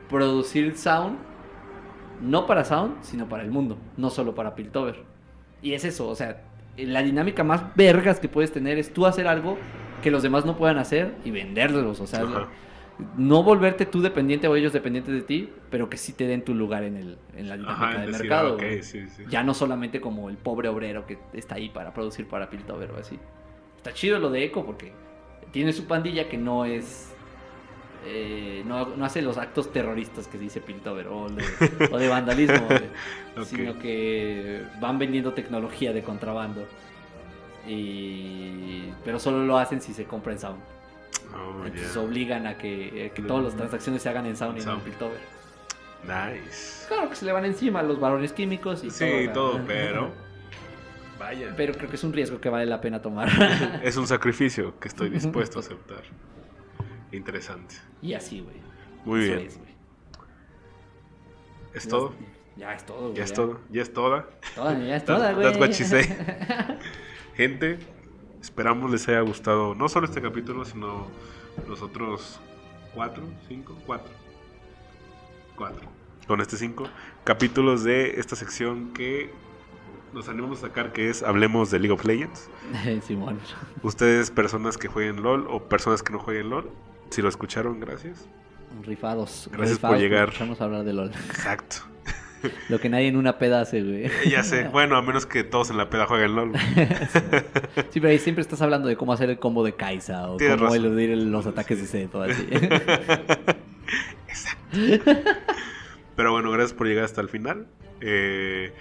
producir 0.09 0.77
Sound 0.77 1.17
no 2.23 2.45
para 2.47 2.63
Sound, 2.65 3.03
sino 3.03 3.27
para 3.29 3.43
el 3.43 3.51
mundo, 3.51 3.77
no 3.97 4.09
solo 4.09 4.33
para 4.35 4.55
Piltover. 4.55 5.03
Y 5.61 5.73
es 5.73 5.85
eso, 5.85 6.07
o 6.09 6.15
sea, 6.15 6.41
la 6.77 7.03
dinámica 7.03 7.43
más 7.43 7.75
vergas 7.75 8.19
que 8.19 8.27
puedes 8.29 8.51
tener 8.51 8.77
es 8.77 8.93
tú 8.93 9.05
hacer 9.05 9.27
algo 9.27 9.57
que 10.01 10.11
los 10.11 10.23
demás 10.23 10.45
no 10.45 10.57
puedan 10.57 10.77
hacer 10.77 11.15
y 11.23 11.31
venderlos, 11.31 11.99
o 11.99 12.07
sea, 12.07 12.21
Ajá. 12.21 12.49
no 13.17 13.43
volverte 13.43 13.85
tú 13.85 14.01
dependiente 14.01 14.47
o 14.47 14.55
ellos 14.55 14.73
dependientes 14.73 15.13
de 15.13 15.21
ti, 15.21 15.49
pero 15.69 15.89
que 15.89 15.97
sí 15.97 16.13
te 16.13 16.27
den 16.27 16.43
tu 16.43 16.53
lugar 16.53 16.83
en, 16.83 16.97
el, 16.97 17.17
en 17.37 17.47
la 17.49 17.55
dinámica 17.57 17.89
Ajá, 17.89 17.99
del 18.01 18.11
decir, 18.11 18.21
mercado. 18.23 18.57
sí, 18.81 19.07
sí. 19.07 19.23
Ya 19.29 19.43
no 19.43 19.53
solamente 19.53 20.01
como 20.01 20.29
el 20.29 20.37
pobre 20.37 20.67
obrero 20.69 21.05
que 21.05 21.19
está 21.33 21.55
ahí 21.55 21.69
para 21.69 21.93
producir 21.93 22.27
para 22.27 22.49
Piltover 22.49 22.91
o 22.91 22.97
así. 22.97 23.17
Está 23.77 23.93
chido 23.93 24.19
lo 24.19 24.29
de 24.29 24.43
Eco 24.43 24.65
porque 24.65 24.91
tiene 25.51 25.71
su 25.73 25.85
pandilla 25.85 26.27
que 26.29 26.37
no 26.37 26.65
es. 26.65 27.12
Eh, 28.05 28.63
no, 28.65 28.95
no 28.95 29.05
hace 29.05 29.21
los 29.21 29.37
actos 29.37 29.71
terroristas 29.71 30.27
que 30.27 30.37
dice 30.37 30.61
Piltover 30.61 31.07
o 31.07 31.29
de, 31.29 31.43
o 31.91 31.97
de 31.97 32.07
vandalismo, 32.07 32.67
sino 33.45 33.79
que 33.79 34.63
van 34.79 34.99
vendiendo 34.99 35.33
tecnología 35.33 35.93
de 35.93 36.03
contrabando. 36.03 36.67
Y, 37.67 38.91
pero 39.05 39.19
solo 39.19 39.45
lo 39.45 39.57
hacen 39.57 39.81
si 39.81 39.93
se 39.93 40.05
compra 40.05 40.33
en 40.33 40.39
Sound. 40.39 40.59
Oh, 41.33 41.65
Entonces 41.65 41.93
yeah. 41.93 42.03
obligan 42.03 42.45
a 42.47 42.57
que, 42.57 43.05
eh, 43.05 43.11
que 43.11 43.21
todas 43.21 43.45
las 43.45 43.55
transacciones 43.55 44.01
se 44.01 44.09
hagan 44.09 44.25
en 44.25 44.35
Sound 44.35 44.61
y 44.61 44.65
no 44.65 44.73
en. 44.73 44.79
Piltover. 44.81 45.19
Nice. 46.03 46.85
Claro 46.89 47.09
que 47.09 47.15
se 47.15 47.25
le 47.25 47.31
van 47.31 47.45
encima 47.45 47.81
los 47.81 47.99
varones 47.99 48.33
químicos 48.33 48.83
y 48.83 48.91
Sí, 48.91 49.29
todo. 49.33 49.51
todo, 49.51 49.61
pero. 49.67 50.11
Vaya. 51.17 51.53
Pero 51.55 51.73
creo 51.73 51.89
que 51.89 51.95
es 51.95 52.03
un 52.03 52.11
riesgo 52.11 52.41
que 52.41 52.49
vale 52.49 52.65
la 52.65 52.81
pena 52.81 53.01
tomar. 53.01 53.29
Es 53.83 53.95
un 53.95 54.07
sacrificio 54.07 54.77
que 54.79 54.89
estoy 54.89 55.09
dispuesto 55.09 55.59
a 55.59 55.61
aceptar. 55.61 56.01
Interesante. 57.13 57.75
y 58.01 58.13
así, 58.13 58.41
güey. 58.41 58.55
Muy 59.05 59.23
Eso 59.23 59.35
bien. 59.35 59.47
es. 59.47 59.59
¿Es 61.73 61.87
todo? 61.87 62.13
Ya 62.55 62.73
es 62.73 62.85
todo, 62.85 63.01
güey. 63.01 63.15
Ya 63.15 63.23
es 63.23 63.33
todo, 63.33 63.59
ya 63.71 63.81
es 63.81 63.93
toda. 63.93 64.27
Toda, 64.55 64.77
ya 64.79 64.95
es 64.95 65.05
toda, 65.05 65.33
güey. 65.33 65.45
that's 65.45 65.59
what 65.59 65.69
she 65.71 65.83
say. 65.83 66.03
Gente, 67.35 67.79
esperamos 68.41 68.91
les 68.91 69.07
haya 69.07 69.21
gustado 69.21 69.73
no 69.73 69.89
solo 69.89 70.05
este 70.05 70.21
capítulo, 70.21 70.63
sino 70.65 71.07
los 71.67 71.81
otros 71.81 72.39
cuatro, 72.93 73.23
cinco, 73.47 73.75
cuatro. 73.85 74.13
Cuatro. 75.55 75.87
Con 76.27 76.41
este 76.41 76.57
cinco 76.57 76.87
capítulos 77.23 77.83
de 77.83 78.19
esta 78.19 78.35
sección 78.35 78.93
que 78.93 79.31
nos 80.13 80.29
animamos 80.29 80.59
a 80.59 80.67
sacar, 80.67 80.93
que 80.93 81.09
es 81.09 81.23
Hablemos 81.23 81.71
de 81.71 81.79
League 81.79 81.93
of 81.93 82.05
Legends. 82.05 82.49
Simón. 83.05 83.39
Ustedes, 83.81 84.29
personas 84.29 84.77
que 84.77 84.87
jueguen 84.87 85.23
LOL 85.23 85.47
o 85.49 85.63
personas 85.63 86.03
que 86.03 86.13
no 86.13 86.19
jueguen 86.19 86.51
LOL, 86.51 86.69
si 87.09 87.21
lo 87.21 87.29
escucharon, 87.29 87.79
gracias. 87.79 88.25
Rifados. 88.83 89.49
Gracias 89.51 89.79
por 89.79 89.97
llegar. 89.97 90.31
Vamos 90.39 90.59
a 90.61 90.63
hablar 90.65 90.83
de 90.83 90.93
LOL. 90.93 91.09
Exacto. 91.09 91.77
Lo 92.69 92.79
que 92.79 92.89
nadie 92.89 93.07
en 93.07 93.15
una 93.15 93.37
peda 93.37 93.61
hace, 93.61 93.81
güey. 93.81 94.05
Eh, 94.07 94.11
Ya 94.29 94.43
sé. 94.43 94.65
Bueno, 94.67 94.97
a 94.97 95.01
menos 95.01 95.25
que 95.25 95.43
todos 95.45 95.69
en 95.69 95.77
la 95.77 95.89
peda 95.89 96.05
jueguen 96.07 96.35
LOL. 96.35 96.51
Sí, 97.91 97.99
pero 97.99 98.09
ahí 98.09 98.19
siempre 98.19 98.41
estás 98.41 98.61
hablando 98.61 98.87
de 98.87 98.95
cómo 98.97 99.13
hacer 99.13 99.29
el 99.29 99.37
combo 99.39 99.63
de 99.63 99.75
Kaisa 99.75 100.29
o 100.31 100.37
Tienes 100.37 100.57
cómo 100.57 100.69
razón. 100.71 100.85
eludir 100.85 101.11
el- 101.11 101.31
los 101.31 101.45
ataques 101.45 101.79
de 101.79 101.87
Zed 101.87 102.15
o 102.15 102.23
así. 102.23 102.47
Pero 106.15 106.31
bueno, 106.31 106.51
gracias 106.51 106.73
por 106.73 106.87
llegar 106.87 107.05
hasta 107.05 107.21
el 107.21 107.29
final. 107.29 107.67
Eh, 108.01 108.73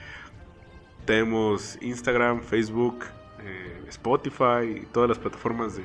tenemos 1.04 1.78
Instagram, 1.80 2.42
Facebook, 2.42 3.04
eh, 3.44 3.82
Spotify 3.88 4.82
y 4.82 4.86
todas 4.92 5.08
las 5.08 5.18
plataformas 5.18 5.76
de 5.76 5.82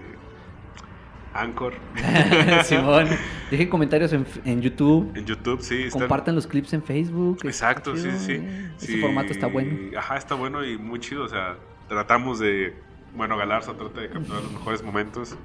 Anchor. 1.33 1.73
Simón. 2.63 3.07
Dejen 3.51 3.69
comentarios 3.69 4.11
en, 4.13 4.25
en 4.45 4.61
YouTube. 4.61 5.11
En 5.15 5.25
YouTube, 5.25 5.61
sí. 5.61 5.83
están- 5.83 6.01
Compartan 6.01 6.35
los 6.35 6.47
clips 6.47 6.73
en 6.73 6.83
Facebook. 6.83 7.39
Exacto, 7.43 7.95
sí, 7.95 8.09
sí. 8.17 8.33
Ese 8.77 8.87
Sí, 8.93 9.01
formato 9.01 9.31
está 9.31 9.47
bueno. 9.47 9.97
Ajá, 9.97 10.17
está 10.17 10.35
bueno 10.35 10.65
y 10.65 10.77
muy 10.77 10.99
chido. 10.99 11.23
O 11.23 11.29
sea, 11.29 11.55
tratamos 11.87 12.39
de. 12.39 12.73
Bueno, 13.15 13.37
Galarza 13.37 13.73
trata 13.73 14.01
de 14.01 14.09
capturar 14.09 14.41
los 14.43 14.51
mejores 14.51 14.83
momentos. 14.83 15.35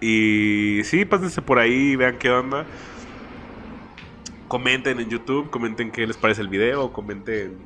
Y 0.00 0.80
sí, 0.84 1.04
pásense 1.04 1.42
por 1.42 1.58
ahí, 1.58 1.96
vean 1.96 2.18
qué 2.18 2.30
onda. 2.30 2.64
Comenten 4.48 5.00
en 5.00 5.08
YouTube, 5.08 5.48
comenten 5.50 5.90
qué 5.90 6.06
les 6.06 6.16
parece 6.16 6.42
el 6.42 6.48
video, 6.48 6.92
comenten 6.92 7.56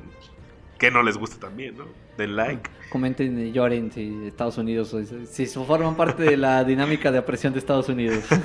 qué 0.77 0.91
no 0.91 1.03
les 1.03 1.17
gusta 1.17 1.37
también, 1.39 1.77
¿no? 1.77 1.85
Den 2.17 2.35
like. 2.35 2.69
Comenten 2.89 3.39
y 3.39 3.51
lloren 3.51 3.91
si 3.91 4.25
Estados 4.27 4.57
Unidos, 4.57 4.95
si 5.29 5.45
forman 5.47 5.95
parte 5.95 6.23
de 6.23 6.37
la 6.37 6.63
dinámica 6.63 7.11
de 7.11 7.17
apreciación 7.17 7.53
de 7.53 7.59
Estados 7.59 7.89
Unidos. 7.89 8.23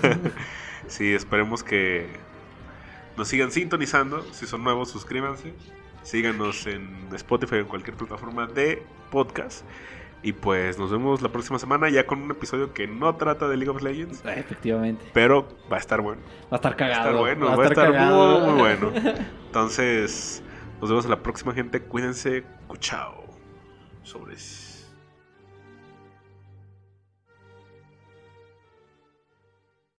Sí, 0.88 1.14
esperemos 1.14 1.62
que 1.62 2.08
nos 3.16 3.28
sigan 3.28 3.52
sintonizando. 3.52 4.26
Si 4.32 4.46
son 4.46 4.64
nuevos, 4.64 4.90
suscríbanse. 4.90 5.54
Síganos 6.02 6.66
en 6.66 7.08
Spotify 7.14 7.54
o 7.54 7.58
en 7.60 7.66
cualquier 7.66 7.96
plataforma 7.96 8.48
de 8.48 8.82
podcast. 9.10 9.64
Y 10.24 10.32
pues 10.32 10.78
nos 10.78 10.90
vemos 10.90 11.22
la 11.22 11.30
próxima 11.30 11.58
semana 11.60 11.88
ya 11.88 12.04
con 12.04 12.20
un 12.20 12.30
episodio 12.32 12.74
que 12.74 12.88
no 12.88 13.14
trata 13.16 13.48
de 13.48 13.56
League 13.56 13.70
of 13.70 13.80
Legends, 13.80 14.22
Efectivamente. 14.24 15.04
pero 15.14 15.48
va 15.72 15.76
a 15.76 15.80
estar 15.80 16.00
bueno. 16.00 16.20
Va 16.52 16.56
a 16.56 16.56
estar 16.56 16.72
Va 16.72 16.74
a 16.74 16.76
cagado. 16.76 17.00
estar 17.00 17.16
bueno, 17.16 17.46
va 17.56 17.64
a 17.64 17.68
estar, 17.68 17.86
cagado. 17.86 18.40
muy, 18.40 18.50
muy 18.50 18.60
bueno. 18.60 18.92
Entonces, 19.46 20.42
nos 20.82 20.90
vemos 20.90 21.04
en 21.04 21.10
la 21.12 21.22
próxima 21.22 21.54
gente. 21.54 21.80
Cuídense. 21.80 22.42
Cuchao. 22.66 23.24
Sobres. 24.02 24.71